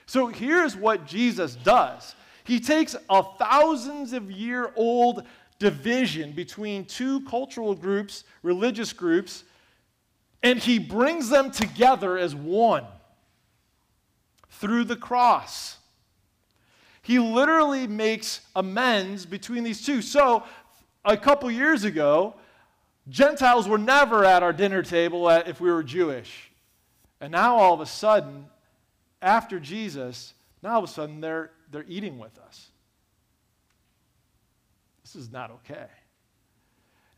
So 0.06 0.28
here's 0.28 0.76
what 0.76 1.06
Jesus 1.06 1.54
does 1.56 2.14
He 2.44 2.60
takes 2.60 2.96
a 3.08 3.22
thousands 3.38 4.12
of 4.12 4.30
year 4.30 4.72
old 4.76 5.24
division 5.58 6.32
between 6.32 6.84
two 6.84 7.20
cultural 7.22 7.74
groups, 7.74 8.24
religious 8.42 8.92
groups, 8.92 9.44
and 10.42 10.58
he 10.58 10.78
brings 10.78 11.28
them 11.28 11.50
together 11.50 12.16
as 12.18 12.34
one 12.34 12.84
through 14.48 14.84
the 14.84 14.96
cross. 14.96 15.76
He 17.02 17.18
literally 17.18 17.86
makes 17.86 18.40
amends 18.56 19.26
between 19.26 19.64
these 19.64 19.84
two. 19.84 20.02
So, 20.02 20.44
a 21.04 21.16
couple 21.16 21.50
years 21.50 21.84
ago, 21.84 22.34
Gentiles 23.08 23.68
were 23.68 23.78
never 23.78 24.24
at 24.24 24.42
our 24.42 24.52
dinner 24.52 24.82
table 24.82 25.28
if 25.28 25.60
we 25.60 25.70
were 25.70 25.82
Jewish. 25.82 26.49
And 27.20 27.32
now 27.32 27.56
all 27.56 27.74
of 27.74 27.80
a 27.80 27.86
sudden, 27.86 28.46
after 29.20 29.60
Jesus, 29.60 30.34
now 30.62 30.74
all 30.74 30.84
of 30.84 30.84
a 30.84 30.92
sudden 30.92 31.20
they're, 31.20 31.50
they're 31.70 31.84
eating 31.88 32.18
with 32.18 32.38
us. 32.38 32.68
This 35.02 35.16
is 35.16 35.30
not 35.30 35.50
okay. 35.50 35.86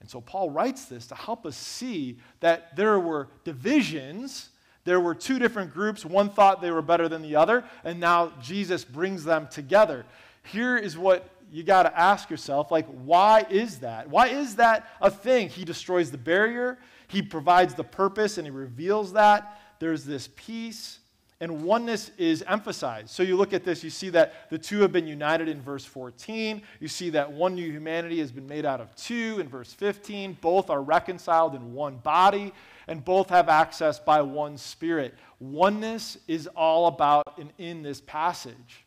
And 0.01 0.11
so 0.11 0.21
Paul 0.21 0.51
writes 0.51 0.87
this 0.87 1.07
to 1.09 1.15
help 1.15 1.47
us 1.47 1.57
see 1.57 2.19
that 2.41 2.75
there 2.75 2.99
were 2.99 3.29
divisions. 3.45 4.49
There 4.85 4.99
were 4.99 5.15
two 5.15 5.39
different 5.39 5.73
groups. 5.73 6.05
One 6.05 6.29
thought 6.29 6.61
they 6.61 6.73
were 6.73 6.83
better 6.83 7.09
than 7.09 7.23
the 7.23 7.37
other, 7.37 7.65
and 7.85 8.01
now 8.01 8.33
Jesus 8.43 8.85
brings 8.85 9.23
them 9.23 9.47
together. 9.49 10.05
Here 10.43 10.77
is 10.77 10.99
what 10.99 11.29
you 11.53 11.63
got 11.63 11.85
to 11.85 11.97
ask 11.97 12.31
yourself 12.31 12.73
like, 12.73 12.87
why 12.87 13.47
is 13.49 13.79
that? 13.79 14.09
Why 14.09 14.29
is 14.29 14.57
that 14.57 14.89
a 15.01 15.11
thing? 15.11 15.51
He 15.51 15.65
destroys 15.65 16.11
the 16.11 16.19
barrier, 16.19 16.79
he 17.07 17.23
provides 17.23 17.75
the 17.75 17.85
purpose, 17.85 18.39
and 18.39 18.47
he 18.47 18.51
reveals 18.51 19.13
that 19.13 19.61
there's 19.83 20.05
this 20.05 20.29
peace, 20.37 21.01
and 21.41 21.65
oneness 21.65 22.13
is 22.17 22.45
emphasized. 22.47 23.11
So 23.11 23.25
you 23.25 23.37
look 23.37 23.53
at 23.53 23.65
this, 23.65 23.83
you 23.83 23.91
see 23.91 24.11
that 24.11 24.49
the 24.49 24.57
two 24.57 24.79
have 24.83 24.93
been 24.93 25.09
united 25.09 25.49
in 25.49 25.61
verse 25.61 25.85
14. 25.85 26.63
You 26.79 26.87
see 26.87 27.11
that 27.11 27.33
one 27.33 27.57
new 27.57 27.69
humanity 27.69 28.21
has 28.21 28.31
been 28.31 28.47
made 28.47 28.65
out 28.65 28.81
of 28.81 28.95
two 28.95 29.39
in 29.41 29.49
verse 29.49 29.73
15. 29.73 30.39
Both 30.41 30.71
are 30.71 30.81
reconciled 30.81 31.57
in 31.57 31.73
one 31.73 31.97
body, 31.97 32.53
and 32.87 33.05
both 33.05 33.29
have 33.31 33.49
access 33.49 33.99
by 33.99 34.23
one 34.23 34.57
spirit. 34.57 35.15
Oneness 35.41 36.17
is 36.29 36.47
all 36.55 36.87
about 36.87 37.37
and 37.37 37.53
in 37.59 37.83
this 37.83 38.01
passage. 38.01 38.85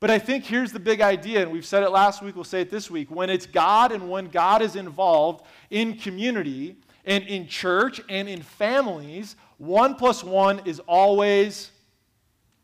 But 0.00 0.10
I 0.10 0.18
think 0.18 0.44
here's 0.44 0.72
the 0.72 0.78
big 0.78 1.00
idea, 1.00 1.40
and 1.40 1.50
we've 1.50 1.64
said 1.64 1.82
it 1.82 1.88
last 1.88 2.22
week, 2.22 2.34
we'll 2.34 2.44
say 2.44 2.60
it 2.60 2.70
this 2.70 2.90
week. 2.90 3.10
When 3.10 3.30
it's 3.30 3.46
God 3.46 3.90
and 3.90 4.10
when 4.10 4.28
God 4.28 4.60
is 4.60 4.76
involved 4.76 5.46
in 5.70 5.94
community 5.94 6.76
and 7.08 7.24
in 7.24 7.48
church 7.48 8.02
and 8.10 8.28
in 8.28 8.42
families, 8.42 9.34
one 9.56 9.94
plus 9.94 10.22
one 10.22 10.60
is 10.66 10.78
always 10.80 11.70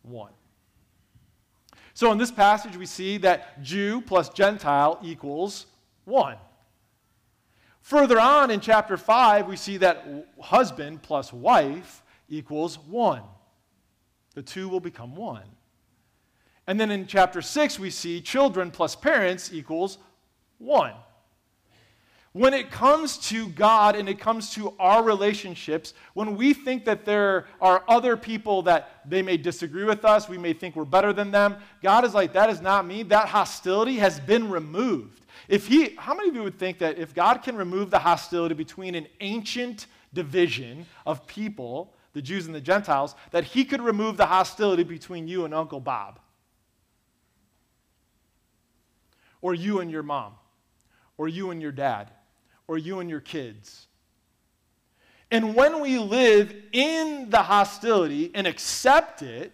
one. 0.03 0.33
So 1.95 2.13
in 2.13 2.19
this 2.19 2.31
passage, 2.31 2.77
we 2.77 2.85
see 2.85 3.17
that 3.19 3.63
Jew 3.63 4.03
plus 4.03 4.29
Gentile 4.29 4.99
equals 5.03 5.65
one. 6.05 6.37
Further 7.81 8.21
on 8.21 8.51
in 8.51 8.61
chapter 8.61 8.99
5, 8.99 9.47
we 9.47 9.57
see 9.57 9.79
that 9.79 10.07
husband 10.41 11.03
plus 11.03 11.33
wife 11.33 12.03
equals 12.29 12.79
one. 12.79 13.23
The 14.35 14.43
two 14.43 14.69
will 14.69 14.81
become 14.81 15.17
one. 15.17 15.45
And 16.67 16.79
then 16.79 16.91
in 16.91 17.07
chapter 17.07 17.41
6, 17.41 17.79
we 17.79 17.89
see 17.89 18.21
children 18.21 18.71
plus 18.71 18.95
parents 18.95 19.53
equals 19.55 19.97
one. 20.59 20.93
When 22.35 22.53
it 22.53 22.73
comes 22.73 23.17
to 23.29 23.49
God 23.51 23.95
and 23.95 24.09
it 24.09 24.19
comes 24.19 24.51
to 24.55 24.75
our 24.81 25.05
relationships, 25.05 25.95
when 26.15 26.37
we 26.37 26.53
think 26.53 26.85
that 26.85 27.05
there 27.05 27.47
are 27.61 27.85
other 27.87 28.17
people 28.17 28.63
that 28.63 29.09
they 29.09 29.23
may 29.23 29.37
disagree 29.37 29.85
with 29.85 30.05
us, 30.05 30.29
we 30.29 30.37
may 30.37 30.53
think 30.53 30.75
we're 30.75 30.85
better 30.85 31.13
than 31.13 31.31
them, 31.31 31.55
God 31.81 32.05
is 32.05 32.13
like, 32.13 32.33
that 32.33 32.51
is 32.51 32.61
not 32.61 32.89
me. 32.89 33.05
That 33.05 33.29
hostility 33.29 33.99
has 33.99 34.19
been 34.19 34.51
removed. 34.51 35.21
If 35.47 35.69
he, 35.69 35.95
how 35.95 36.13
many 36.13 36.29
of 36.29 36.35
you 36.35 36.43
would 36.43 36.59
think 36.59 36.79
that 36.79 36.99
if 36.99 37.15
God 37.15 37.45
can 37.45 37.55
remove 37.55 37.91
the 37.91 38.01
hostility 38.01 38.57
between 38.57 38.97
an 38.97 39.07
ancient 39.21 39.87
division 40.13 40.87
of 41.07 41.29
people, 41.29 41.95
the 42.15 42.23
Jews 42.23 42.47
and 42.47 42.55
the 42.55 42.61
Gentiles, 42.61 43.15
that 43.31 43.45
he 43.45 43.65
could 43.65 43.81
remove 43.81 44.17
the 44.17 44.27
hostility 44.27 44.83
between 44.83 45.29
you 45.29 45.45
and 45.45 45.55
Uncle 45.55 45.79
Bob? 45.79 46.19
Or 49.41 49.55
you 49.55 49.79
and 49.79 49.89
your 49.89 50.03
mom? 50.03 50.33
Or 51.17 51.29
you 51.29 51.53
and 51.53 51.63
your 51.63 51.71
dad? 51.71 52.11
Or 52.67 52.79
you 52.79 53.01
and 53.01 53.11
your 53.11 53.21
kids. 53.21 53.87
And 55.31 55.55
when 55.55 55.81
we 55.81 55.99
live 55.99 56.55
in 56.73 57.29
the 57.31 57.43
hostility 57.43 58.31
and 58.35 58.47
accept 58.47 59.23
it, 59.23 59.53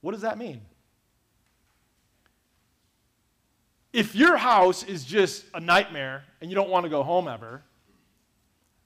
what 0.00 0.12
does 0.12 0.20
that 0.20 0.36
mean? 0.36 0.60
If 3.92 4.14
your 4.14 4.36
house 4.36 4.82
is 4.82 5.04
just 5.04 5.44
a 5.54 5.60
nightmare 5.60 6.24
and 6.40 6.50
you 6.50 6.54
don't 6.54 6.68
want 6.68 6.84
to 6.84 6.90
go 6.90 7.02
home 7.02 7.28
ever 7.28 7.62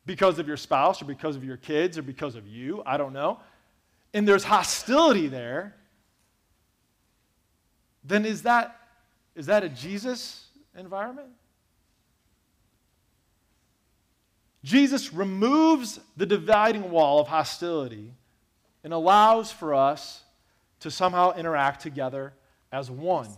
because 0.05 0.39
of 0.39 0.47
your 0.47 0.57
spouse 0.57 1.03
or 1.03 1.07
because 1.07 1.35
of 1.35 1.43
your 1.43 1.57
kids 1.57 1.99
or 1.99 2.03
because 2.03 2.35
of 2.35 2.47
you, 2.47 2.83
I 2.87 2.97
don't 2.97 3.13
know, 3.13 3.41
and 4.15 4.29
there's 4.29 4.45
hostility 4.45 5.27
there, 5.27 5.75
then 8.05 8.25
is 8.25 8.43
that, 8.43 8.81
is 9.35 9.47
that 9.47 9.65
a 9.65 9.69
Jesus 9.69 10.47
environment? 10.77 11.29
Jesus 14.65 15.13
removes 15.13 16.01
the 16.17 16.27
dividing 16.27 16.91
wall 16.91 17.21
of 17.21 17.29
hostility 17.29 18.13
and 18.83 18.93
allows 18.93 19.53
for 19.53 19.75
us 19.75 20.23
to 20.81 20.91
somehow 20.91 21.35
interact 21.37 21.81
together 21.81 22.33
as 22.73 22.91
one. 22.91 23.29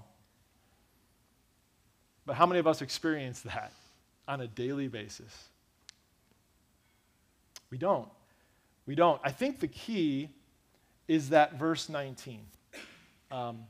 But 2.26 2.36
how 2.36 2.46
many 2.46 2.60
of 2.60 2.66
us 2.66 2.82
experience 2.82 3.40
that 3.42 3.72
on 4.28 4.40
a 4.40 4.46
daily 4.46 4.88
basis? 4.88 5.48
We 7.70 7.78
don't. 7.78 8.08
We 8.86 8.94
don't. 8.94 9.20
I 9.24 9.30
think 9.30 9.60
the 9.60 9.68
key 9.68 10.30
is 11.06 11.30
that 11.30 11.54
verse 11.54 11.88
19. 11.88 12.40
Um, 13.30 13.60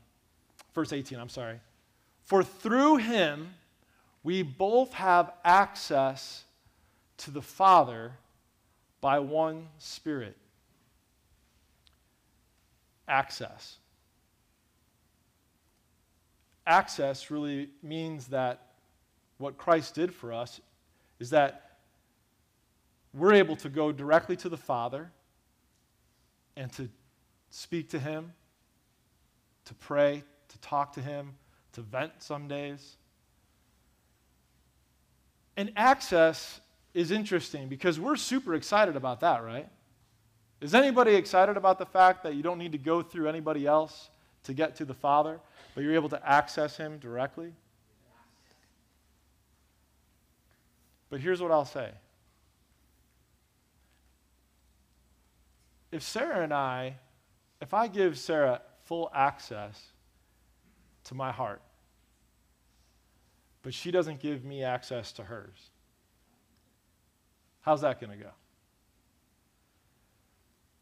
verse 0.73 0.93
18, 0.93 1.19
I'm 1.19 1.29
sorry. 1.29 1.59
For 2.23 2.43
through 2.43 2.97
him 2.97 3.53
we 4.23 4.43
both 4.43 4.93
have 4.93 5.31
access 5.43 6.43
to 7.21 7.31
the 7.31 7.41
Father 7.41 8.13
by 8.99 9.19
one 9.19 9.67
Spirit. 9.77 10.37
Access. 13.07 13.77
Access 16.65 17.29
really 17.29 17.69
means 17.83 18.27
that 18.27 18.67
what 19.37 19.57
Christ 19.57 19.95
did 19.95 20.13
for 20.13 20.31
us 20.31 20.61
is 21.19 21.31
that 21.31 21.77
we're 23.13 23.33
able 23.33 23.55
to 23.57 23.69
go 23.69 23.91
directly 23.91 24.35
to 24.37 24.49
the 24.49 24.57
Father 24.57 25.11
and 26.55 26.71
to 26.73 26.89
speak 27.49 27.89
to 27.89 27.99
Him, 27.99 28.33
to 29.65 29.73
pray, 29.73 30.23
to 30.47 30.57
talk 30.59 30.93
to 30.93 31.01
Him, 31.01 31.33
to 31.73 31.81
vent 31.81 32.13
some 32.19 32.47
days. 32.47 32.95
And 35.57 35.71
access 35.75 36.61
is 36.93 37.11
interesting 37.11 37.67
because 37.67 37.99
we're 37.99 38.15
super 38.15 38.53
excited 38.53 38.95
about 38.95 39.21
that, 39.21 39.43
right? 39.43 39.67
Is 40.59 40.75
anybody 40.75 41.15
excited 41.15 41.57
about 41.57 41.79
the 41.79 41.85
fact 41.85 42.23
that 42.23 42.35
you 42.35 42.43
don't 42.43 42.57
need 42.57 42.73
to 42.73 42.77
go 42.77 43.01
through 43.01 43.27
anybody 43.27 43.65
else 43.65 44.09
to 44.43 44.53
get 44.53 44.75
to 44.77 44.85
the 44.85 44.93
Father, 44.93 45.39
but 45.73 45.83
you're 45.83 45.95
able 45.95 46.09
to 46.09 46.29
access 46.29 46.77
Him 46.77 46.99
directly? 46.99 47.53
But 51.09 51.19
here's 51.19 51.41
what 51.41 51.51
I'll 51.51 51.65
say. 51.65 51.91
If 55.91 56.03
Sarah 56.03 56.43
and 56.43 56.53
I, 56.53 56.95
if 57.59 57.73
I 57.73 57.87
give 57.87 58.17
Sarah 58.17 58.61
full 58.85 59.11
access 59.13 59.81
to 61.05 61.15
my 61.15 61.31
heart, 61.31 61.61
but 63.63 63.73
she 63.73 63.91
doesn't 63.91 64.19
give 64.19 64.45
me 64.45 64.63
access 64.63 65.11
to 65.13 65.23
hers, 65.23 65.69
How's 67.61 67.81
that 67.81 67.99
going 67.99 68.17
to 68.17 68.23
go? 68.23 68.31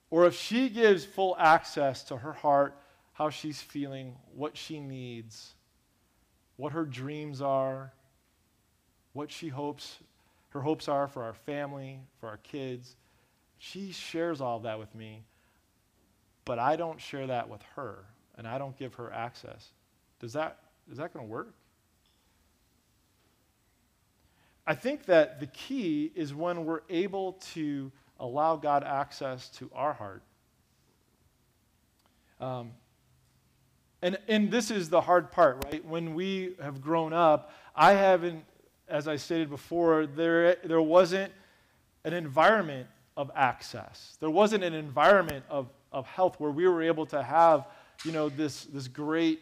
Or 0.10 0.26
if 0.26 0.36
she 0.36 0.70
gives 0.70 1.06
full 1.06 1.36
access 1.38 2.04
to 2.06 2.18
her 2.18 2.34
heart, 2.34 2.76
how 3.14 3.30
she's 3.30 3.62
feeling, 3.62 4.16
what 4.34 4.58
she 4.58 4.80
needs, 4.80 5.54
what 6.56 6.72
her 6.72 6.86
dreams 6.86 7.42
are, 7.42 7.94
what 9.14 9.32
she 9.32 9.50
hopes, 9.50 9.98
her 10.50 10.62
hopes 10.62 10.88
are 10.88 11.08
for 11.08 11.24
our 11.24 11.34
family, 11.34 12.00
for 12.20 12.28
our 12.28 12.38
kids, 12.38 12.96
she 13.58 13.92
shares 13.92 14.42
all 14.42 14.60
that 14.62 14.80
with 14.80 14.96
me, 14.96 15.26
but 16.46 16.60
I 16.60 16.76
don't 16.76 17.00
share 17.00 17.28
that 17.28 17.50
with 17.50 17.62
her, 17.76 18.06
and 18.38 18.48
I 18.48 18.58
don't 18.58 18.78
give 18.78 18.96
her 18.96 19.12
access. 19.14 19.68
Does 20.20 20.34
that, 20.34 20.60
is 20.90 20.98
that 20.98 21.14
going 21.14 21.26
to 21.26 21.32
work? 21.32 21.54
I 24.70 24.76
think 24.76 25.06
that 25.06 25.40
the 25.40 25.48
key 25.48 26.12
is 26.14 26.32
when 26.32 26.64
we're 26.64 26.82
able 26.92 27.34
to 27.54 27.92
allow 28.20 28.56
God 28.56 28.84
access 28.84 29.50
to 29.58 29.68
our 29.74 29.94
heart. 29.94 30.22
Um, 32.40 32.74
and, 34.04 34.20
and 34.28 34.52
this 34.52 34.70
is 34.70 34.88
the 34.88 35.02
hard 35.02 35.32
part, 35.32 35.66
right? 35.66 35.84
When 35.84 36.14
we 36.14 36.54
have 36.62 36.82
grown 36.82 37.14
up, 37.14 37.52
I 37.76 37.94
haven't, 37.94 38.46
as 38.88 39.08
I 39.08 39.16
stated 39.16 39.50
before, 39.50 40.06
there, 40.06 40.58
there 40.64 40.84
wasn't 40.84 41.34
an 42.04 42.14
environment 42.14 42.88
of 43.18 43.32
access. 43.36 44.18
There 44.20 44.30
wasn't 44.30 44.64
an 44.64 44.76
environment 44.76 45.46
of, 45.50 45.72
of 45.92 46.06
health 46.06 46.40
where 46.40 46.52
we 46.52 46.68
were 46.68 46.84
able 46.84 47.08
to 47.08 47.24
have, 47.24 47.66
you 48.06 48.12
know, 48.12 48.30
this, 48.30 48.66
this 48.66 48.88
great 48.88 49.42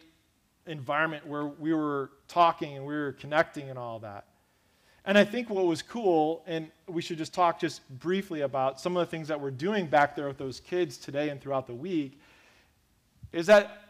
environment 0.66 1.26
where 1.26 1.44
we 1.44 1.74
were 1.74 2.12
talking 2.28 2.78
and 2.78 2.86
we 2.86 2.94
were 2.94 3.12
connecting 3.12 3.68
and 3.68 3.78
all 3.78 3.98
that. 3.98 4.27
And 5.08 5.16
I 5.16 5.24
think 5.24 5.48
what 5.48 5.64
was 5.64 5.80
cool, 5.80 6.42
and 6.46 6.70
we 6.86 7.00
should 7.00 7.16
just 7.16 7.32
talk 7.32 7.58
just 7.58 7.80
briefly 7.98 8.42
about 8.42 8.78
some 8.78 8.94
of 8.94 9.00
the 9.00 9.10
things 9.10 9.26
that 9.28 9.40
we're 9.40 9.50
doing 9.50 9.86
back 9.86 10.14
there 10.14 10.28
with 10.28 10.36
those 10.36 10.60
kids 10.60 10.98
today 10.98 11.30
and 11.30 11.40
throughout 11.40 11.66
the 11.66 11.72
week, 11.72 12.20
is 13.32 13.46
that 13.46 13.84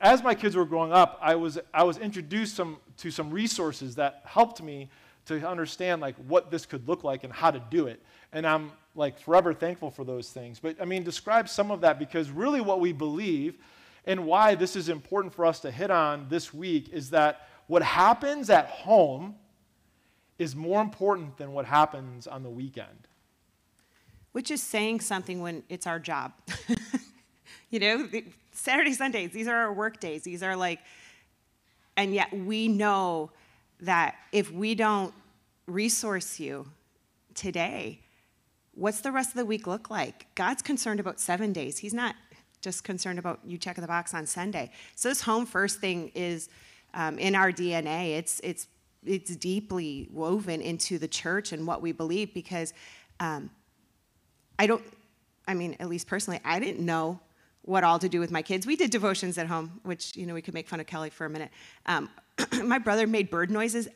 as 0.00 0.22
my 0.22 0.32
kids 0.32 0.54
were 0.54 0.64
growing 0.64 0.92
up, 0.92 1.18
I 1.20 1.34
was, 1.34 1.58
I 1.74 1.82
was 1.82 1.98
introduced 1.98 2.54
some, 2.54 2.76
to 2.98 3.10
some 3.10 3.32
resources 3.32 3.96
that 3.96 4.22
helped 4.24 4.62
me 4.62 4.88
to 5.26 5.44
understand 5.44 6.00
like 6.00 6.14
what 6.28 6.52
this 6.52 6.66
could 6.66 6.86
look 6.86 7.02
like 7.02 7.24
and 7.24 7.32
how 7.32 7.50
to 7.50 7.60
do 7.68 7.88
it. 7.88 8.00
And 8.32 8.46
I'm 8.46 8.70
like 8.94 9.18
forever 9.18 9.52
thankful 9.52 9.90
for 9.90 10.04
those 10.04 10.30
things. 10.30 10.60
But 10.60 10.80
I 10.80 10.84
mean, 10.84 11.02
describe 11.02 11.48
some 11.48 11.72
of 11.72 11.80
that 11.80 11.98
because 11.98 12.30
really 12.30 12.60
what 12.60 12.78
we 12.78 12.92
believe 12.92 13.58
and 14.06 14.24
why 14.24 14.54
this 14.54 14.76
is 14.76 14.88
important 14.88 15.34
for 15.34 15.44
us 15.44 15.58
to 15.60 15.72
hit 15.72 15.90
on 15.90 16.28
this 16.28 16.54
week 16.54 16.90
is 16.92 17.10
that 17.10 17.48
what 17.66 17.82
happens 17.82 18.50
at 18.50 18.66
home 18.66 19.34
is 20.40 20.56
more 20.56 20.80
important 20.80 21.36
than 21.36 21.52
what 21.52 21.66
happens 21.66 22.26
on 22.26 22.42
the 22.42 22.48
weekend. 22.48 23.06
Which 24.32 24.50
is 24.50 24.62
saying 24.62 25.00
something 25.00 25.42
when 25.42 25.62
it's 25.68 25.86
our 25.86 25.98
job. 25.98 26.32
you 27.70 27.78
know, 27.78 28.08
Saturday, 28.52 28.94
Sundays, 28.94 29.32
these 29.32 29.46
are 29.46 29.54
our 29.54 29.72
work 29.72 30.00
days. 30.00 30.22
These 30.22 30.42
are 30.42 30.56
like, 30.56 30.80
and 31.94 32.14
yet 32.14 32.32
we 32.32 32.68
know 32.68 33.32
that 33.80 34.14
if 34.32 34.50
we 34.50 34.74
don't 34.74 35.12
resource 35.66 36.40
you 36.40 36.66
today, 37.34 38.00
what's 38.74 39.02
the 39.02 39.12
rest 39.12 39.30
of 39.30 39.36
the 39.36 39.44
week 39.44 39.66
look 39.66 39.90
like? 39.90 40.26
God's 40.36 40.62
concerned 40.62 41.00
about 41.00 41.20
seven 41.20 41.52
days. 41.52 41.76
He's 41.76 41.94
not 41.94 42.14
just 42.62 42.82
concerned 42.82 43.18
about 43.18 43.40
you 43.44 43.58
checking 43.58 43.82
the 43.82 43.88
box 43.88 44.14
on 44.14 44.24
Sunday. 44.24 44.70
So 44.94 45.10
this 45.10 45.20
home 45.20 45.44
first 45.44 45.80
thing 45.80 46.12
is 46.14 46.48
um, 46.94 47.18
in 47.18 47.34
our 47.34 47.52
DNA. 47.52 48.16
It's 48.16 48.40
it's 48.40 48.68
it's 49.04 49.34
deeply 49.36 50.08
woven 50.12 50.60
into 50.60 50.98
the 50.98 51.08
church 51.08 51.52
and 51.52 51.66
what 51.66 51.80
we 51.82 51.92
believe 51.92 52.34
because 52.34 52.72
um, 53.18 53.50
I 54.58 54.66
don't, 54.66 54.84
I 55.48 55.54
mean, 55.54 55.76
at 55.80 55.88
least 55.88 56.06
personally, 56.06 56.40
I 56.44 56.60
didn't 56.60 56.84
know 56.84 57.20
what 57.62 57.84
all 57.84 57.98
to 57.98 58.08
do 58.08 58.20
with 58.20 58.30
my 58.30 58.42
kids. 58.42 58.66
We 58.66 58.76
did 58.76 58.90
devotions 58.90 59.38
at 59.38 59.46
home, 59.46 59.80
which, 59.84 60.16
you 60.16 60.26
know, 60.26 60.34
we 60.34 60.42
could 60.42 60.54
make 60.54 60.68
fun 60.68 60.80
of 60.80 60.86
Kelly 60.86 61.10
for 61.10 61.26
a 61.26 61.30
minute. 61.30 61.50
Um, 61.86 62.08
my 62.64 62.78
brother 62.78 63.06
made 63.06 63.30
bird 63.30 63.50
noises 63.50 63.88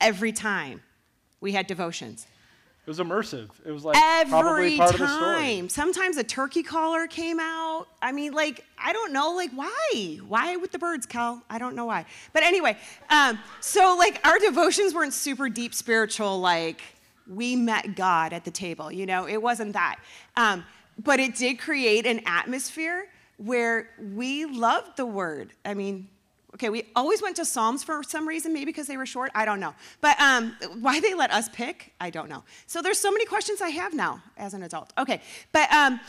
every 0.00 0.32
time 0.32 0.82
we 1.40 1.52
had 1.52 1.66
devotions. 1.66 2.26
It 2.86 2.90
was 2.90 2.98
immersive. 2.98 3.50
It 3.64 3.72
was 3.72 3.84
like 3.84 3.96
Every 3.96 4.30
probably 4.30 4.76
part 4.76 4.94
of 4.94 5.00
the 5.00 5.06
story. 5.06 5.34
time. 5.34 5.68
Sometimes 5.68 6.16
a 6.16 6.24
turkey 6.24 6.62
caller 6.62 7.06
came 7.06 7.38
out. 7.38 7.69
I 8.02 8.12
mean, 8.12 8.32
like, 8.32 8.64
I 8.78 8.92
don't 8.92 9.12
know, 9.12 9.32
like, 9.32 9.50
why? 9.52 10.18
Why 10.26 10.56
with 10.56 10.72
the 10.72 10.78
birds, 10.78 11.06
Cal? 11.06 11.42
I 11.50 11.58
don't 11.58 11.76
know 11.76 11.84
why. 11.84 12.06
But 12.32 12.42
anyway, 12.42 12.76
um, 13.10 13.38
so 13.60 13.96
like 13.98 14.26
our 14.26 14.38
devotions 14.38 14.94
weren't 14.94 15.12
super 15.12 15.48
deep 15.48 15.74
spiritual, 15.74 16.40
like 16.40 16.80
we 17.28 17.56
met 17.56 17.94
God 17.94 18.32
at 18.32 18.44
the 18.44 18.50
table. 18.50 18.90
You 18.90 19.06
know, 19.06 19.28
it 19.28 19.40
wasn't 19.40 19.74
that. 19.74 19.96
Um, 20.36 20.64
but 21.02 21.20
it 21.20 21.34
did 21.34 21.58
create 21.58 22.06
an 22.06 22.20
atmosphere 22.26 23.08
where 23.36 23.90
we 24.14 24.44
loved 24.44 24.96
the 24.96 25.06
word. 25.06 25.52
I 25.64 25.74
mean, 25.74 26.08
okay, 26.54 26.68
we 26.68 26.84
always 26.94 27.22
went 27.22 27.36
to 27.36 27.44
Psalms 27.44 27.82
for 27.82 28.02
some 28.02 28.28
reason, 28.28 28.52
maybe 28.52 28.66
because 28.66 28.86
they 28.86 28.96
were 28.96 29.06
short. 29.06 29.30
I 29.34 29.44
don't 29.44 29.60
know. 29.60 29.74
But 30.00 30.20
um, 30.20 30.56
why 30.80 31.00
they 31.00 31.14
let 31.14 31.30
us 31.30 31.48
pick, 31.48 31.94
I 32.00 32.10
don't 32.10 32.28
know. 32.28 32.42
So 32.66 32.82
there's 32.82 32.98
so 32.98 33.10
many 33.10 33.24
questions 33.24 33.62
I 33.62 33.70
have 33.70 33.94
now 33.94 34.22
as 34.36 34.52
an 34.52 34.62
adult. 34.62 34.92
Okay, 34.98 35.22
but 35.52 35.72
um, 35.72 36.00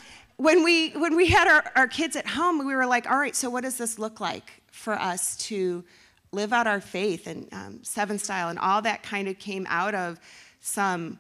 when 0.42 0.64
we 0.64 0.90
when 0.94 1.16
we 1.16 1.28
had 1.28 1.48
our, 1.48 1.72
our 1.76 1.88
kids 1.88 2.16
at 2.16 2.26
home, 2.26 2.66
we 2.66 2.76
were 2.76 2.88
like, 2.88 3.10
all 3.10 3.18
right, 3.18 3.36
so 3.36 3.48
what 3.48 3.62
does 3.62 3.78
this 3.78 4.00
look 4.00 4.20
like 4.20 4.64
for 4.72 4.94
us 4.94 5.38
to 5.38 5.84
live 6.32 6.52
out 6.52 6.66
our 6.66 6.82
faith 6.82 7.28
and 7.28 7.48
um, 7.52 7.84
seven 7.84 8.18
style 8.18 8.50
and 8.50 8.58
all 8.58 8.82
that 8.82 9.04
kind 9.04 9.28
of 9.28 9.38
came 9.38 9.68
out 9.70 9.94
of 9.94 10.20
some 10.60 11.20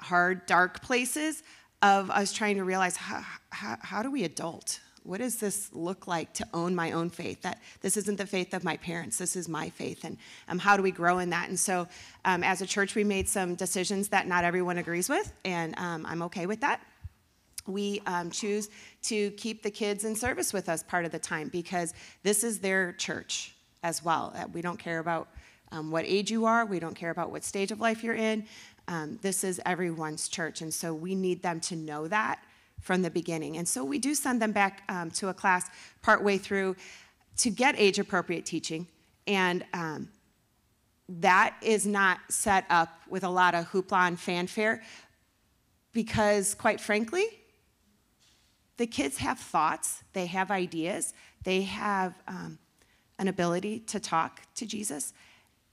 hard, 0.00 0.44
dark 0.44 0.82
places 0.82 1.42
of 1.80 2.10
us 2.10 2.30
trying 2.30 2.56
to 2.56 2.64
realize 2.64 2.96
how, 2.96 3.22
how, 3.50 3.78
how 3.80 4.02
do 4.02 4.10
we 4.10 4.24
adult? 4.24 4.80
What 5.02 5.20
does 5.20 5.36
this 5.36 5.70
look 5.72 6.06
like 6.06 6.34
to 6.34 6.46
own 6.52 6.74
my 6.74 6.92
own 6.92 7.08
faith? 7.08 7.40
That 7.40 7.62
this 7.80 7.96
isn't 7.96 8.18
the 8.18 8.26
faith 8.26 8.52
of 8.52 8.64
my 8.64 8.76
parents, 8.76 9.16
this 9.16 9.34
is 9.34 9.48
my 9.48 9.70
faith. 9.70 10.04
And 10.04 10.18
um, 10.48 10.58
how 10.58 10.76
do 10.76 10.82
we 10.82 10.90
grow 10.90 11.20
in 11.20 11.30
that? 11.30 11.48
And 11.48 11.58
so, 11.58 11.88
um, 12.26 12.44
as 12.44 12.60
a 12.60 12.66
church, 12.66 12.94
we 12.96 13.04
made 13.04 13.30
some 13.30 13.54
decisions 13.54 14.08
that 14.08 14.26
not 14.26 14.44
everyone 14.44 14.76
agrees 14.76 15.08
with, 15.08 15.32
and 15.44 15.78
um, 15.78 16.04
I'm 16.04 16.20
okay 16.22 16.44
with 16.44 16.60
that. 16.60 16.82
We 17.66 18.00
um, 18.06 18.30
choose 18.30 18.68
to 19.04 19.30
keep 19.32 19.62
the 19.62 19.70
kids 19.70 20.04
in 20.04 20.14
service 20.14 20.52
with 20.52 20.68
us 20.68 20.82
part 20.82 21.04
of 21.04 21.12
the 21.12 21.18
time 21.18 21.48
because 21.48 21.94
this 22.22 22.44
is 22.44 22.60
their 22.60 22.92
church 22.92 23.54
as 23.82 24.04
well. 24.04 24.32
Uh, 24.36 24.46
we 24.52 24.62
don't 24.62 24.78
care 24.78 24.98
about 24.98 25.28
um, 25.72 25.90
what 25.90 26.04
age 26.06 26.30
you 26.30 26.44
are, 26.44 26.64
we 26.64 26.78
don't 26.78 26.94
care 26.94 27.10
about 27.10 27.30
what 27.30 27.44
stage 27.44 27.72
of 27.72 27.80
life 27.80 28.04
you're 28.04 28.14
in. 28.14 28.46
Um, 28.88 29.18
this 29.20 29.42
is 29.42 29.60
everyone's 29.66 30.28
church, 30.28 30.60
and 30.60 30.72
so 30.72 30.94
we 30.94 31.14
need 31.14 31.42
them 31.42 31.58
to 31.60 31.76
know 31.76 32.06
that 32.06 32.40
from 32.80 33.02
the 33.02 33.10
beginning. 33.10 33.56
And 33.56 33.66
so 33.66 33.84
we 33.84 33.98
do 33.98 34.14
send 34.14 34.40
them 34.40 34.52
back 34.52 34.82
um, 34.88 35.10
to 35.12 35.28
a 35.28 35.34
class 35.34 35.68
partway 36.02 36.38
through 36.38 36.76
to 37.38 37.50
get 37.50 37.74
age 37.78 37.98
appropriate 37.98 38.46
teaching. 38.46 38.86
And 39.26 39.64
um, 39.74 40.08
that 41.08 41.56
is 41.62 41.86
not 41.86 42.18
set 42.28 42.64
up 42.70 43.00
with 43.08 43.24
a 43.24 43.28
lot 43.28 43.54
of 43.54 43.70
hoopla 43.70 44.08
and 44.08 44.18
fanfare 44.20 44.82
because, 45.92 46.54
quite 46.54 46.80
frankly, 46.80 47.26
the 48.76 48.86
kids 48.86 49.18
have 49.18 49.38
thoughts, 49.38 50.02
they 50.12 50.26
have 50.26 50.50
ideas, 50.50 51.14
they 51.44 51.62
have 51.62 52.14
um, 52.28 52.58
an 53.18 53.28
ability 53.28 53.80
to 53.80 54.00
talk 54.00 54.42
to 54.54 54.66
Jesus, 54.66 55.12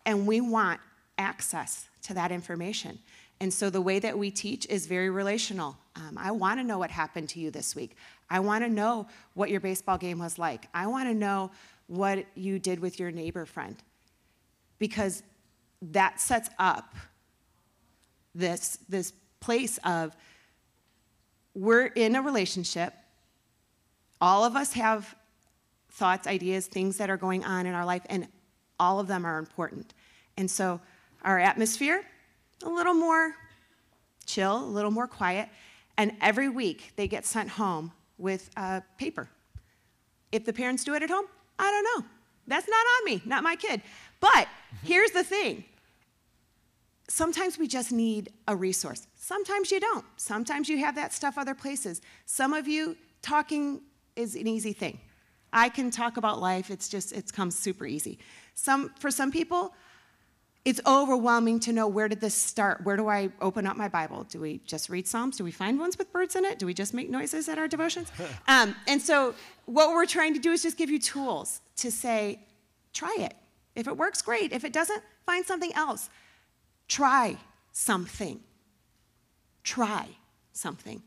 and 0.05 0.25
we 0.27 0.41
want 0.41 0.79
access 1.17 1.87
to 2.03 2.13
that 2.13 2.31
information. 2.31 2.99
And 3.39 3.53
so 3.53 3.69
the 3.69 3.81
way 3.81 3.99
that 3.99 4.17
we 4.17 4.31
teach 4.31 4.65
is 4.67 4.85
very 4.85 5.09
relational. 5.09 5.77
Um, 5.95 6.17
I 6.17 6.31
want 6.31 6.59
to 6.59 6.63
know 6.63 6.77
what 6.77 6.91
happened 6.91 7.29
to 7.29 7.39
you 7.39 7.51
this 7.51 7.75
week. 7.75 7.95
I 8.29 8.39
want 8.39 8.63
to 8.63 8.69
know 8.69 9.07
what 9.33 9.49
your 9.49 9.59
baseball 9.59 9.97
game 9.97 10.19
was 10.19 10.39
like. 10.39 10.67
I 10.73 10.87
want 10.87 11.09
to 11.09 11.13
know 11.13 11.51
what 11.87 12.25
you 12.35 12.59
did 12.59 12.79
with 12.79 12.99
your 12.99 13.11
neighbor 13.11 13.45
friend. 13.45 13.75
Because 14.79 15.23
that 15.81 16.21
sets 16.21 16.49
up 16.57 16.95
this, 18.33 18.79
this 18.87 19.13
place 19.39 19.77
of 19.83 20.15
we're 21.55 21.85
in 21.85 22.15
a 22.15 22.21
relationship. 22.21 22.93
All 24.19 24.43
of 24.43 24.55
us 24.55 24.73
have 24.73 25.15
thoughts, 25.91 26.27
ideas, 26.27 26.67
things 26.67 26.97
that 26.97 27.09
are 27.09 27.17
going 27.17 27.43
on 27.43 27.65
in 27.65 27.73
our 27.73 27.85
life, 27.85 28.03
and 28.09 28.27
all 28.79 28.99
of 28.99 29.07
them 29.07 29.25
are 29.25 29.37
important. 29.37 29.93
And 30.37 30.49
so 30.49 30.81
our 31.23 31.39
atmosphere, 31.39 32.03
a 32.63 32.69
little 32.69 32.93
more 32.93 33.35
chill, 34.25 34.57
a 34.57 34.65
little 34.65 34.91
more 34.91 35.07
quiet. 35.07 35.49
And 35.97 36.13
every 36.21 36.49
week 36.49 36.93
they 36.95 37.07
get 37.07 37.25
sent 37.25 37.49
home 37.49 37.91
with 38.17 38.49
uh, 38.57 38.81
paper. 38.97 39.29
If 40.31 40.45
the 40.45 40.53
parents 40.53 40.83
do 40.83 40.95
it 40.95 41.03
at 41.03 41.09
home, 41.09 41.25
I 41.59 41.69
don't 41.69 42.03
know. 42.03 42.09
That's 42.47 42.67
not 42.67 42.85
on 42.97 43.05
me, 43.05 43.21
not 43.25 43.43
my 43.43 43.55
kid. 43.55 43.81
But 44.19 44.47
here's 44.83 45.11
the 45.11 45.23
thing 45.23 45.65
sometimes 47.07 47.57
we 47.57 47.67
just 47.67 47.91
need 47.91 48.31
a 48.47 48.55
resource. 48.55 49.07
Sometimes 49.23 49.71
you 49.71 49.79
don't. 49.79 50.03
Sometimes 50.17 50.67
you 50.67 50.79
have 50.79 50.95
that 50.95 51.13
stuff 51.13 51.37
other 51.37 51.55
places. 51.55 52.01
Some 52.25 52.53
of 52.53 52.67
you, 52.67 52.97
talking 53.21 53.79
is 54.17 54.35
an 54.35 54.47
easy 54.47 54.73
thing. 54.73 54.99
I 55.53 55.69
can 55.69 55.91
talk 55.91 56.17
about 56.17 56.41
life, 56.41 56.69
it's 56.69 56.89
just, 56.89 57.13
it 57.13 57.31
comes 57.31 57.57
super 57.57 57.85
easy. 57.85 58.19
Some, 58.53 58.91
for 58.99 59.09
some 59.09 59.31
people, 59.31 59.73
it's 60.65 60.81
overwhelming 60.85 61.61
to 61.61 61.71
know 61.71 61.87
where 61.87 62.09
did 62.09 62.19
this 62.19 62.35
start? 62.35 62.83
Where 62.83 62.97
do 62.97 63.07
I 63.07 63.29
open 63.39 63.65
up 63.65 63.77
my 63.77 63.87
Bible? 63.87 64.25
Do 64.25 64.41
we 64.41 64.59
just 64.65 64.89
read 64.89 65.07
Psalms? 65.07 65.37
Do 65.37 65.45
we 65.45 65.51
find 65.51 65.79
ones 65.79 65.97
with 65.97 66.11
birds 66.11 66.35
in 66.35 66.43
it? 66.43 66.59
Do 66.59 66.65
we 66.65 66.73
just 66.73 66.93
make 66.93 67.09
noises 67.09 67.47
at 67.47 67.57
our 67.57 67.69
devotions? 67.69 68.11
Um, 68.49 68.75
and 68.89 69.01
so, 69.01 69.35
what 69.67 69.91
we're 69.91 70.05
trying 70.05 70.33
to 70.33 70.39
do 70.41 70.51
is 70.51 70.63
just 70.63 70.77
give 70.77 70.89
you 70.89 70.99
tools 70.99 71.61
to 71.77 71.89
say, 71.91 72.39
try 72.91 73.15
it. 73.19 73.35
If 73.73 73.87
it 73.87 73.95
works, 73.95 74.21
great. 74.21 74.51
If 74.51 74.65
it 74.65 74.73
doesn't, 74.73 75.01
find 75.25 75.45
something 75.45 75.71
else. 75.75 76.09
Try 76.89 77.37
something. 77.71 78.41
Try 79.63 80.07
something. 80.51 81.01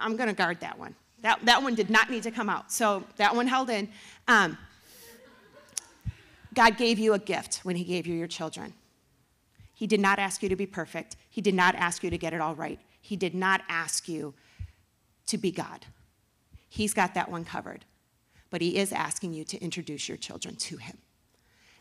I'm 0.00 0.16
going 0.16 0.28
to 0.28 0.34
guard 0.34 0.60
that 0.60 0.78
one. 0.78 0.94
That, 1.22 1.44
that 1.44 1.62
one 1.62 1.74
did 1.74 1.90
not 1.90 2.10
need 2.10 2.22
to 2.22 2.30
come 2.30 2.48
out. 2.48 2.70
So 2.70 3.02
that 3.16 3.34
one 3.34 3.48
held 3.48 3.70
in. 3.70 3.88
Um, 4.28 4.56
God 6.54 6.76
gave 6.76 6.98
you 6.98 7.14
a 7.14 7.18
gift 7.18 7.60
when 7.64 7.76
He 7.76 7.84
gave 7.84 8.06
you 8.06 8.14
your 8.14 8.28
children. 8.28 8.74
He 9.74 9.86
did 9.86 10.00
not 10.00 10.18
ask 10.18 10.42
you 10.42 10.48
to 10.48 10.56
be 10.56 10.66
perfect. 10.66 11.16
He 11.30 11.40
did 11.40 11.54
not 11.54 11.74
ask 11.74 12.02
you 12.02 12.10
to 12.10 12.18
get 12.18 12.32
it 12.32 12.40
all 12.40 12.54
right. 12.54 12.80
He 13.00 13.16
did 13.16 13.34
not 13.34 13.62
ask 13.68 14.08
you 14.08 14.34
to 15.26 15.38
be 15.38 15.50
God. 15.50 15.86
He's 16.68 16.94
got 16.94 17.14
that 17.14 17.30
one 17.30 17.44
covered. 17.44 17.84
But 18.50 18.60
He 18.60 18.76
is 18.76 18.92
asking 18.92 19.34
you 19.34 19.44
to 19.44 19.58
introduce 19.58 20.08
your 20.08 20.16
children 20.16 20.56
to 20.56 20.76
Him. 20.78 20.98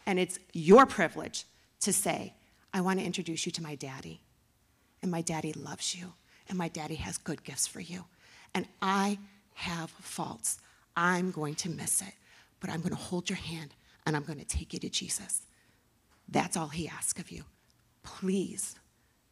And 0.08 0.18
it's 0.18 0.40
your 0.54 0.88
privilege 0.88 1.46
to 1.82 1.94
say, 1.94 2.34
I 2.74 2.82
want 2.82 3.00
to 3.00 3.06
introduce 3.06 3.46
you 3.46 3.52
to 3.52 3.62
my 3.62 3.76
daddy. 3.76 4.22
And 5.04 5.12
my 5.12 5.22
daddy 5.22 5.54
loves 5.54 5.94
you. 5.94 6.14
And 6.50 6.58
my 6.58 6.70
daddy 6.70 6.96
has 6.96 7.20
good 7.20 7.44
gifts 7.44 7.68
for 7.68 7.82
you 7.82 8.06
and 8.58 8.68
I 8.82 9.20
have 9.54 9.92
faults. 9.92 10.60
I'm 10.96 11.30
going 11.30 11.54
to 11.56 11.70
miss 11.70 12.02
it, 12.02 12.14
but 12.60 12.72
I'm 12.72 12.80
going 12.80 12.96
to 12.96 13.02
hold 13.02 13.30
your 13.30 13.38
hand 13.38 13.76
and 14.06 14.16
I'm 14.16 14.24
going 14.24 14.40
to 14.40 14.46
take 14.46 14.74
you 14.74 14.80
to 14.80 14.90
Jesus. 14.90 15.44
That's 16.28 16.58
all 16.58 16.70
he 16.70 16.88
asks 16.88 17.20
of 17.20 17.30
you. 17.30 17.44
Please, 18.02 18.76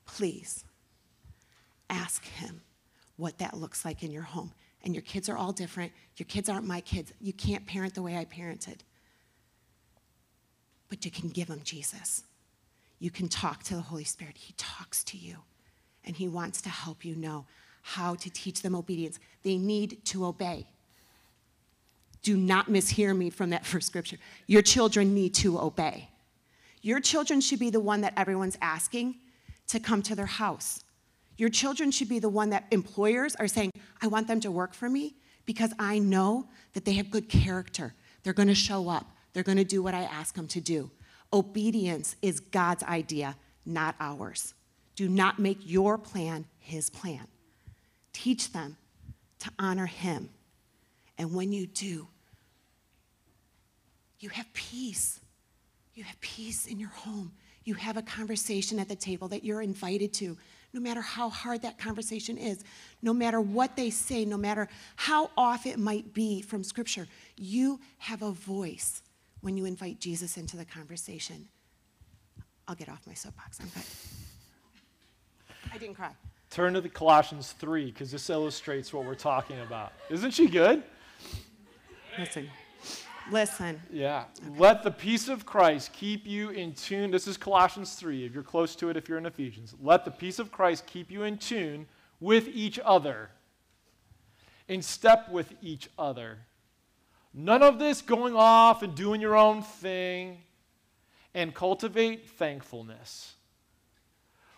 please 0.06 0.64
ask 1.90 2.24
him 2.24 2.62
what 3.18 3.40
that 3.40 3.58
looks 3.58 3.84
like 3.84 4.04
in 4.04 4.12
your 4.12 4.24
home. 4.24 4.52
And 4.84 4.94
your 4.94 5.02
kids 5.02 5.28
are 5.28 5.38
all 5.38 5.52
different. 5.52 5.92
Your 6.18 6.28
kids 6.28 6.48
aren't 6.48 6.68
my 6.68 6.82
kids. 6.82 7.12
You 7.20 7.34
can't 7.34 7.66
parent 7.66 7.96
the 7.96 8.04
way 8.04 8.16
I 8.16 8.26
parented. 8.26 8.82
But 10.90 11.06
you 11.06 11.12
can 11.12 11.30
give 11.30 11.48
them 11.48 11.62
Jesus. 11.64 12.24
You 13.00 13.12
can 13.12 13.28
talk 13.28 13.64
to 13.64 13.76
the 13.76 13.82
Holy 13.82 14.04
Spirit. 14.04 14.38
He 14.38 14.54
talks 14.58 15.04
to 15.06 15.18
you, 15.18 15.38
and 16.04 16.16
He 16.16 16.28
wants 16.28 16.62
to 16.62 16.70
help 16.70 17.04
you 17.04 17.16
know 17.16 17.46
how 17.82 18.16
to 18.16 18.30
teach 18.30 18.62
them 18.62 18.76
obedience. 18.76 19.20
They 19.44 19.58
need 19.58 20.04
to 20.06 20.26
obey. 20.26 20.68
Do 22.24 22.36
not 22.36 22.68
mishear 22.68 23.16
me 23.16 23.30
from 23.30 23.52
that 23.52 23.66
first 23.72 23.88
scripture. 23.88 24.18
Your 24.48 24.62
children 24.62 25.14
need 25.14 25.34
to 25.36 25.60
obey. 25.60 26.10
Your 26.82 27.00
children 27.00 27.42
should 27.42 27.60
be 27.60 27.70
the 27.70 27.80
one 27.80 28.02
that 28.02 28.14
everyone's 28.16 28.58
asking 28.62 29.16
to 29.68 29.80
come 29.80 30.02
to 30.04 30.16
their 30.16 30.26
house. 30.26 30.84
Your 31.38 31.50
children 31.50 31.92
should 31.92 32.10
be 32.10 32.20
the 32.20 32.30
one 32.30 32.50
that 32.52 32.66
employers 32.72 33.36
are 33.36 33.48
saying, 33.48 33.72
I 34.02 34.08
want 34.08 34.28
them 34.28 34.40
to 34.42 34.52
work 34.52 34.74
for 34.74 34.90
me 34.90 35.16
because 35.46 35.74
I 35.80 36.00
know 36.00 36.48
that 36.74 36.86
they 36.86 36.94
have 36.94 37.12
good 37.12 37.30
character. 37.30 37.94
They're 38.24 38.34
going 38.34 38.48
to 38.48 38.56
show 38.56 38.90
up, 38.90 39.06
they're 39.36 39.44
going 39.44 39.60
to 39.60 39.64
do 39.64 39.84
what 39.84 39.94
I 39.94 40.02
ask 40.02 40.34
them 40.34 40.48
to 40.48 40.60
do. 40.60 40.90
Obedience 41.32 42.16
is 42.24 42.40
God's 42.40 42.82
idea, 42.82 43.36
not 43.68 43.96
ours. 44.00 44.56
Do 44.96 45.08
not 45.08 45.38
make 45.38 45.60
your 45.62 46.00
plan 46.00 46.46
his 46.66 46.90
plan. 46.90 47.28
Teach 48.12 48.52
them 48.52 48.76
to 49.40 49.52
honor 49.60 49.86
Him. 49.86 50.32
And 51.18 51.34
when 51.34 51.52
you 51.52 51.68
do, 51.68 52.08
you 54.20 54.30
have 54.30 54.52
peace. 54.54 55.20
You 55.94 56.04
have 56.04 56.20
peace 56.22 56.66
in 56.66 56.80
your 56.80 56.90
home. 56.90 57.34
You 57.66 57.76
have 57.76 57.98
a 57.98 58.02
conversation 58.02 58.80
at 58.80 58.90
the 58.90 58.96
table 58.96 59.28
that 59.28 59.44
you're 59.44 59.62
invited 59.62 60.12
to, 60.16 60.38
no 60.74 60.82
matter 60.82 61.02
how 61.02 61.30
hard 61.30 61.62
that 61.62 61.78
conversation 61.78 62.38
is, 62.38 62.64
no 63.04 63.14
matter 63.14 63.40
what 63.40 63.76
they 63.76 63.92
say, 63.92 64.26
no 64.26 64.38
matter 64.38 64.68
how 64.96 65.30
off 65.38 65.68
it 65.68 65.78
might 65.78 66.16
be 66.16 66.42
from 66.42 66.64
Scripture. 66.64 67.08
You 67.38 67.80
have 68.00 68.24
a 68.24 68.32
voice 68.32 69.04
when 69.46 69.56
you 69.56 69.66
invite 69.66 70.00
Jesus 70.00 70.38
into 70.38 70.58
the 70.58 70.66
conversation. 70.66 71.48
I'll 72.68 72.74
get 72.74 72.90
off 72.90 73.06
my 73.06 73.14
soapbox. 73.14 73.60
I'm 73.60 73.68
good. 73.68 73.84
I 75.72 75.78
didn't 75.78 75.94
cry. 75.94 76.10
Turn 76.50 76.74
to 76.74 76.82
the 76.82 76.90
Colossians 76.90 77.52
3 77.52 77.92
because 77.92 78.10
this 78.10 78.32
illustrates 78.32 78.92
what 78.92 79.06
we're 79.06 79.14
talking 79.14 79.60
about. 79.60 79.94
Isn't 80.10 80.32
she 80.32 80.48
good? 80.48 80.82
Listen. 82.18 82.50
Listen. 83.32 83.80
Yeah. 83.92 84.24
Okay. 84.48 84.60
Let 84.60 84.82
the 84.82 84.90
peace 84.90 85.28
of 85.28 85.46
Christ 85.46 85.94
keep 85.94 86.26
you 86.26 86.50
in 86.50 86.74
tune. 86.74 87.12
This 87.12 87.28
is 87.28 87.38
Colossians 87.38 87.94
3, 87.94 88.26
if 88.26 88.34
you're 88.34 88.42
close 88.42 88.76
to 88.78 88.90
it, 88.90 88.98
if 88.98 89.08
you're 89.08 89.20
in 89.20 89.28
Ephesians. 89.28 89.76
Let 89.80 90.06
the 90.06 90.12
peace 90.12 90.40
of 90.40 90.52
Christ 90.52 90.88
keep 90.88 91.12
you 91.12 91.22
in 91.22 91.38
tune 91.38 91.86
with 92.20 92.48
each 92.48 92.80
other, 92.84 93.30
in 94.68 94.82
step 94.82 95.30
with 95.30 95.54
each 95.62 95.88
other. 96.00 96.40
None 97.38 97.62
of 97.62 97.80
this 97.80 98.02
going 98.02 98.34
off 98.34 98.82
and 98.82 98.96
doing 98.96 99.20
your 99.20 99.36
own 99.36 99.62
thing 99.62 100.38
and 101.34 101.54
cultivate 101.54 102.30
thankfulness. 102.30 103.34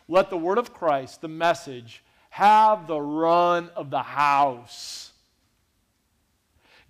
Let 0.07 0.29
the 0.29 0.37
word 0.37 0.59
of 0.59 0.75
Christ, 0.75 1.21
the 1.21 1.27
message, 1.27 2.03
have 2.29 2.85
the 2.85 3.01
run 3.01 3.71
of 3.75 3.89
the 3.89 4.03
house. 4.03 5.11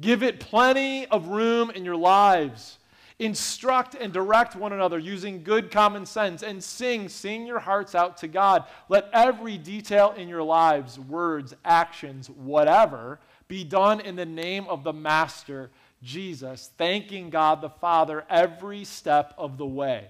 Give 0.01 0.23
it 0.23 0.41
plenty 0.41 1.05
of 1.07 1.29
room 1.29 1.69
in 1.69 1.85
your 1.85 1.95
lives. 1.95 2.79
Instruct 3.19 3.95
and 3.95 4.11
direct 4.11 4.57
one 4.57 4.73
another 4.73 4.99
using 4.99 5.41
good 5.41 5.71
common 5.71 6.05
sense 6.05 6.43
and 6.43 6.61
sing, 6.61 7.07
sing 7.07 7.47
your 7.47 7.59
hearts 7.59 7.95
out 7.95 8.17
to 8.17 8.27
God. 8.27 8.65
Let 8.89 9.09
every 9.13 9.57
detail 9.57 10.13
in 10.17 10.27
your 10.27 10.43
lives, 10.43 10.99
words, 10.99 11.55
actions, 11.63 12.29
whatever, 12.29 13.19
be 13.47 13.63
done 13.63 13.99
in 13.99 14.15
the 14.15 14.25
name 14.25 14.67
of 14.67 14.83
the 14.83 14.93
Master 14.93 15.69
Jesus, 16.03 16.71
thanking 16.77 17.29
God 17.29 17.61
the 17.61 17.69
Father 17.69 18.23
every 18.29 18.83
step 18.83 19.33
of 19.37 19.57
the 19.57 19.65
way. 19.65 20.07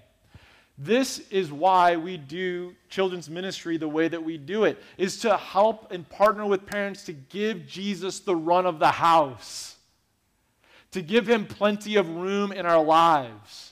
This 0.78 1.20
is 1.32 1.52
why 1.52 1.96
we 1.96 2.18
do 2.18 2.76
children's 2.90 3.30
ministry 3.30 3.78
the 3.78 3.88
way 3.88 4.08
that 4.08 4.24
we 4.24 4.38
do 4.38 4.66
it, 4.66 4.78
is 4.98 5.18
to 5.22 5.36
help 5.36 5.92
and 5.92 6.08
partner 6.08 6.46
with 6.46 6.68
parents 6.68 7.06
to 7.06 7.14
give 7.14 7.66
Jesus 7.66 8.20
the 8.20 8.36
run 8.36 8.66
of 8.66 8.78
the 8.78 8.92
house, 8.92 9.76
to 10.92 11.02
give 11.02 11.28
him 11.28 11.46
plenty 11.46 11.96
of 11.96 12.08
room 12.10 12.52
in 12.52 12.66
our 12.66 12.84
lives. 12.84 13.72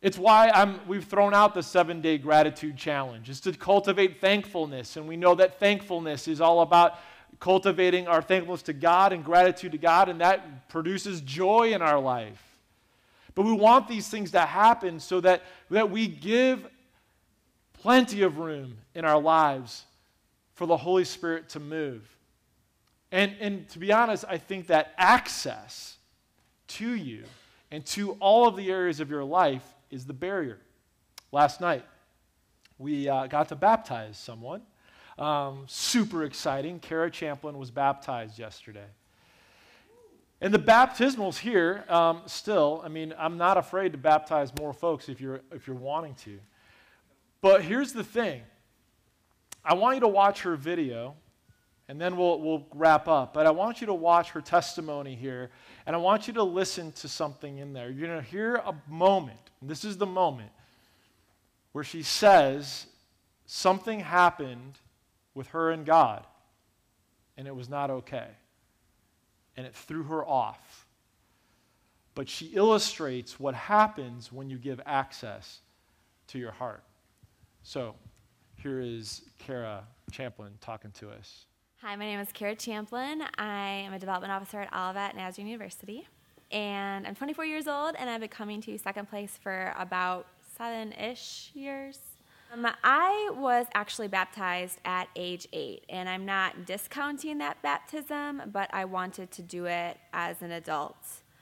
It's 0.00 0.18
why 0.18 0.50
I'm, 0.50 0.86
we've 0.86 1.04
thrown 1.04 1.34
out 1.34 1.54
the 1.54 1.62
seven 1.62 2.00
day 2.00 2.16
gratitude 2.18 2.76
challenge, 2.76 3.28
is 3.28 3.40
to 3.40 3.52
cultivate 3.52 4.20
thankfulness. 4.20 4.96
And 4.96 5.08
we 5.08 5.16
know 5.16 5.34
that 5.34 5.58
thankfulness 5.58 6.28
is 6.28 6.40
all 6.40 6.60
about 6.60 6.98
cultivating 7.40 8.08
our 8.08 8.22
thankfulness 8.22 8.62
to 8.62 8.72
God 8.72 9.12
and 9.12 9.24
gratitude 9.24 9.72
to 9.72 9.78
God, 9.78 10.08
and 10.08 10.20
that 10.20 10.68
produces 10.68 11.20
joy 11.20 11.72
in 11.72 11.82
our 11.82 12.00
life. 12.00 12.42
But 13.34 13.42
we 13.42 13.52
want 13.52 13.88
these 13.88 14.08
things 14.08 14.30
to 14.32 14.40
happen 14.40 15.00
so 15.00 15.20
that, 15.20 15.42
that 15.70 15.90
we 15.90 16.06
give 16.06 16.66
plenty 17.74 18.22
of 18.22 18.38
room 18.38 18.78
in 18.94 19.04
our 19.04 19.20
lives 19.20 19.84
for 20.54 20.66
the 20.66 20.76
Holy 20.76 21.04
Spirit 21.04 21.48
to 21.50 21.60
move. 21.60 22.08
And, 23.10 23.34
and 23.40 23.68
to 23.70 23.78
be 23.78 23.92
honest, 23.92 24.24
I 24.28 24.38
think 24.38 24.68
that 24.68 24.94
access 24.96 25.96
to 26.68 26.94
you 26.94 27.24
and 27.70 27.84
to 27.86 28.12
all 28.20 28.46
of 28.46 28.56
the 28.56 28.70
areas 28.70 29.00
of 29.00 29.10
your 29.10 29.24
life 29.24 29.64
is 29.90 30.06
the 30.06 30.12
barrier. 30.12 30.58
Last 31.32 31.60
night, 31.60 31.84
we 32.78 33.08
uh, 33.08 33.26
got 33.26 33.48
to 33.48 33.56
baptize 33.56 34.16
someone. 34.16 34.62
Um, 35.18 35.64
super 35.66 36.24
exciting. 36.24 36.80
Kara 36.80 37.10
Champlin 37.10 37.58
was 37.58 37.70
baptized 37.70 38.38
yesterday. 38.38 38.86
And 40.40 40.52
the 40.52 40.58
baptismals 40.58 41.38
here, 41.38 41.84
um, 41.88 42.22
still, 42.26 42.82
I 42.84 42.88
mean, 42.88 43.14
I'm 43.16 43.38
not 43.38 43.56
afraid 43.56 43.92
to 43.92 43.98
baptize 43.98 44.52
more 44.58 44.72
folks 44.72 45.08
if 45.08 45.20
you're, 45.20 45.40
if 45.52 45.66
you're 45.66 45.76
wanting 45.76 46.14
to. 46.24 46.38
But 47.40 47.62
here's 47.62 47.92
the 47.92 48.04
thing 48.04 48.42
I 49.64 49.74
want 49.74 49.96
you 49.96 50.00
to 50.00 50.08
watch 50.08 50.42
her 50.42 50.56
video, 50.56 51.14
and 51.88 52.00
then 52.00 52.16
we'll, 52.16 52.40
we'll 52.40 52.66
wrap 52.74 53.08
up. 53.08 53.32
But 53.32 53.46
I 53.46 53.52
want 53.52 53.80
you 53.80 53.86
to 53.86 53.94
watch 53.94 54.30
her 54.30 54.40
testimony 54.40 55.14
here, 55.14 55.50
and 55.86 55.94
I 55.94 55.98
want 55.98 56.26
you 56.26 56.34
to 56.34 56.42
listen 56.42 56.92
to 56.92 57.08
something 57.08 57.58
in 57.58 57.72
there. 57.72 57.88
You're 57.90 58.08
going 58.08 58.20
to 58.20 58.28
hear 58.28 58.56
a 58.56 58.74
moment, 58.88 59.38
this 59.62 59.84
is 59.84 59.96
the 59.96 60.06
moment, 60.06 60.50
where 61.72 61.84
she 61.84 62.02
says 62.02 62.86
something 63.46 64.00
happened 64.00 64.78
with 65.34 65.48
her 65.48 65.70
and 65.70 65.84
God, 65.84 66.26
and 67.36 67.46
it 67.46 67.54
was 67.54 67.68
not 67.68 67.90
okay. 67.90 68.28
And 69.56 69.66
it 69.66 69.74
threw 69.74 70.04
her 70.04 70.26
off. 70.26 70.86
But 72.14 72.28
she 72.28 72.46
illustrates 72.46 73.40
what 73.40 73.54
happens 73.54 74.32
when 74.32 74.48
you 74.48 74.58
give 74.58 74.80
access 74.86 75.60
to 76.28 76.38
your 76.38 76.52
heart. 76.52 76.84
So 77.62 77.94
here 78.56 78.80
is 78.80 79.22
Kara 79.38 79.84
Champlin 80.12 80.52
talking 80.60 80.92
to 80.92 81.10
us. 81.10 81.46
Hi, 81.82 81.96
my 81.96 82.04
name 82.06 82.20
is 82.20 82.28
Kara 82.32 82.54
Champlin. 82.54 83.22
I 83.36 83.84
am 83.84 83.92
a 83.92 83.98
development 83.98 84.32
officer 84.32 84.60
at 84.60 84.72
Olivet 84.72 85.16
Nazarene 85.16 85.48
University. 85.48 86.06
And 86.50 87.06
I'm 87.06 87.14
24 87.14 87.44
years 87.44 87.66
old, 87.66 87.96
and 87.98 88.08
I've 88.08 88.20
been 88.20 88.28
coming 88.28 88.60
to 88.62 88.78
second 88.78 89.10
place 89.10 89.38
for 89.42 89.74
about 89.76 90.26
seven 90.56 90.92
ish 90.92 91.50
years. 91.54 91.98
Um, 92.54 92.68
I 92.84 93.30
was 93.34 93.66
actually 93.74 94.08
baptized 94.08 94.78
at 94.84 95.08
age 95.16 95.48
eight, 95.52 95.84
and 95.88 96.08
I'm 96.08 96.24
not 96.24 96.66
discounting 96.66 97.38
that 97.38 97.60
baptism, 97.62 98.42
but 98.52 98.70
I 98.72 98.84
wanted 98.84 99.32
to 99.32 99.42
do 99.42 99.64
it 99.64 99.98
as 100.12 100.40
an 100.40 100.52
adult. 100.52 100.96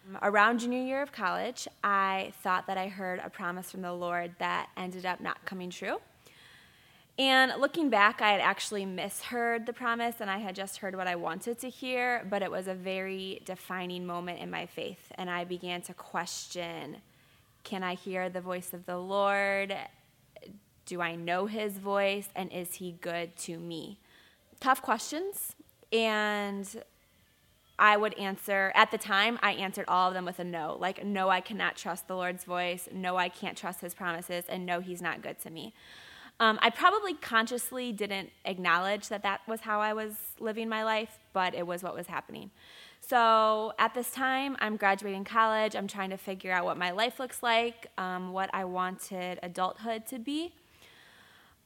Um, 0.09 0.19
around 0.23 0.61
junior 0.61 0.83
year 0.83 1.03
of 1.03 1.13
college, 1.13 1.69
I 1.85 2.33
thought 2.43 2.67
that 2.67 2.79
I 2.79 2.89
heard 2.89 3.21
a 3.23 3.29
promise 3.29 3.71
from 3.71 3.83
the 3.83 3.93
Lord 3.93 4.35
that 4.39 4.71
ended 4.77 5.05
up 5.05 5.21
not 5.21 5.45
coming 5.45 5.69
true. 5.69 5.99
And 7.19 7.53
looking 7.61 7.91
back, 7.91 8.23
I 8.23 8.33
had 8.33 8.41
actually 8.41 8.87
misheard 8.87 9.67
the 9.67 9.75
promise 9.75 10.17
and 10.21 10.31
I 10.31 10.39
had 10.39 10.55
just 10.55 10.79
heard 10.79 10.97
what 10.97 11.07
I 11.07 11.17
wanted 11.17 11.59
to 11.59 11.69
hear, 11.69 12.27
but 12.31 12.41
it 12.41 12.51
was 12.51 12.69
a 12.69 12.75
very 12.75 13.43
defining 13.45 14.07
moment 14.07 14.41
in 14.41 14.51
my 14.51 14.65
faith. 14.65 15.13
And 15.17 15.29
I 15.29 15.45
began 15.45 15.83
to 15.83 15.95
question 15.95 16.97
can 17.65 17.85
I 17.85 17.95
hear 17.95 18.29
the 18.29 18.41
voice 18.41 18.73
of 18.73 18.87
the 18.87 18.99
Lord? 18.99 19.77
Do 20.87 21.01
I 21.01 21.15
know 21.15 21.47
his 21.47 21.79
voice? 21.79 22.29
And 22.35 22.53
is 22.53 22.75
he 22.75 22.97
good 23.01 23.37
to 23.39 23.59
me? 23.59 23.99
Tough 24.61 24.83
questions. 24.83 25.55
And 25.93 26.69
I 27.79 27.97
would 27.97 28.15
answer, 28.19 28.73
at 28.75 28.91
the 28.91 28.99
time, 28.99 29.39
I 29.43 29.53
answered 29.53 29.87
all 29.89 30.09
of 30.09 30.15
them 30.15 30.25
with 30.25 30.39
a 30.39 30.45
no. 30.45 30.77
Like, 30.79 31.05
no, 31.05 31.29
I 31.29 31.41
cannot 31.41 31.77
trust 31.77 32.07
the 32.07 32.15
Lord's 32.15 32.45
voice. 32.45 32.89
No, 32.93 33.17
I 33.17 33.29
can't 33.29 33.57
trust 33.57 33.81
his 33.81 33.95
promises. 33.95 34.45
And 34.49 34.65
no, 34.65 34.81
he's 34.81 35.03
not 35.03 35.23
good 35.23 35.39
to 35.41 35.51
me. 35.51 35.75
Um, 36.41 36.59
I 36.63 36.71
probably 36.71 37.15
consciously 37.15 37.93
didn't 37.93 38.31
acknowledge 38.45 39.09
that 39.09 39.23
that 39.23 39.43
was 39.47 39.61
how 39.61 39.81
I 39.81 39.93
was 39.93 40.15
living 40.41 40.69
my 40.69 40.83
life, 40.83 41.19
but 41.33 41.55
it 41.55 41.67
was 41.67 41.83
what 41.83 41.95
was 41.95 42.07
happening. 42.07 42.51
So 43.01 43.73
at 43.79 43.95
this 43.95 44.11
time, 44.11 44.57
I'm 44.61 44.77
graduating 44.77 45.25
college. 45.25 45.77
I'm 45.77 45.89
trying 45.89 46.11
to 46.11 46.17
figure 46.17 46.53
out 46.53 46.65
what 46.65 46.77
my 46.77 46.93
life 46.93 47.19
looks 47.19 47.43
like, 47.43 47.89
um, 47.99 48.33
what 48.33 48.51
I 48.53 48.65
wanted 48.65 49.41
adulthood 49.43 50.07
to 50.07 50.19
be. 50.19 50.55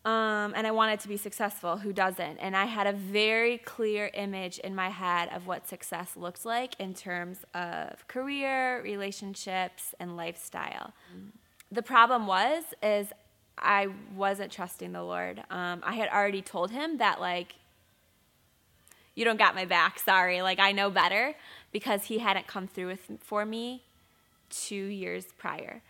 Um, 0.07 0.53
and 0.55 0.69
I 0.69 0.71
wanted 0.71 1.01
to 1.01 1.09
be 1.09 1.16
successful. 1.16 1.79
Who 1.79 1.92
doesn't? 1.92 2.38
And 2.38 2.57
I 2.57 2.66
had 2.66 2.87
a 2.87 2.92
very 2.92 3.59
clear 3.59 4.09
image 4.14 4.61
in 4.61 4.73
my 4.73 4.88
head 4.88 5.29
of 5.35 5.49
what 5.49 5.66
success 5.66 6.12
looked 6.16 6.45
like 6.45 6.79
in 6.79 6.95
terms 6.95 7.45
of 7.55 8.07
career, 8.07 8.81
relationships, 8.83 9.97
and 9.99 10.16
lifestyle. 10.16 10.95
The 11.73 11.83
problem 11.83 12.29
was 12.29 12.62
is 12.85 13.09
I 13.59 13.88
wasn't 14.14 14.53
trusting 14.53 14.92
the 14.92 15.03
Lord. 15.03 15.42
Um, 15.51 15.83
I 15.85 15.95
had 15.95 16.09
already 16.09 16.40
told 16.40 16.71
him 16.71 16.99
that 16.99 17.21
like 17.21 17.57
you 19.16 19.25
don't 19.25 19.38
got 19.38 19.57
my 19.57 19.64
back. 19.64 19.99
Sorry, 19.99 20.40
like 20.40 20.61
I 20.61 20.71
know 20.71 20.88
better 20.88 21.35
because 21.73 22.05
he 22.05 22.19
hadn't 22.19 22.47
come 22.47 22.69
through 22.69 22.88
with, 22.88 23.11
for 23.23 23.45
me 23.45 23.83
two 24.51 24.77
years 24.77 25.27
prior. 25.37 25.83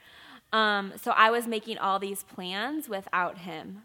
Um, 0.55 0.95
so 0.97 1.11
I 1.11 1.31
was 1.31 1.47
making 1.47 1.77
all 1.77 1.99
these 1.99 2.23
plans 2.23 2.89
without 2.89 3.39
him. 3.39 3.83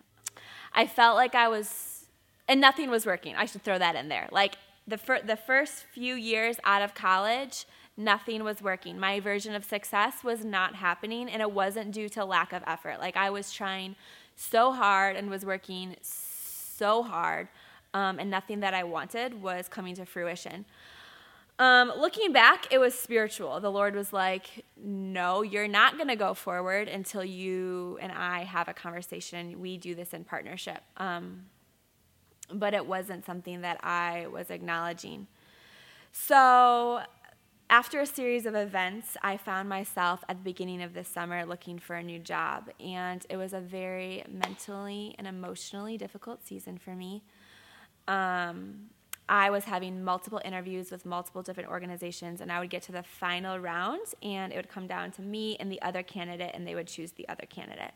I 0.74 0.88
felt 0.88 1.16
like 1.16 1.36
I 1.36 1.48
was, 1.48 2.06
and 2.48 2.62
nothing 2.62 2.90
was 2.90 3.06
working. 3.06 3.36
I 3.36 3.46
should 3.46 3.64
throw 3.64 3.78
that 3.78 3.96
in 3.96 4.10
there. 4.10 4.28
Like 4.32 4.56
the, 4.88 4.98
fir- 4.98 5.22
the 5.22 5.36
first 5.36 5.86
few 5.94 6.16
years 6.16 6.58
out 6.64 6.82
of 6.82 6.94
college, 6.94 7.66
nothing 7.98 8.44
was 8.44 8.62
working. 8.62 9.00
My 9.00 9.20
version 9.20 9.54
of 9.54 9.64
success 9.66 10.24
was 10.24 10.46
not 10.46 10.76
happening, 10.76 11.30
and 11.30 11.42
it 11.42 11.52
wasn't 11.52 11.92
due 11.92 12.10
to 12.10 12.26
lack 12.26 12.54
of 12.54 12.64
effort. 12.66 13.00
Like 13.00 13.18
I 13.18 13.30
was 13.30 13.52
trying 13.52 13.96
so 14.36 14.72
hard 14.72 15.16
and 15.16 15.30
was 15.30 15.46
working 15.46 15.96
so 16.02 17.04
hard, 17.04 17.48
um, 17.94 18.20
and 18.20 18.30
nothing 18.30 18.62
that 18.62 18.74
I 18.74 18.84
wanted 18.84 19.42
was 19.42 19.68
coming 19.68 19.96
to 19.96 20.06
fruition. 20.06 20.66
Um, 21.62 21.94
looking 21.96 22.34
back, 22.34 22.74
it 22.74 22.80
was 22.80 22.98
spiritual. 22.98 23.60
The 23.60 23.72
Lord 23.72 23.94
was 23.96 24.12
like, 24.12 24.66
No, 24.84 25.44
you're 25.44 25.68
not 25.68 25.96
going 25.96 26.08
to 26.08 26.16
go 26.16 26.34
forward 26.34 26.88
until 26.88 27.24
you 27.24 28.00
and 28.02 28.12
I 28.12 28.46
have 28.46 28.68
a 28.68 28.74
conversation. 28.74 29.62
We 29.62 29.78
do 29.78 29.94
this 29.94 30.12
in 30.12 30.24
partnership. 30.24 30.82
Um, 30.98 31.44
but 32.52 32.74
it 32.74 32.88
wasn't 32.88 33.28
something 33.28 33.62
that 33.62 33.80
I 33.84 34.26
was 34.34 34.50
acknowledging. 34.50 35.28
So 36.12 37.02
after 37.70 38.00
a 38.00 38.08
series 38.08 38.48
of 38.48 38.56
events, 38.56 39.16
I 39.22 39.38
found 39.38 39.70
myself 39.70 40.24
at 40.28 40.38
the 40.38 40.44
beginning 40.44 40.82
of 40.82 40.96
this 40.96 41.08
summer 41.08 41.46
looking 41.46 41.78
for 41.78 41.96
a 41.96 42.02
new 42.02 42.18
job. 42.18 42.72
And 42.80 43.24
it 43.30 43.38
was 43.38 43.54
a 43.54 43.60
very 43.62 44.24
mentally 44.28 45.14
and 45.20 45.28
emotionally 45.28 45.96
difficult 45.96 46.44
season 46.44 46.80
for 46.80 46.96
me. 46.96 47.22
Um, 48.08 48.90
I 49.30 49.50
was 49.50 49.64
having 49.64 50.04
multiple 50.04 50.42
interviews 50.44 50.92
with 50.92 51.06
multiple 51.06 51.42
different 51.42 51.70
organizations, 51.70 52.42
and 52.42 52.52
I 52.52 52.60
would 52.60 52.70
get 52.70 52.82
to 52.84 52.92
the 52.92 53.04
final 53.04 53.60
round, 53.60 54.02
and 54.22 54.52
it 54.52 54.56
would 54.58 54.70
come 54.70 54.88
down 54.88 55.12
to 55.12 55.22
me 55.22 55.56
and 55.60 55.72
the 55.72 55.82
other 55.82 56.04
candidate, 56.04 56.52
and 56.54 56.68
they 56.68 56.76
would 56.76 56.88
choose 56.88 57.12
the 57.14 57.28
other 57.30 57.46
candidate. 57.50 57.92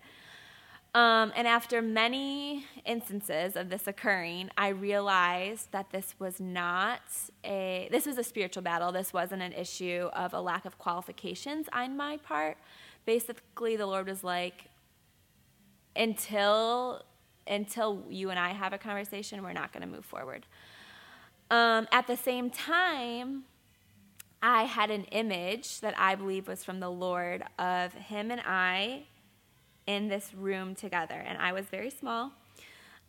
Um, 0.95 1.34
and 1.36 1.45
after 1.45 1.82
many 1.82 2.65
instances 2.86 3.57
of 3.57 3.69
this 3.69 3.86
occurring, 3.86 4.49
I 4.57 4.69
realized 4.69 5.73
that 5.73 5.89
this 5.91 6.15
was 6.19 6.39
not 6.39 7.01
a 7.43 7.89
this 7.91 8.05
was 8.05 8.17
a 8.17 8.23
spiritual 8.23 8.63
battle. 8.63 8.93
This 8.93 9.11
wasn't 9.11 9.41
an 9.41 9.51
issue 9.51 10.09
of 10.13 10.34
a 10.34 10.39
lack 10.39 10.63
of 10.63 10.78
qualifications 10.78 11.67
on 11.73 11.97
my 11.97 12.15
part. 12.15 12.57
Basically, 13.05 13.76
the 13.76 13.86
Lord 13.86 14.07
was 14.07 14.23
like, 14.23 14.69
until 15.97 17.03
until 17.45 18.03
you 18.09 18.30
and 18.30 18.39
I 18.39 18.53
have 18.53 18.71
a 18.71 18.78
conversation, 18.78 19.43
we're 19.43 19.51
not 19.51 19.73
going 19.73 19.82
to 19.82 19.88
move 19.88 20.05
forward. 20.05 20.45
Um, 21.52 21.88
at 21.91 22.08
the 22.08 22.18
same 22.18 22.50
time, 22.50 23.43
I 24.41 24.64
had 24.64 24.91
an 24.91 25.06
image 25.06 25.80
that 25.82 25.98
I 25.98 26.16
believe 26.16 26.48
was 26.48 26.64
from 26.64 26.80
the 26.80 26.89
Lord 26.89 27.43
of 27.58 27.93
him 27.93 28.32
and 28.32 28.41
I 28.46 29.04
in 29.88 30.08
this 30.08 30.34
room 30.34 30.76
together. 30.76 31.16
And 31.16 31.38
I 31.39 31.54
was 31.54 31.66
very 31.66 31.89
small. 31.89 32.32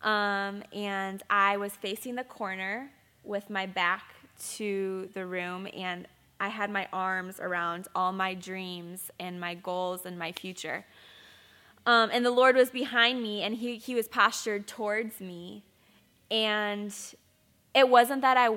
Um, 0.03 0.63
and 0.73 1.23
I 1.31 1.57
was 1.57 1.73
facing 1.73 2.15
the 2.15 2.25
corner 2.25 2.91
with 3.25 3.51
my 3.51 3.67
back 3.67 4.15
to 4.55 5.09
the 5.15 5.27
room. 5.27 5.67
And 5.75 6.07
I 6.39 6.49
had 6.49 6.71
my 6.71 6.87
arms 6.93 7.41
around 7.41 7.89
all 7.95 8.13
my 8.13 8.35
dreams 8.35 9.11
and 9.19 9.41
my 9.41 9.55
goals 9.55 10.05
and 10.05 10.19
my 10.19 10.33
future. 10.33 10.85
Um, 11.87 12.11
and 12.13 12.27
the 12.27 12.31
Lord 12.31 12.57
was 12.57 12.71
behind 12.71 13.23
me, 13.23 13.43
and 13.43 13.55
he, 13.55 13.77
he 13.77 13.95
was 13.95 14.09
postured 14.09 14.67
towards 14.67 15.21
me. 15.21 15.63
And 16.31 16.93
it 17.77 17.89
wasn't 17.89 18.23
that 18.23 18.37
I 18.37 18.49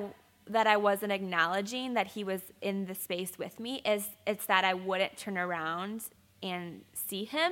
that 0.48 0.66
I 0.66 0.78
wasn't 0.78 1.12
acknowledging 1.12 1.94
that 1.94 2.08
he 2.08 2.24
was 2.24 2.42
in 2.62 2.88
the 2.88 2.96
space 2.96 3.38
with 3.38 3.60
me 3.60 3.84
is 3.86 4.10
it's 4.26 4.48
that 4.48 4.66
I 4.66 4.74
wouldn't 4.74 5.16
turn 5.16 5.38
around 5.38 6.06
and 6.42 6.82
see 6.94 7.26
him 7.26 7.52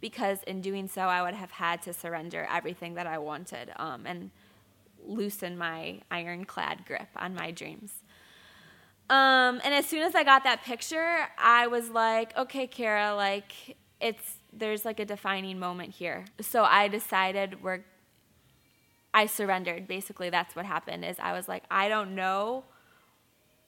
because 0.00 0.42
in 0.44 0.62
doing 0.62 0.88
so 0.88 1.02
I 1.02 1.20
would 1.20 1.34
have 1.34 1.50
had 1.50 1.82
to 1.82 1.92
surrender 1.92 2.48
everything 2.50 2.94
that 2.94 3.06
I 3.06 3.18
wanted 3.18 3.70
um, 3.76 4.06
and 4.06 4.30
loosen 5.04 5.58
my 5.58 6.00
ironclad 6.10 6.86
grip 6.86 7.08
on 7.16 7.34
my 7.34 7.50
dreams. 7.50 7.92
Um, 9.10 9.60
and 9.62 9.74
as 9.74 9.84
soon 9.84 10.02
as 10.02 10.14
I 10.14 10.24
got 10.24 10.44
that 10.44 10.64
picture, 10.64 11.28
I 11.36 11.66
was 11.66 11.90
like, 11.90 12.34
okay, 12.36 12.66
Kara, 12.66 13.14
like 13.14 13.76
it's 14.00 14.36
there's 14.54 14.86
like 14.86 15.00
a 15.00 15.04
defining 15.04 15.58
moment 15.58 15.92
here. 15.92 16.24
So 16.40 16.64
I 16.64 16.88
decided 16.88 17.62
we're 17.62 17.82
I 19.14 19.26
surrendered. 19.26 19.88
Basically, 19.88 20.30
that's 20.30 20.54
what 20.54 20.66
happened. 20.66 21.04
Is 21.04 21.16
I 21.18 21.32
was 21.32 21.48
like, 21.48 21.64
I 21.70 21.88
don't 21.88 22.14
know 22.14 22.64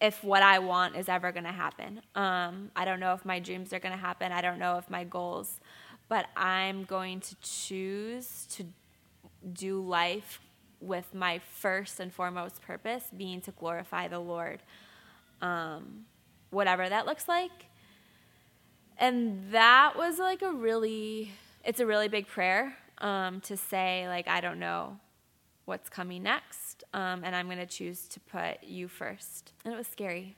if 0.01 0.25
what 0.25 0.43
I 0.43 0.59
want 0.59 0.97
is 0.97 1.09
ever 1.09 1.33
going 1.33 1.45
to 1.45 1.53
happen. 1.53 2.01
Um, 2.15 2.71
I 2.75 2.85
don't 2.85 3.01
know 3.01 3.13
if 3.15 3.25
my 3.25 3.39
dreams 3.39 3.73
are 3.73 3.79
going 3.79 3.95
to 3.95 4.01
happen. 4.01 4.33
I 4.33 4.41
don't 4.41 4.59
know 4.59 4.79
if 4.79 4.89
my 4.89 5.05
goals, 5.05 5.61
but 6.09 6.27
I'm 6.37 6.85
going 6.85 7.21
to 7.21 7.37
choose 7.43 8.47
to 8.53 8.65
do 9.53 9.81
life 9.81 10.41
with 10.81 11.15
my 11.15 11.39
first 11.39 12.01
and 12.01 12.13
foremost 12.13 12.63
purpose 12.63 13.05
being 13.15 13.43
to 13.43 13.51
glorify 13.53 14.09
the 14.09 14.19
Lord, 14.19 14.63
um, 15.43 16.07
whatever 16.51 16.89
that 16.89 17.05
looks 17.05 17.29
like. 17.29 17.67
And 18.97 19.53
that 19.53 19.95
was 19.97 20.19
like 20.19 20.41
a 20.41 20.53
really, 20.53 21.33
it's 21.65 21.81
a 21.81 21.87
really 21.87 22.09
big 22.09 22.27
prayer 22.27 22.77
um, 22.99 23.41
to 23.43 23.57
say, 23.57 24.09
like, 24.09 24.29
I 24.29 24.41
don't 24.41 24.59
know 24.59 24.99
what's 25.71 25.89
coming 25.89 26.25
next, 26.25 26.85
um, 26.93 27.23
and 27.25 27.35
I'm 27.35 27.47
going 27.47 27.59
to 27.59 27.65
choose 27.65 28.09
to 28.09 28.21
put 28.21 28.63
you 28.65 28.89
first. 28.89 29.53
And 29.65 29.73
it 29.73 29.77
was 29.77 29.87
scary. 29.87 30.37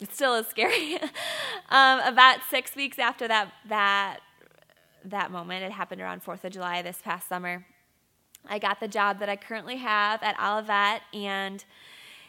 It 0.00 0.14
still 0.14 0.36
is 0.36 0.46
scary. 0.46 0.94
um, 1.68 2.00
about 2.00 2.38
six 2.48 2.76
weeks 2.76 2.98
after 2.98 3.26
that, 3.28 3.52
that, 3.68 4.20
that 5.04 5.32
moment, 5.32 5.64
it 5.64 5.72
happened 5.72 6.00
around 6.00 6.24
4th 6.24 6.44
of 6.44 6.52
July 6.52 6.80
this 6.80 7.00
past 7.02 7.28
summer. 7.28 7.66
I 8.48 8.60
got 8.60 8.78
the 8.78 8.88
job 8.88 9.18
that 9.18 9.28
I 9.28 9.34
currently 9.34 9.76
have 9.76 10.22
at 10.22 10.36
Olivet, 10.40 11.02
and 11.12 11.64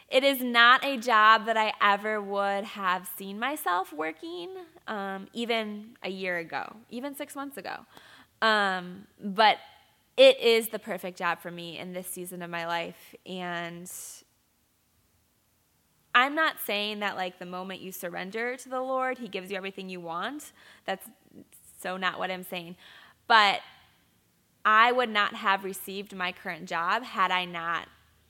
it 0.09 0.23
is 0.23 0.41
not 0.41 0.83
a 0.83 0.97
job 0.97 1.45
that 1.45 1.57
I 1.57 1.73
ever 1.81 2.19
would 2.19 2.63
have 2.63 3.07
seen 3.15 3.37
myself 3.37 3.93
working, 3.93 4.49
um, 4.87 5.27
even 5.33 5.97
a 6.01 6.09
year 6.09 6.37
ago, 6.39 6.77
even 6.89 7.15
six 7.15 7.35
months 7.35 7.57
ago. 7.57 7.85
Um, 8.41 9.05
but 9.23 9.57
it 10.17 10.39
is 10.39 10.69
the 10.69 10.79
perfect 10.79 11.17
job 11.17 11.39
for 11.39 11.51
me 11.51 11.77
in 11.77 11.93
this 11.93 12.07
season 12.07 12.41
of 12.41 12.49
my 12.49 12.65
life. 12.65 13.15
And 13.25 13.91
I'm 16.13 16.35
not 16.35 16.55
saying 16.65 16.99
that, 16.99 17.17
like, 17.17 17.39
the 17.39 17.45
moment 17.45 17.81
you 17.81 17.91
surrender 17.91 18.55
to 18.55 18.69
the 18.69 18.81
Lord, 18.81 19.17
He 19.17 19.27
gives 19.27 19.51
you 19.51 19.57
everything 19.57 19.89
you 19.89 19.99
want. 19.99 20.53
That's 20.85 21.05
so 21.81 21.97
not 21.97 22.17
what 22.17 22.31
I'm 22.31 22.43
saying. 22.43 22.77
But 23.27 23.59
I 24.63 24.93
would 24.93 25.09
not 25.09 25.35
have 25.35 25.65
received 25.65 26.15
my 26.15 26.31
current 26.31 26.69
job 26.69 27.03
had 27.03 27.31
I 27.31 27.43
not 27.43 27.89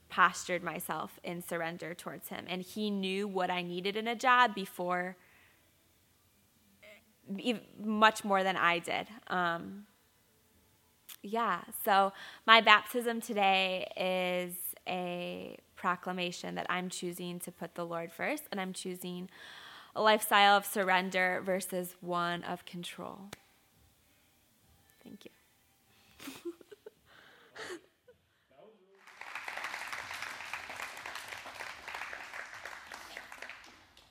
postured 0.09 0.63
myself 0.63 1.19
in 1.23 1.43
surrender 1.43 1.93
towards 1.93 2.29
Him. 2.29 2.45
And 2.47 2.63
He 2.63 2.89
knew 2.89 3.27
what 3.27 3.51
I 3.51 3.61
needed 3.61 3.95
in 3.95 4.07
a 4.07 4.15
job 4.15 4.55
before, 4.55 5.17
much 7.79 8.23
more 8.23 8.41
than 8.41 8.57
I 8.57 8.79
did. 8.79 9.07
Um, 9.27 9.86
yeah, 11.26 11.61
so 11.84 12.13
my 12.45 12.61
baptism 12.61 13.19
today 13.19 13.88
is 13.97 14.53
a 14.88 15.57
proclamation 15.76 16.53
that 16.55 16.67
I'm 16.69 16.88
choosing 16.89 17.39
to 17.41 17.51
put 17.51 17.76
the 17.76 17.86
Lord 17.86 18.11
first, 18.11 18.43
and 18.51 18.61
I'm 18.61 18.73
choosing 18.73 19.30
a 19.95 20.01
lifestyle 20.01 20.55
of 20.57 20.65
surrender 20.65 21.41
versus 21.43 21.95
one 22.01 22.43
of 22.43 22.65
control. 22.65 23.30
Thank 25.03 25.26
you. 25.26 25.32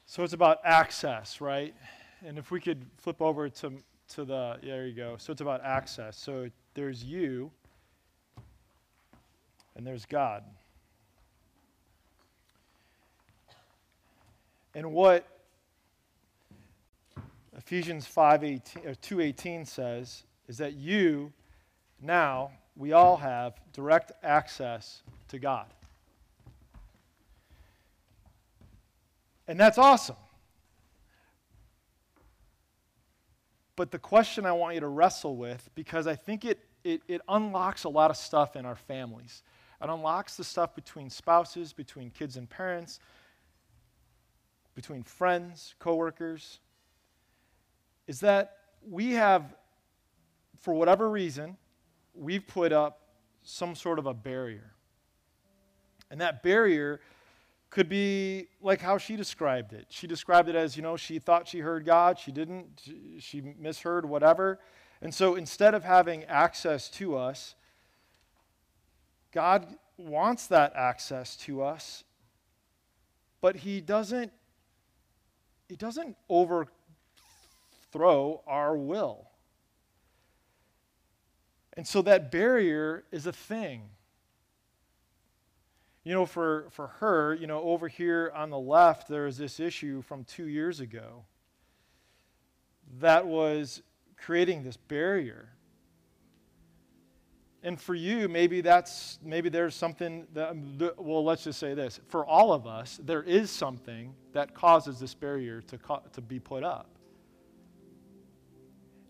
so 0.06 0.24
it's 0.24 0.32
about 0.32 0.58
access, 0.64 1.40
right? 1.40 1.74
And 2.24 2.38
if 2.38 2.50
we 2.50 2.60
could 2.60 2.84
flip 2.96 3.22
over 3.22 3.48
to, 3.48 3.72
to 4.14 4.24
the, 4.24 4.58
yeah, 4.62 4.74
there 4.74 4.86
you 4.86 4.94
go. 4.94 5.14
So 5.18 5.32
it's 5.32 5.42
about 5.42 5.60
access. 5.62 6.16
So 6.16 6.48
there's 6.74 7.02
you, 7.04 7.50
and 9.76 9.86
there's 9.86 10.06
God. 10.06 10.44
And 14.74 14.92
what 14.92 15.26
Ephesians 17.56 18.06
5:18 18.06 18.86
or 18.86 18.94
2:18 18.94 19.64
says 19.64 20.24
is 20.48 20.58
that 20.58 20.74
you 20.74 21.32
now 22.00 22.50
we 22.76 22.92
all 22.92 23.16
have 23.16 23.60
direct 23.72 24.12
access 24.22 25.02
to 25.28 25.38
God. 25.38 25.72
And 29.46 29.60
that's 29.60 29.78
awesome. 29.78 30.16
But 33.76 33.90
the 33.90 33.98
question 33.98 34.46
I 34.46 34.52
want 34.52 34.74
you 34.74 34.80
to 34.80 34.88
wrestle 34.88 35.36
with, 35.36 35.68
because 35.74 36.06
I 36.06 36.14
think 36.14 36.44
it, 36.44 36.63
it, 36.84 37.02
it 37.08 37.22
unlocks 37.28 37.84
a 37.84 37.88
lot 37.88 38.10
of 38.10 38.16
stuff 38.16 38.54
in 38.54 38.66
our 38.66 38.76
families. 38.76 39.42
It 39.82 39.88
unlocks 39.88 40.36
the 40.36 40.44
stuff 40.44 40.74
between 40.74 41.10
spouses, 41.10 41.72
between 41.72 42.10
kids 42.10 42.36
and 42.36 42.48
parents, 42.48 43.00
between 44.74 45.02
friends, 45.02 45.74
coworkers, 45.78 46.60
is 48.06 48.20
that 48.20 48.58
we 48.88 49.12
have, 49.12 49.54
for 50.60 50.74
whatever 50.74 51.10
reason, 51.10 51.56
we've 52.14 52.46
put 52.46 52.72
up 52.72 53.00
some 53.42 53.74
sort 53.74 53.98
of 53.98 54.06
a 54.06 54.14
barrier. 54.14 54.72
And 56.10 56.20
that 56.20 56.42
barrier 56.42 57.00
could 57.70 57.88
be 57.88 58.46
like 58.62 58.80
how 58.80 58.98
she 58.98 59.16
described 59.16 59.72
it. 59.72 59.86
She 59.88 60.06
described 60.06 60.48
it 60.48 60.54
as, 60.54 60.76
you 60.76 60.82
know, 60.82 60.96
she 60.96 61.18
thought 61.18 61.48
she 61.48 61.58
heard 61.58 61.84
God, 61.84 62.18
she 62.18 62.30
didn't, 62.30 62.82
she 63.18 63.42
misheard, 63.58 64.06
whatever. 64.06 64.60
And 65.04 65.14
so 65.14 65.34
instead 65.34 65.74
of 65.74 65.84
having 65.84 66.24
access 66.24 66.88
to 66.92 67.16
us, 67.18 67.54
God 69.32 69.66
wants 69.98 70.46
that 70.46 70.72
access 70.74 71.36
to 71.36 71.62
us, 71.62 72.04
but 73.42 73.56
he 73.56 73.82
doesn't 73.82 74.32
he 75.68 75.76
doesn't 75.76 76.16
overthrow 76.28 76.70
our 78.46 78.76
will. 78.76 79.28
And 81.76 81.86
so 81.86 82.00
that 82.02 82.30
barrier 82.30 83.04
is 83.10 83.26
a 83.26 83.32
thing. 83.32 83.82
You 86.04 86.12
know, 86.12 86.26
for, 86.26 86.66
for 86.70 86.86
her, 86.86 87.34
you 87.34 87.46
know, 87.46 87.62
over 87.62 87.88
here 87.88 88.30
on 88.34 88.50
the 88.50 88.58
left, 88.58 89.08
there 89.08 89.26
is 89.26 89.38
this 89.38 89.58
issue 89.58 90.02
from 90.02 90.24
two 90.24 90.48
years 90.48 90.80
ago 90.80 91.24
that 93.00 93.26
was 93.26 93.82
creating 94.24 94.62
this 94.62 94.76
barrier. 94.76 95.48
And 97.62 97.80
for 97.80 97.94
you, 97.94 98.28
maybe 98.28 98.60
that's 98.60 99.18
maybe 99.22 99.48
there's 99.48 99.74
something 99.74 100.26
that 100.34 100.50
um, 100.50 100.78
well, 100.98 101.24
let's 101.24 101.44
just 101.44 101.58
say 101.58 101.74
this. 101.74 102.00
For 102.08 102.26
all 102.26 102.52
of 102.52 102.66
us, 102.66 103.00
there 103.02 103.22
is 103.22 103.50
something 103.50 104.14
that 104.32 104.54
causes 104.54 104.98
this 105.00 105.14
barrier 105.14 105.62
to, 105.62 105.78
to 106.12 106.20
be 106.20 106.38
put 106.38 106.62
up. 106.62 106.90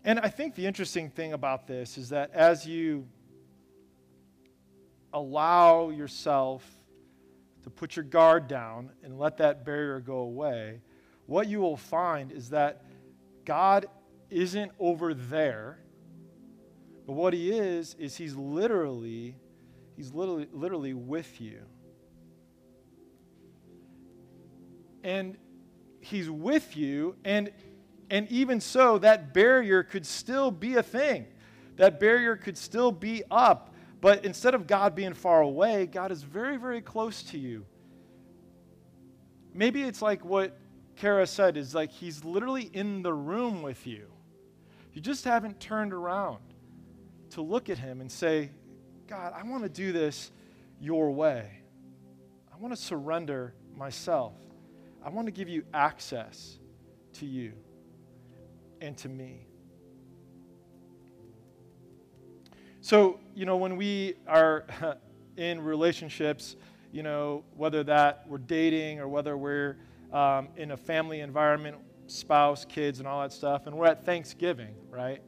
And 0.05 0.19
I 0.19 0.29
think 0.29 0.55
the 0.55 0.65
interesting 0.65 1.09
thing 1.09 1.33
about 1.33 1.67
this 1.67 1.97
is 1.97 2.09
that 2.09 2.31
as 2.33 2.65
you 2.65 3.07
allow 5.11 5.89
yourself 5.89 6.63
to 7.63 7.69
put 7.69 7.95
your 7.95 8.05
guard 8.05 8.47
down 8.47 8.91
and 9.03 9.17
let 9.17 9.37
that 9.37 9.65
barrier 9.65 9.99
go 9.99 10.17
away, 10.17 10.81
what 11.25 11.47
you 11.47 11.59
will 11.59 11.77
find 11.77 12.31
is 12.31 12.49
that 12.49 12.85
God 13.43 13.87
isn't 14.29 14.71
over 14.79 15.13
there, 15.13 15.79
but 17.05 17.13
what 17.13 17.33
he 17.33 17.51
is 17.51 17.95
is 17.99 18.17
he's 18.17 18.35
literally 18.35 19.35
he's 19.95 20.13
literally 20.13 20.47
literally 20.51 20.93
with 20.93 21.39
you. 21.39 21.61
And 25.03 25.37
he's 25.99 26.29
with 26.29 26.75
you 26.75 27.15
and 27.23 27.51
and 28.09 28.29
even 28.31 28.59
so 28.59 28.99
that 28.99 29.33
barrier 29.33 29.83
could 29.83 30.05
still 30.05 30.51
be 30.51 30.75
a 30.75 30.83
thing. 30.83 31.25
That 31.77 31.99
barrier 31.99 32.35
could 32.35 32.57
still 32.57 32.91
be 32.91 33.23
up, 33.29 33.73
but 34.01 34.23
instead 34.23 34.53
of 34.53 34.67
God 34.67 34.95
being 34.95 35.13
far 35.13 35.41
away, 35.41 35.85
God 35.85 36.11
is 36.11 36.23
very 36.23 36.57
very 36.57 36.81
close 36.81 37.23
to 37.23 37.37
you. 37.37 37.65
Maybe 39.53 39.83
it's 39.83 40.01
like 40.01 40.25
what 40.25 40.57
Kara 40.95 41.27
said 41.27 41.57
is 41.57 41.75
like 41.75 41.91
he's 41.91 42.23
literally 42.25 42.69
in 42.73 43.03
the 43.03 43.13
room 43.13 43.61
with 43.61 43.85
you. 43.85 44.07
You 44.95 45.01
just 45.01 45.25
haven't 45.25 45.59
turned 45.59 45.91
around 45.91 46.39
to 47.31 47.41
look 47.41 47.69
at 47.69 47.77
him 47.77 47.99
and 47.99 48.09
say, 48.09 48.49
God, 49.07 49.33
I 49.35 49.43
want 49.43 49.63
to 49.63 49.69
do 49.69 49.91
this 49.91 50.31
your 50.79 51.11
way. 51.11 51.51
I 52.51 52.57
want 52.57 52.73
to 52.73 52.81
surrender 52.81 53.53
myself. 53.75 54.33
I 55.03 55.09
want 55.09 55.27
to 55.27 55.33
give 55.33 55.49
you 55.49 55.65
access 55.73 56.57
to 57.15 57.25
you 57.25 57.51
and 58.79 58.97
to 58.99 59.09
me. 59.09 59.45
So, 62.79 63.19
you 63.35 63.45
know, 63.45 63.57
when 63.57 63.75
we 63.75 64.13
are 64.25 64.63
in 65.35 65.61
relationships, 65.61 66.55
you 66.93 67.03
know, 67.03 67.43
whether 67.57 67.83
that 67.83 68.23
we're 68.29 68.37
dating 68.37 69.01
or 69.01 69.09
whether 69.09 69.35
we're 69.35 69.75
um, 70.13 70.47
in 70.55 70.71
a 70.71 70.77
family 70.77 71.19
environment, 71.19 71.75
spouse, 72.07 72.65
kids, 72.65 72.99
and 72.99 73.07
all 73.07 73.21
that 73.21 73.33
stuff, 73.33 73.67
and 73.67 73.75
we're 73.75 73.87
at 73.87 74.05
Thanksgiving, 74.05 74.75
right? 74.89 75.21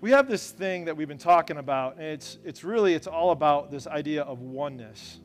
We 0.00 0.10
have 0.10 0.28
this 0.28 0.50
thing 0.50 0.84
that 0.84 0.96
we've 0.96 1.08
been 1.08 1.18
talking 1.18 1.56
about, 1.56 1.96
and 1.96 2.04
it's, 2.04 2.38
it's 2.44 2.62
really, 2.62 2.94
it's 2.94 3.06
all 3.06 3.30
about 3.30 3.70
this 3.70 3.86
idea 3.86 4.22
of 4.22 4.40
oneness 4.40 5.20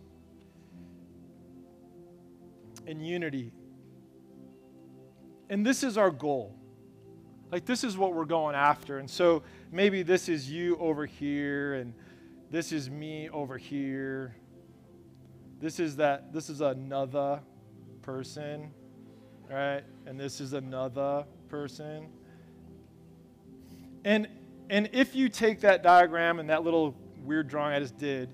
and 2.87 3.05
unity. 3.05 3.51
And 5.49 5.65
this 5.65 5.83
is 5.83 5.97
our 5.97 6.09
goal. 6.09 6.55
Like, 7.51 7.65
this 7.65 7.83
is 7.83 7.97
what 7.97 8.13
we're 8.13 8.25
going 8.25 8.55
after. 8.55 8.97
And 8.97 9.09
so 9.09 9.43
maybe 9.71 10.03
this 10.03 10.29
is 10.29 10.49
you 10.49 10.77
over 10.77 11.05
here, 11.05 11.73
and 11.73 11.93
this 12.49 12.71
is 12.71 12.89
me 12.89 13.29
over 13.29 13.57
here. 13.57 14.35
This 15.59 15.79
is 15.79 15.97
that, 15.97 16.31
this 16.31 16.49
is 16.49 16.61
another 16.61 17.41
person, 18.01 18.71
right? 19.51 19.83
And 20.05 20.19
this 20.19 20.39
is 20.39 20.53
another 20.53 21.25
person. 21.49 22.07
And 24.05 24.27
and 24.69 24.89
if 24.93 25.15
you 25.15 25.27
take 25.27 25.59
that 25.61 25.83
diagram 25.83 26.39
and 26.39 26.49
that 26.49 26.63
little 26.63 26.95
weird 27.23 27.49
drawing 27.49 27.73
I 27.73 27.79
just 27.79 27.97
did, 27.97 28.29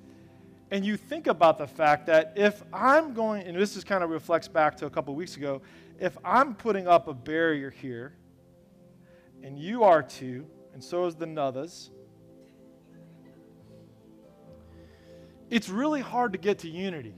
and 0.70 0.86
you 0.86 0.96
think 0.96 1.26
about 1.28 1.58
the 1.58 1.66
fact 1.66 2.06
that 2.08 2.34
if 2.36 2.62
I'm 2.72 3.14
going, 3.14 3.44
and 3.44 3.58
this 3.58 3.76
is 3.76 3.84
kind 3.84 4.04
of 4.04 4.12
reflects 4.12 4.48
back 4.48 4.78
to 4.78 4.86
a 4.86 4.90
couple 4.90 5.16
weeks 5.16 5.36
ago, 5.36 5.62
if 6.00 6.16
I'm 6.24 6.54
putting 6.54 6.88
up 6.88 7.08
a 7.08 7.14
barrier 7.14 7.72
here, 7.72 8.14
and 9.42 9.58
you 9.58 9.84
are 9.84 10.04
too, 10.04 10.46
and 10.74 10.84
so 10.84 11.06
is 11.06 11.16
the 11.16 11.26
Nuthas, 11.26 11.90
it's 15.50 15.70
really 15.70 16.02
hard 16.02 16.34
to 16.34 16.38
get 16.38 16.60
to 16.60 16.70
unity. 16.70 17.16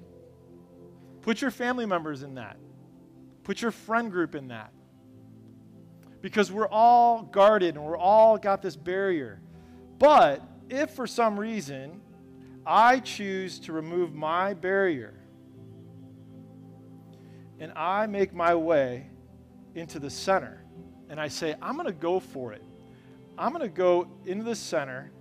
Put 1.22 1.42
your 1.42 1.52
family 1.52 1.86
members 1.86 2.24
in 2.24 2.36
that. 2.36 2.58
Put 3.50 3.64
your 3.64 3.72
friend 3.72 4.12
group 4.12 4.36
in 4.36 4.50
that. 4.50 4.72
Because 6.22 6.52
we're 6.52 6.68
all 6.68 7.24
guarded 7.24 7.74
and 7.74 7.84
we're 7.84 7.98
all 7.98 8.38
got 8.38 8.62
this 8.62 8.76
barrier. 8.76 9.42
But 9.98 10.44
if 10.70 10.92
for 10.92 11.08
some 11.08 11.40
reason 11.40 12.00
I 12.64 13.00
choose 13.00 13.58
to 13.62 13.74
remove 13.74 14.14
my 14.14 14.54
barrier 14.54 15.16
and 17.60 17.72
I 17.76 18.06
make 18.06 18.36
my 18.36 18.54
way 18.54 19.08
into 19.74 19.98
the 19.98 20.12
center 20.12 20.64
and 21.10 21.20
I 21.20 21.28
say, 21.28 21.56
I'm 21.60 21.74
going 21.74 21.88
to 21.88 21.92
go 21.92 22.20
for 22.20 22.54
it. 22.54 22.62
I'm 23.36 23.52
going 23.52 23.64
to 23.64 23.68
go 23.68 24.12
into 24.28 24.44
the 24.44 24.56
center 24.56 25.12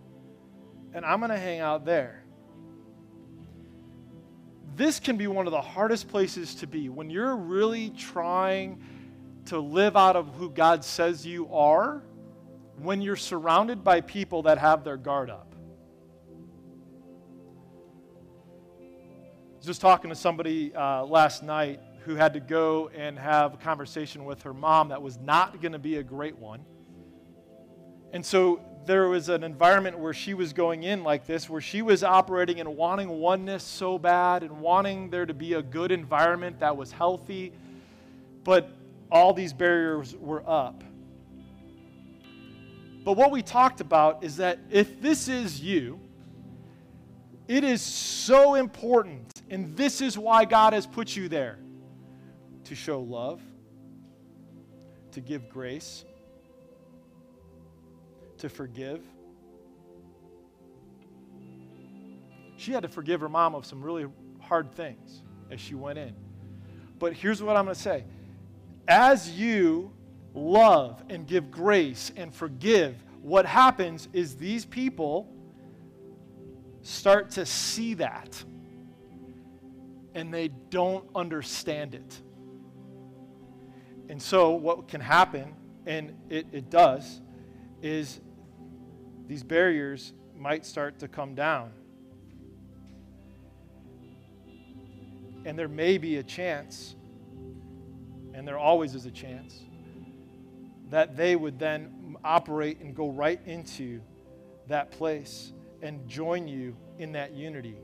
and 0.93 1.03
I'm 1.03 1.21
going 1.21 1.31
to 1.31 1.39
hang 1.39 1.61
out 1.61 1.87
there 1.87 2.25
this 4.79 5.01
can 5.01 5.17
be 5.17 5.27
one 5.27 5.47
of 5.47 5.51
the 5.51 5.61
hardest 5.61 6.09
places 6.09 6.55
to 6.55 6.67
be 6.69 6.89
when 6.89 7.11
you're 7.11 7.35
really 7.35 7.91
trying 7.91 8.81
to 9.47 9.59
live 9.59 9.97
out 9.97 10.15
of 10.15 10.29
who 10.37 10.49
God 10.49 10.85
says 10.85 11.27
you 11.27 11.53
are, 11.53 12.05
when 12.81 13.03
you're 13.03 13.17
surrounded 13.17 13.83
by 13.83 14.01
people 14.01 14.43
that 14.43 14.57
have 14.59 14.85
their 14.85 14.97
guard 14.97 15.31
up. 15.31 15.53
Was 19.57 19.67
just 19.67 19.81
talking 19.81 20.11
to 20.11 20.17
somebody 20.17 20.73
uh, 20.73 21.05
last 21.05 21.43
night 21.43 21.81
who 22.05 22.15
had 22.15 22.35
to 22.35 22.41
go 22.41 22.89
and 22.97 23.19
have 23.19 23.55
a 23.55 23.57
conversation 23.57 24.25
with 24.25 24.43
her 24.43 24.55
mom 24.55 24.91
that 24.91 25.03
was 25.03 25.19
not 25.19 25.61
going 25.61 25.73
to 25.73 25.81
be 25.81 25.97
a 25.97 26.05
great 26.05 26.39
one. 26.39 26.65
And 28.13 28.25
so 28.25 28.61
there 28.87 29.09
was 29.09 29.29
an 29.29 29.45
environment 29.45 29.99
where 29.99 30.13
she 30.13 30.35
was 30.35 30.53
going 30.53 30.83
in 30.83 31.03
like 31.03 31.27
this, 31.27 31.49
where 31.49 31.61
she 31.61 31.83
was 31.83 32.03
operating 32.03 32.61
and 32.61 32.77
wanting 32.77 33.09
oneness 33.09 33.63
so 33.63 33.99
bad 33.99 34.43
and 34.43 34.61
wanting 34.61 35.11
there 35.11 35.27
to 35.27 35.35
be 35.35 35.55
a 35.55 35.63
good 35.63 35.93
environment 35.93 36.61
that 36.61 36.77
was 36.77 36.91
healthy, 36.91 37.53
but 38.45 38.71
all 39.11 39.33
these 39.33 39.53
barriers 39.53 40.15
were 40.17 40.43
up. 40.49 40.83
But 43.05 43.13
what 43.13 43.31
we 43.31 43.43
talked 43.43 43.81
about 43.81 44.25
is 44.25 44.37
that 44.37 44.59
if 44.71 45.01
this 45.01 45.29
is 45.29 45.61
you, 45.61 46.01
it 47.47 47.65
is 47.65 47.81
so 47.81 48.55
important, 48.55 49.43
and 49.49 49.77
this 49.77 50.01
is 50.01 50.19
why 50.19 50.45
God 50.45 50.75
has 50.75 50.87
put 50.87 51.17
you 51.17 51.29
there 51.29 51.59
to 52.65 52.75
show 52.75 53.01
love, 53.01 53.41
to 55.13 55.21
give 55.21 55.49
grace 55.49 56.05
to 58.39 58.49
forgive. 58.49 59.03
She 62.57 62.73
had 62.73 62.83
to 62.83 62.89
forgive 62.89 63.21
her 63.21 63.29
mom 63.29 63.55
of 63.55 63.65
some 63.65 63.83
really 63.83 64.07
hard 64.41 64.73
things 64.73 65.23
as 65.51 65.61
she 65.61 65.75
went 65.75 65.99
in. 65.99 66.15
But 66.99 67.13
here's 67.13 67.43
what 67.43 67.57
I'm 67.57 67.65
going 67.65 67.75
to 67.75 67.81
say 67.81 68.05
as 68.89 69.31
you 69.31 69.93
love 70.35 71.03
and 71.09 71.27
give 71.27 71.51
grace 71.51 72.11
and 72.17 72.35
forgive, 72.35 72.97
what 73.23 73.47
happens 73.47 74.09
is 74.13 74.37
these 74.37 74.65
people 74.65 75.33
start 76.83 77.31
to 77.33 77.45
see 77.45 77.95
that 77.95 78.43
and 80.15 80.33
they 80.33 80.49
don't 80.71 81.05
understand 81.15 81.95
it. 81.95 82.21
And 84.09 84.21
so, 84.21 84.53
what 84.53 84.89
can 84.89 85.03
happen, 85.03 85.55
and 85.87 86.17
it, 86.31 86.47
it 86.51 86.71
does, 86.71 87.21
is 87.83 88.21
these 89.29 89.43
barriers 89.43 90.15
might 90.35 90.65
start 90.65 90.99
to 91.01 91.09
come 91.09 91.35
down. 91.35 91.71
And 95.45 95.59
there 95.59 95.69
may 95.69 95.99
be 95.99 96.17
a 96.17 96.23
chance, 96.23 96.97
and 98.33 98.49
there 98.49 98.59
always 98.59 98.95
is 98.95 99.05
a 99.05 99.11
chance, 99.11 99.63
that 100.89 101.17
they 101.17 101.37
would 101.37 101.59
then 101.59 102.17
operate 102.25 102.81
and 102.81 102.95
go 102.95 103.11
right 103.11 103.41
into 103.45 104.01
that 104.67 104.91
place 104.91 105.53
and 105.83 106.09
join 106.09 106.49
you 106.49 106.75
in 106.99 107.13
that 107.13 107.35
unity. 107.35 107.77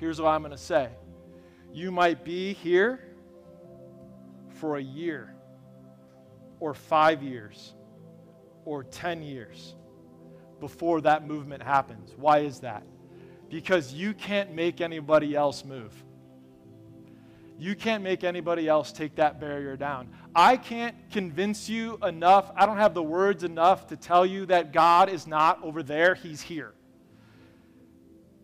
Here's 0.00 0.20
what 0.20 0.28
I'm 0.28 0.42
going 0.42 0.50
to 0.50 0.58
say 0.58 0.90
you 1.72 1.92
might 1.92 2.24
be 2.24 2.52
here 2.52 3.00
for 4.48 4.76
a 4.76 4.82
year 4.82 5.34
or 6.58 6.74
five 6.74 7.22
years 7.22 7.74
or 8.64 8.84
10 8.84 9.22
years 9.22 9.74
before 10.66 11.00
that 11.02 11.26
movement 11.26 11.62
happens. 11.62 12.14
Why 12.16 12.38
is 12.38 12.60
that? 12.60 12.82
because 13.54 13.92
you 13.92 14.14
can't 14.14 14.52
make 14.52 14.80
anybody 14.80 15.36
else 15.36 15.64
move. 15.64 15.92
You 17.56 17.76
can't 17.76 18.02
make 18.02 18.24
anybody 18.24 18.66
else 18.66 18.90
take 18.90 19.14
that 19.14 19.38
barrier 19.38 19.76
down. 19.76 20.08
I 20.34 20.56
can't 20.56 20.96
convince 21.12 21.68
you 21.68 21.96
enough. 22.02 22.50
I 22.56 22.66
don't 22.66 22.78
have 22.78 22.94
the 22.94 23.02
words 23.02 23.44
enough 23.44 23.86
to 23.88 23.96
tell 23.96 24.26
you 24.26 24.46
that 24.46 24.72
God 24.72 25.08
is 25.08 25.28
not 25.28 25.62
over 25.62 25.84
there. 25.84 26.16
He's 26.16 26.40
here. 26.40 26.74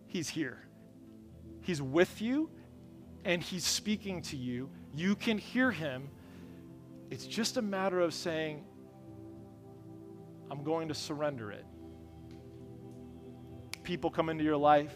He's 0.06 0.28
here. 0.28 0.64
He's 1.62 1.82
with 1.82 2.22
you 2.22 2.48
and 3.24 3.42
He's 3.42 3.64
speaking 3.64 4.22
to 4.22 4.36
you. 4.36 4.70
You 4.94 5.16
can 5.16 5.38
hear 5.38 5.72
Him. 5.72 6.08
It's 7.10 7.26
just 7.26 7.56
a 7.56 7.62
matter 7.62 7.98
of 7.98 8.14
saying, 8.14 8.62
I'm 10.52 10.62
going 10.62 10.86
to 10.86 10.94
surrender 10.94 11.50
it. 11.50 11.64
People 13.90 14.08
come 14.08 14.28
into 14.28 14.44
your 14.44 14.56
life, 14.56 14.94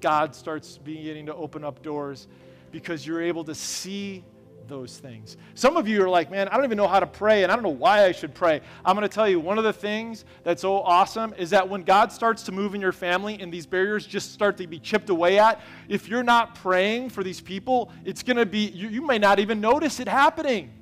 God 0.00 0.34
starts 0.34 0.78
beginning 0.78 1.26
to 1.26 1.34
open 1.34 1.62
up 1.62 1.82
doors 1.82 2.26
because 2.72 3.06
you're 3.06 3.20
able 3.20 3.44
to 3.44 3.54
see 3.54 4.24
those 4.66 4.96
things. 4.96 5.36
Some 5.52 5.76
of 5.76 5.86
you 5.86 6.02
are 6.02 6.08
like, 6.08 6.30
man, 6.30 6.48
I 6.48 6.56
don't 6.56 6.64
even 6.64 6.78
know 6.78 6.88
how 6.88 7.00
to 7.00 7.06
pray 7.06 7.42
and 7.42 7.52
I 7.52 7.54
don't 7.54 7.62
know 7.62 7.68
why 7.68 8.06
I 8.06 8.12
should 8.12 8.34
pray. 8.34 8.62
I'm 8.82 8.96
going 8.96 9.06
to 9.06 9.14
tell 9.14 9.28
you, 9.28 9.40
one 9.40 9.58
of 9.58 9.64
the 9.64 9.74
things 9.74 10.24
that's 10.42 10.62
so 10.62 10.78
awesome 10.78 11.34
is 11.36 11.50
that 11.50 11.68
when 11.68 11.82
God 11.82 12.12
starts 12.12 12.42
to 12.44 12.52
move 12.52 12.74
in 12.74 12.80
your 12.80 12.92
family 12.92 13.38
and 13.38 13.52
these 13.52 13.66
barriers 13.66 14.06
just 14.06 14.32
start 14.32 14.56
to 14.56 14.66
be 14.66 14.78
chipped 14.78 15.10
away 15.10 15.38
at, 15.38 15.60
if 15.86 16.08
you're 16.08 16.22
not 16.22 16.54
praying 16.54 17.10
for 17.10 17.22
these 17.22 17.42
people, 17.42 17.92
it's 18.06 18.22
going 18.22 18.38
to 18.38 18.46
be, 18.46 18.68
you, 18.70 18.88
you 18.88 19.06
may 19.06 19.18
not 19.18 19.38
even 19.38 19.60
notice 19.60 20.00
it 20.00 20.08
happening. 20.08 20.72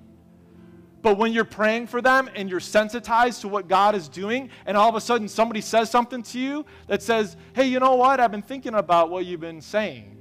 But 1.08 1.16
when 1.16 1.32
you're 1.32 1.46
praying 1.46 1.86
for 1.86 2.02
them 2.02 2.28
and 2.34 2.50
you're 2.50 2.60
sensitized 2.60 3.40
to 3.40 3.48
what 3.48 3.66
God 3.66 3.94
is 3.94 4.10
doing, 4.10 4.50
and 4.66 4.76
all 4.76 4.90
of 4.90 4.94
a 4.94 5.00
sudden 5.00 5.26
somebody 5.26 5.62
says 5.62 5.90
something 5.90 6.22
to 6.24 6.38
you 6.38 6.66
that 6.86 7.02
says, 7.02 7.34
hey, 7.54 7.66
you 7.66 7.80
know 7.80 7.94
what? 7.94 8.20
I've 8.20 8.30
been 8.30 8.42
thinking 8.42 8.74
about 8.74 9.08
what 9.08 9.24
you've 9.24 9.40
been 9.40 9.62
saying. 9.62 10.18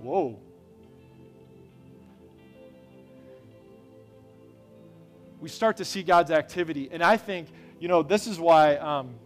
Whoa. 0.00 0.40
we 5.38 5.50
start 5.50 5.76
to 5.76 5.84
see 5.84 6.02
God's 6.02 6.30
activity. 6.30 6.88
And 6.90 7.02
I 7.02 7.18
think, 7.18 7.48
you 7.78 7.88
know, 7.88 8.02
this 8.02 8.26
is 8.26 8.40
why 8.40 8.76
um, 8.76 9.16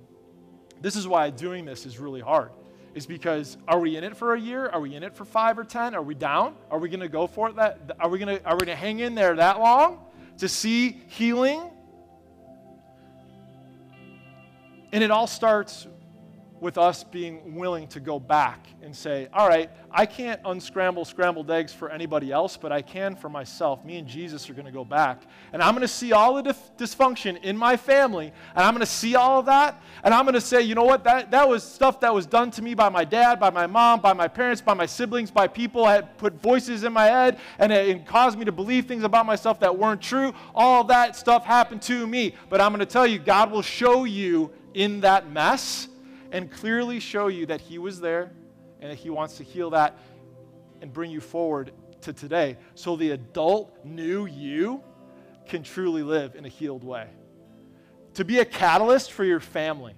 this 0.80 0.96
is 0.96 1.06
why 1.06 1.30
doing 1.30 1.64
this 1.64 1.86
is 1.86 2.00
really 2.00 2.20
hard. 2.20 2.50
Is 2.96 3.06
because 3.06 3.58
are 3.68 3.78
we 3.78 3.96
in 3.96 4.02
it 4.02 4.16
for 4.16 4.34
a 4.34 4.40
year? 4.40 4.68
Are 4.70 4.80
we 4.80 4.96
in 4.96 5.04
it 5.04 5.14
for 5.14 5.24
five 5.24 5.56
or 5.56 5.64
ten? 5.64 5.94
Are 5.94 6.02
we 6.02 6.16
down? 6.16 6.56
Are 6.68 6.80
we 6.80 6.88
going 6.88 6.98
to 6.98 7.08
go 7.08 7.28
for 7.28 7.48
it? 7.48 7.54
That 7.54 7.96
are 8.00 8.08
we 8.08 8.18
going 8.18 8.38
to 8.38 8.44
are 8.44 8.56
we 8.56 8.66
going 8.66 8.76
to 8.76 8.82
hang 8.82 8.98
in 8.98 9.14
there 9.14 9.36
that 9.36 9.60
long 9.60 10.00
to 10.38 10.48
see 10.48 11.02
healing? 11.08 11.70
And 14.92 15.02
it 15.02 15.10
all 15.10 15.26
starts 15.26 15.86
with 16.64 16.78
us 16.78 17.04
being 17.04 17.54
willing 17.54 17.86
to 17.86 18.00
go 18.00 18.18
back 18.18 18.66
and 18.82 18.96
say, 18.96 19.28
all 19.34 19.46
right, 19.46 19.70
I 19.90 20.06
can't 20.06 20.40
unscramble 20.46 21.04
scrambled 21.04 21.50
eggs 21.50 21.74
for 21.74 21.90
anybody 21.90 22.32
else, 22.32 22.56
but 22.56 22.72
I 22.72 22.80
can 22.80 23.16
for 23.16 23.28
myself. 23.28 23.84
Me 23.84 23.98
and 23.98 24.08
Jesus 24.08 24.48
are 24.48 24.54
going 24.54 24.64
to 24.64 24.72
go 24.72 24.82
back. 24.82 25.24
And 25.52 25.62
I'm 25.62 25.74
going 25.74 25.82
to 25.82 25.88
see 25.88 26.12
all 26.12 26.34
the 26.36 26.42
dif- 26.42 26.76
dysfunction 26.78 27.42
in 27.42 27.54
my 27.54 27.76
family, 27.76 28.32
and 28.54 28.64
I'm 28.64 28.72
going 28.72 28.80
to 28.80 28.86
see 28.86 29.14
all 29.14 29.40
of 29.40 29.46
that, 29.46 29.82
and 30.02 30.14
I'm 30.14 30.24
going 30.24 30.36
to 30.36 30.40
say, 30.40 30.62
you 30.62 30.74
know 30.74 30.84
what, 30.84 31.04
that, 31.04 31.30
that 31.32 31.46
was 31.46 31.62
stuff 31.62 32.00
that 32.00 32.14
was 32.14 32.24
done 32.24 32.50
to 32.52 32.62
me 32.62 32.74
by 32.74 32.88
my 32.88 33.04
dad, 33.04 33.38
by 33.38 33.50
my 33.50 33.66
mom, 33.66 34.00
by 34.00 34.14
my 34.14 34.26
parents, 34.26 34.62
by 34.62 34.72
my 34.72 34.86
siblings, 34.86 35.30
by 35.30 35.46
people 35.46 35.84
that 35.84 36.16
put 36.16 36.32
voices 36.40 36.82
in 36.82 36.94
my 36.94 37.04
head, 37.04 37.38
and 37.58 37.72
it, 37.72 37.88
it 37.90 38.06
caused 38.06 38.38
me 38.38 38.46
to 38.46 38.52
believe 38.52 38.86
things 38.86 39.04
about 39.04 39.26
myself 39.26 39.60
that 39.60 39.76
weren't 39.76 40.00
true. 40.00 40.32
All 40.54 40.82
that 40.84 41.14
stuff 41.14 41.44
happened 41.44 41.82
to 41.82 42.06
me. 42.06 42.34
But 42.48 42.62
I'm 42.62 42.70
going 42.72 42.80
to 42.80 42.86
tell 42.86 43.06
you, 43.06 43.18
God 43.18 43.50
will 43.50 43.60
show 43.60 44.04
you 44.04 44.50
in 44.72 45.02
that 45.02 45.30
mess 45.30 45.88
and 46.34 46.50
clearly 46.50 46.98
show 46.98 47.28
you 47.28 47.46
that 47.46 47.60
He 47.60 47.78
was 47.78 48.00
there 48.00 48.32
and 48.80 48.90
that 48.90 48.98
He 48.98 49.08
wants 49.08 49.36
to 49.36 49.44
heal 49.44 49.70
that 49.70 49.96
and 50.82 50.92
bring 50.92 51.12
you 51.12 51.20
forward 51.20 51.70
to 52.00 52.12
today. 52.12 52.56
So 52.74 52.96
the 52.96 53.12
adult 53.12 53.72
new 53.84 54.26
you 54.26 54.82
can 55.46 55.62
truly 55.62 56.02
live 56.02 56.34
in 56.34 56.44
a 56.44 56.48
healed 56.48 56.82
way. 56.82 57.08
To 58.14 58.24
be 58.24 58.40
a 58.40 58.44
catalyst 58.44 59.12
for 59.12 59.24
your 59.24 59.38
family, 59.38 59.94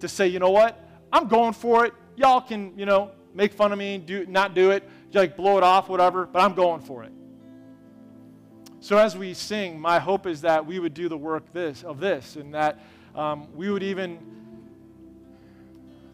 to 0.00 0.08
say, 0.08 0.28
you 0.28 0.38
know 0.38 0.50
what, 0.50 0.78
I'm 1.10 1.26
going 1.26 1.54
for 1.54 1.86
it. 1.86 1.94
Y'all 2.16 2.42
can, 2.42 2.78
you 2.78 2.84
know, 2.84 3.12
make 3.32 3.54
fun 3.54 3.72
of 3.72 3.78
me, 3.78 3.96
do 3.96 4.26
not 4.26 4.54
do 4.54 4.72
it, 4.72 4.86
like 5.14 5.38
blow 5.38 5.56
it 5.56 5.64
off, 5.64 5.88
whatever, 5.88 6.26
but 6.26 6.40
I'm 6.40 6.52
going 6.52 6.82
for 6.82 7.02
it. 7.02 7.12
So 8.80 8.98
as 8.98 9.16
we 9.16 9.32
sing, 9.32 9.80
my 9.80 9.98
hope 9.98 10.26
is 10.26 10.42
that 10.42 10.66
we 10.66 10.80
would 10.80 10.92
do 10.92 11.08
the 11.08 11.16
work 11.16 11.50
this 11.54 11.82
of 11.82 11.98
this, 11.98 12.36
and 12.36 12.52
that 12.52 12.78
um, 13.14 13.48
we 13.54 13.70
would 13.70 13.82
even 13.82 14.18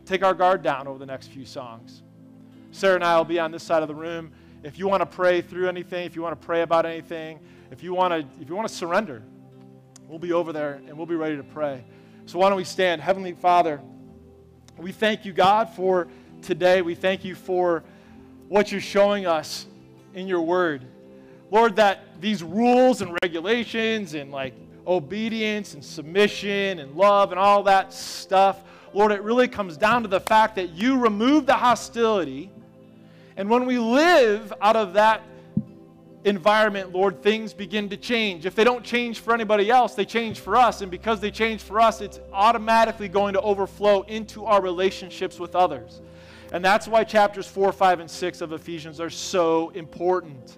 take 0.04 0.22
our 0.22 0.34
guard 0.34 0.62
down 0.62 0.86
over 0.86 0.98
the 0.98 1.06
next 1.06 1.28
few 1.28 1.44
songs. 1.44 2.02
Sarah 2.70 2.96
and 2.96 3.04
I 3.04 3.16
will 3.16 3.24
be 3.24 3.38
on 3.38 3.50
this 3.50 3.62
side 3.62 3.82
of 3.82 3.88
the 3.88 3.94
room. 3.94 4.32
If 4.62 4.78
you 4.78 4.88
want 4.88 5.00
to 5.00 5.06
pray 5.06 5.40
through 5.40 5.68
anything, 5.68 6.06
if 6.06 6.16
you 6.16 6.22
want 6.22 6.40
to 6.40 6.46
pray 6.46 6.62
about 6.62 6.86
anything, 6.86 7.38
if 7.70 7.82
you 7.82 7.94
want 7.94 8.12
to, 8.12 8.42
if 8.42 8.48
you 8.48 8.56
want 8.56 8.68
to 8.68 8.74
surrender, 8.74 9.22
we'll 10.08 10.18
be 10.18 10.32
over 10.32 10.52
there 10.52 10.80
and 10.86 10.96
we'll 10.96 11.06
be 11.06 11.14
ready 11.14 11.36
to 11.36 11.42
pray. 11.42 11.84
So 12.26 12.38
why 12.38 12.48
don't 12.48 12.56
we 12.56 12.64
stand? 12.64 13.00
Heavenly 13.00 13.32
Father, 13.32 13.80
we 14.78 14.92
thank 14.92 15.24
you, 15.24 15.32
God, 15.32 15.68
for 15.70 16.08
today. 16.42 16.82
We 16.82 16.94
thank 16.94 17.24
you 17.24 17.34
for 17.34 17.84
what 18.48 18.72
you're 18.72 18.80
showing 18.80 19.26
us 19.26 19.66
in 20.14 20.26
your 20.26 20.42
word. 20.42 20.84
Lord, 21.50 21.76
that 21.76 22.20
these 22.20 22.42
rules 22.42 23.02
and 23.02 23.16
regulations 23.22 24.14
and 24.14 24.32
like 24.32 24.54
obedience 24.86 25.74
and 25.74 25.84
submission 25.84 26.78
and 26.78 26.94
love 26.94 27.30
and 27.30 27.38
all 27.38 27.62
that 27.64 27.92
stuff, 27.92 28.64
Lord, 28.94 29.10
it 29.10 29.22
really 29.22 29.48
comes 29.48 29.76
down 29.76 30.02
to 30.02 30.08
the 30.08 30.20
fact 30.20 30.54
that 30.54 30.70
you 30.70 30.98
remove 30.98 31.46
the 31.46 31.54
hostility. 31.54 32.50
And 33.36 33.50
when 33.50 33.66
we 33.66 33.78
live 33.78 34.52
out 34.62 34.76
of 34.76 34.92
that 34.92 35.22
environment, 36.22 36.92
Lord, 36.92 37.20
things 37.20 37.52
begin 37.52 37.88
to 37.88 37.96
change. 37.96 38.46
If 38.46 38.54
they 38.54 38.62
don't 38.62 38.84
change 38.84 39.18
for 39.18 39.34
anybody 39.34 39.68
else, 39.68 39.94
they 39.94 40.04
change 40.04 40.38
for 40.38 40.56
us. 40.56 40.80
And 40.80 40.90
because 40.90 41.18
they 41.20 41.32
change 41.32 41.60
for 41.60 41.80
us, 41.80 42.00
it's 42.00 42.20
automatically 42.32 43.08
going 43.08 43.34
to 43.34 43.40
overflow 43.40 44.02
into 44.02 44.46
our 44.46 44.62
relationships 44.62 45.40
with 45.40 45.56
others. 45.56 46.00
And 46.52 46.64
that's 46.64 46.86
why 46.86 47.02
chapters 47.02 47.48
4, 47.48 47.72
5, 47.72 48.00
and 48.00 48.10
6 48.10 48.40
of 48.40 48.52
Ephesians 48.52 49.00
are 49.00 49.10
so 49.10 49.70
important. 49.70 50.56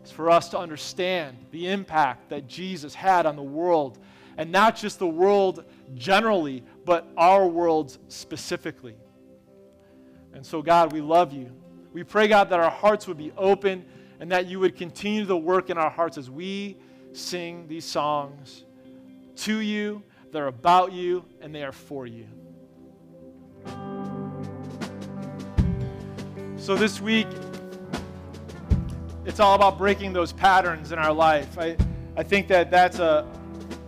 It's 0.00 0.10
for 0.10 0.30
us 0.30 0.48
to 0.48 0.58
understand 0.58 1.36
the 1.50 1.68
impact 1.68 2.30
that 2.30 2.48
Jesus 2.48 2.94
had 2.94 3.26
on 3.26 3.36
the 3.36 3.42
world, 3.42 3.98
and 4.38 4.50
not 4.50 4.76
just 4.76 4.98
the 4.98 5.06
world 5.06 5.62
generally, 5.94 6.64
but 6.84 7.06
our 7.16 7.46
worlds 7.46 7.98
specifically. 8.08 8.96
And 10.34 10.44
so, 10.44 10.62
God, 10.62 10.92
we 10.92 11.00
love 11.00 11.32
you. 11.32 11.52
We 11.92 12.04
pray, 12.04 12.28
God, 12.28 12.48
that 12.50 12.60
our 12.60 12.70
hearts 12.70 13.06
would 13.06 13.18
be 13.18 13.32
open 13.36 13.84
and 14.20 14.30
that 14.32 14.46
you 14.46 14.60
would 14.60 14.76
continue 14.76 15.26
to 15.26 15.36
work 15.36 15.68
in 15.68 15.76
our 15.76 15.90
hearts 15.90 16.16
as 16.16 16.30
we 16.30 16.78
sing 17.12 17.66
these 17.68 17.84
songs 17.84 18.64
to 19.34 19.58
you, 19.58 20.02
they're 20.30 20.46
about 20.46 20.92
you, 20.92 21.24
and 21.40 21.54
they 21.54 21.62
are 21.62 21.72
for 21.72 22.06
you. 22.06 22.26
So, 26.56 26.76
this 26.76 27.00
week, 27.00 27.26
it's 29.24 29.40
all 29.40 29.54
about 29.54 29.78
breaking 29.78 30.12
those 30.12 30.32
patterns 30.32 30.92
in 30.92 30.98
our 30.98 31.12
life. 31.12 31.58
I, 31.58 31.76
I 32.16 32.22
think 32.22 32.48
that 32.48 32.70
that's 32.70 32.98
a, 32.98 33.26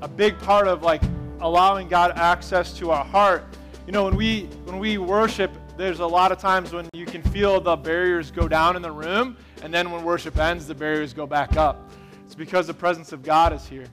a 0.00 0.08
big 0.08 0.38
part 0.40 0.66
of 0.66 0.82
like 0.82 1.02
allowing 1.44 1.86
God 1.88 2.12
access 2.16 2.72
to 2.78 2.90
our 2.90 3.04
heart. 3.04 3.44
You 3.86 3.92
know, 3.92 4.04
when 4.04 4.16
we 4.16 4.46
when 4.64 4.78
we 4.78 4.98
worship, 4.98 5.52
there's 5.76 6.00
a 6.00 6.06
lot 6.06 6.32
of 6.32 6.38
times 6.38 6.72
when 6.72 6.88
you 6.94 7.04
can 7.04 7.22
feel 7.22 7.60
the 7.60 7.76
barriers 7.76 8.30
go 8.30 8.48
down 8.48 8.76
in 8.76 8.82
the 8.82 8.90
room, 8.90 9.36
and 9.62 9.72
then 9.72 9.90
when 9.90 10.02
worship 10.04 10.38
ends, 10.38 10.66
the 10.66 10.74
barriers 10.74 11.12
go 11.12 11.26
back 11.26 11.56
up. 11.56 11.90
It's 12.24 12.34
because 12.34 12.66
the 12.66 12.74
presence 12.74 13.12
of 13.12 13.22
God 13.22 13.52
is 13.52 13.66
here. 13.66 13.86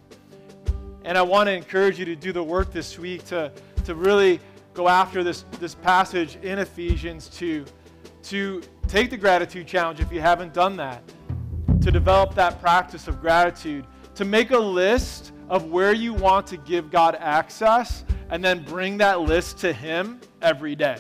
And 1.03 1.17
I 1.17 1.21
want 1.21 1.47
to 1.47 1.53
encourage 1.53 1.99
you 1.99 2.05
to 2.05 2.15
do 2.15 2.31
the 2.31 2.43
work 2.43 2.71
this 2.71 2.97
week 2.97 3.25
to, 3.25 3.51
to 3.85 3.95
really 3.95 4.39
go 4.73 4.87
after 4.87 5.23
this, 5.23 5.43
this 5.59 5.75
passage 5.75 6.37
in 6.37 6.59
Ephesians 6.59 7.27
to, 7.39 7.65
to 8.23 8.61
take 8.87 9.09
the 9.09 9.17
gratitude 9.17 9.67
challenge 9.67 9.99
if 9.99 10.11
you 10.11 10.21
haven't 10.21 10.53
done 10.53 10.77
that, 10.77 11.03
to 11.81 11.91
develop 11.91 12.33
that 12.35 12.61
practice 12.61 13.07
of 13.07 13.19
gratitude, 13.19 13.85
to 14.15 14.23
make 14.23 14.51
a 14.51 14.57
list 14.57 15.33
of 15.51 15.69
where 15.69 15.93
you 15.93 16.13
want 16.13 16.47
to 16.47 16.57
give 16.57 16.89
God 16.89 17.15
access 17.19 18.05
and 18.29 18.43
then 18.43 18.63
bring 18.63 18.97
that 18.97 19.19
list 19.19 19.57
to 19.59 19.73
Him 19.73 20.21
every 20.41 20.75
day. 20.75 20.95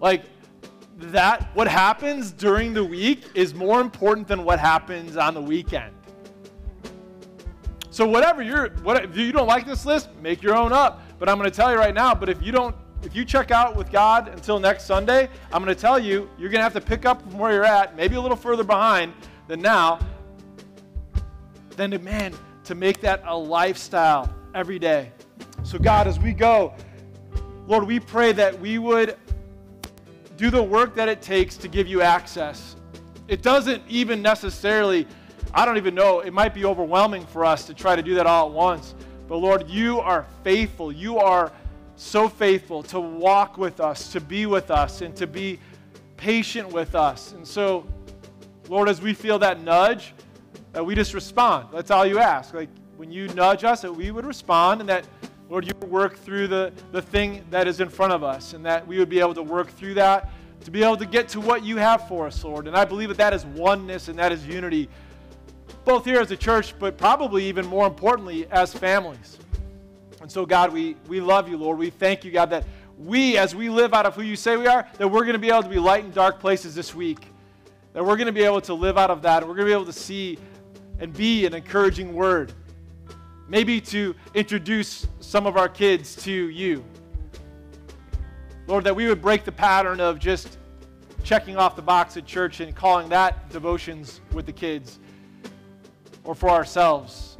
Like, 0.00 0.22
that, 0.98 1.50
what 1.54 1.66
happens 1.66 2.30
during 2.30 2.72
the 2.72 2.84
week 2.84 3.24
is 3.34 3.52
more 3.52 3.80
important 3.80 4.28
than 4.28 4.44
what 4.44 4.60
happens 4.60 5.16
on 5.16 5.34
the 5.34 5.40
weekend. 5.40 5.92
So 7.90 8.06
whatever 8.06 8.42
you're, 8.42 8.70
what, 8.84 9.04
if 9.04 9.16
you 9.16 9.32
don't 9.32 9.48
like 9.48 9.66
this 9.66 9.84
list, 9.84 10.08
make 10.22 10.40
your 10.40 10.54
own 10.54 10.72
up. 10.72 11.02
But 11.18 11.28
I'm 11.28 11.38
going 11.38 11.50
to 11.50 11.54
tell 11.54 11.72
you 11.72 11.78
right 11.78 11.94
now. 11.94 12.14
But 12.14 12.28
if 12.28 12.40
you 12.40 12.52
don't, 12.52 12.76
if 13.02 13.16
you 13.16 13.24
check 13.24 13.50
out 13.50 13.74
with 13.74 13.90
God 13.90 14.28
until 14.28 14.60
next 14.60 14.84
Sunday, 14.84 15.28
I'm 15.52 15.64
going 15.64 15.74
to 15.74 15.80
tell 15.80 15.98
you 15.98 16.30
you're 16.38 16.48
going 16.48 16.60
to 16.60 16.64
have 16.64 16.72
to 16.74 16.80
pick 16.80 17.04
up 17.04 17.20
from 17.22 17.38
where 17.38 17.52
you're 17.52 17.64
at, 17.64 17.96
maybe 17.96 18.14
a 18.14 18.20
little 18.20 18.36
further 18.36 18.64
behind 18.64 19.12
than 19.48 19.60
now. 19.60 19.98
Then, 21.76 22.02
man, 22.04 22.34
to 22.64 22.74
make 22.74 23.00
that 23.00 23.22
a 23.26 23.36
lifestyle 23.36 24.32
every 24.54 24.78
day. 24.78 25.12
So, 25.62 25.78
God, 25.78 26.06
as 26.06 26.18
we 26.18 26.32
go, 26.32 26.74
Lord, 27.66 27.84
we 27.84 28.00
pray 28.00 28.32
that 28.32 28.58
we 28.58 28.78
would 28.78 29.16
do 30.36 30.50
the 30.50 30.62
work 30.62 30.94
that 30.96 31.08
it 31.08 31.22
takes 31.22 31.56
to 31.58 31.68
give 31.68 31.86
you 31.86 32.02
access. 32.02 32.76
It 33.28 33.42
doesn't 33.42 33.82
even 33.88 34.20
necessarily, 34.22 35.06
I 35.54 35.64
don't 35.64 35.76
even 35.76 35.94
know, 35.94 36.20
it 36.20 36.32
might 36.32 36.54
be 36.54 36.64
overwhelming 36.64 37.24
for 37.26 37.44
us 37.44 37.64
to 37.66 37.74
try 37.74 37.94
to 37.94 38.02
do 38.02 38.14
that 38.16 38.26
all 38.26 38.48
at 38.48 38.52
once. 38.52 38.94
But 39.28 39.36
Lord, 39.36 39.68
you 39.68 40.00
are 40.00 40.26
faithful. 40.42 40.90
You 40.90 41.18
are 41.18 41.52
so 41.96 42.28
faithful 42.28 42.82
to 42.84 43.00
walk 43.00 43.56
with 43.56 43.80
us, 43.80 44.10
to 44.12 44.20
be 44.20 44.46
with 44.46 44.70
us, 44.70 45.00
and 45.00 45.14
to 45.16 45.26
be 45.26 45.60
patient 46.16 46.72
with 46.72 46.94
us. 46.94 47.32
And 47.32 47.46
so, 47.46 47.86
Lord, 48.68 48.88
as 48.88 49.00
we 49.00 49.14
feel 49.14 49.38
that 49.38 49.62
nudge, 49.62 50.14
that 50.72 50.84
we 50.84 50.94
just 50.94 51.14
respond. 51.14 51.68
That's 51.72 51.90
all 51.90 52.06
you 52.06 52.18
ask. 52.18 52.54
Like 52.54 52.68
when 52.96 53.10
you 53.10 53.28
nudge 53.28 53.64
us, 53.64 53.82
that 53.82 53.92
we 53.92 54.10
would 54.10 54.26
respond 54.26 54.80
and 54.80 54.88
that, 54.88 55.06
Lord, 55.48 55.66
you 55.66 55.72
work 55.88 56.16
through 56.16 56.48
the, 56.48 56.72
the 56.92 57.02
thing 57.02 57.44
that 57.50 57.68
is 57.68 57.80
in 57.80 57.88
front 57.88 58.12
of 58.12 58.24
us 58.24 58.54
and 58.54 58.64
that 58.64 58.86
we 58.86 58.98
would 58.98 59.08
be 59.08 59.20
able 59.20 59.34
to 59.34 59.42
work 59.42 59.68
through 59.70 59.94
that 59.94 60.30
to 60.64 60.70
be 60.70 60.82
able 60.82 60.96
to 60.96 61.06
get 61.06 61.28
to 61.30 61.40
what 61.40 61.64
you 61.64 61.76
have 61.76 62.06
for 62.08 62.26
us, 62.26 62.42
Lord. 62.44 62.66
And 62.68 62.76
I 62.76 62.84
believe 62.84 63.08
that 63.08 63.18
that 63.18 63.34
is 63.34 63.44
oneness 63.44 64.08
and 64.08 64.18
that 64.18 64.32
is 64.32 64.46
unity, 64.46 64.88
both 65.84 66.04
here 66.04 66.20
as 66.20 66.30
a 66.30 66.36
church, 66.36 66.78
but 66.78 66.96
probably 66.96 67.44
even 67.46 67.66
more 67.66 67.86
importantly 67.86 68.46
as 68.50 68.72
families. 68.72 69.38
And 70.20 70.30
so, 70.30 70.46
God, 70.46 70.72
we, 70.72 70.96
we 71.08 71.20
love 71.20 71.48
you, 71.48 71.56
Lord. 71.56 71.78
We 71.78 71.90
thank 71.90 72.24
you, 72.24 72.30
God, 72.30 72.50
that 72.50 72.64
we, 72.96 73.36
as 73.36 73.56
we 73.56 73.68
live 73.68 73.92
out 73.92 74.06
of 74.06 74.14
who 74.14 74.22
you 74.22 74.36
say 74.36 74.56
we 74.56 74.68
are, 74.68 74.86
that 74.98 75.08
we're 75.08 75.22
going 75.22 75.32
to 75.32 75.40
be 75.40 75.48
able 75.48 75.64
to 75.64 75.68
be 75.68 75.80
light 75.80 76.04
in 76.04 76.12
dark 76.12 76.38
places 76.38 76.76
this 76.76 76.94
week. 76.94 77.26
That 77.92 78.04
we're 78.04 78.16
going 78.16 78.26
to 78.26 78.32
be 78.32 78.44
able 78.44 78.60
to 78.62 78.74
live 78.74 78.96
out 78.96 79.10
of 79.10 79.22
that. 79.22 79.42
We're 79.42 79.54
going 79.54 79.66
to 79.66 79.70
be 79.70 79.72
able 79.72 79.86
to 79.86 79.92
see 79.92 80.38
and 80.98 81.12
be 81.12 81.46
an 81.46 81.54
encouraging 81.54 82.14
word. 82.14 82.52
Maybe 83.48 83.80
to 83.82 84.14
introduce 84.34 85.06
some 85.20 85.46
of 85.46 85.56
our 85.56 85.68
kids 85.68 86.16
to 86.24 86.32
you. 86.32 86.84
Lord, 88.66 88.84
that 88.84 88.94
we 88.94 89.08
would 89.08 89.20
break 89.20 89.44
the 89.44 89.52
pattern 89.52 90.00
of 90.00 90.18
just 90.18 90.58
checking 91.24 91.56
off 91.56 91.76
the 91.76 91.82
box 91.82 92.16
at 92.16 92.24
church 92.24 92.60
and 92.60 92.74
calling 92.74 93.08
that 93.08 93.48
devotions 93.50 94.20
with 94.32 94.46
the 94.46 94.52
kids 94.52 94.98
or 96.24 96.34
for 96.34 96.50
ourselves, 96.50 97.36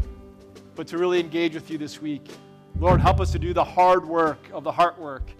but 0.74 0.86
to 0.88 0.98
really 0.98 1.20
engage 1.20 1.54
with 1.54 1.70
you 1.70 1.78
this 1.78 2.02
week. 2.02 2.28
Lord, 2.78 3.00
help 3.00 3.20
us 3.20 3.30
to 3.32 3.38
do 3.38 3.52
the 3.52 3.64
hard 3.64 4.06
work 4.06 4.38
of 4.52 4.64
the 4.64 4.72
heart 4.72 4.98
work. 4.98 5.30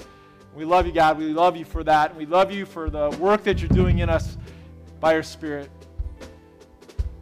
We 0.54 0.64
love 0.64 0.86
you, 0.86 0.92
God. 0.92 1.18
We 1.18 1.32
love 1.32 1.56
you 1.56 1.64
for 1.64 1.82
that. 1.84 2.10
And 2.10 2.18
we 2.18 2.26
love 2.26 2.52
you 2.52 2.66
for 2.66 2.90
the 2.90 3.10
work 3.18 3.42
that 3.44 3.60
you're 3.60 3.68
doing 3.70 4.00
in 4.00 4.10
us 4.10 4.36
by 5.00 5.14
your 5.14 5.22
Spirit. 5.22 5.70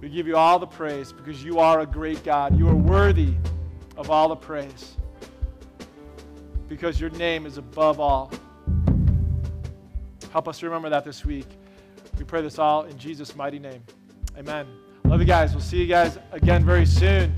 We 0.01 0.09
give 0.09 0.27
you 0.27 0.37
all 0.37 0.59
the 0.59 0.67
praise 0.67 1.13
because 1.13 1.45
you 1.45 1.59
are 1.59 1.81
a 1.81 1.87
great 1.87 2.25
God. 2.25 2.59
You 2.59 2.69
are 2.69 2.75
worthy 2.75 3.35
of 3.97 4.11
all 4.11 4.29
the 4.29 4.37
praise 4.37 4.97
because 6.69 6.99
your 6.99 7.11
name 7.11 7.45
is 7.45 7.59
above 7.59 8.01
all. 8.01 8.33
Help 10.33 10.49
us 10.49 10.63
remember 10.63 10.89
that 10.89 11.05
this 11.05 11.25
week. 11.25 11.47
We 12.19 12.25
pray 12.25 12.41
this 12.41 12.59
all 12.59 12.85
in 12.85 12.97
Jesus' 12.97 13.37
mighty 13.37 13.59
name. 13.59 13.83
Amen. 14.39 14.67
Love 15.05 15.21
you 15.21 15.27
guys. 15.27 15.53
We'll 15.53 15.61
see 15.61 15.79
you 15.79 15.87
guys 15.87 16.19
again 16.33 16.65
very 16.65 16.87
soon. 16.87 17.35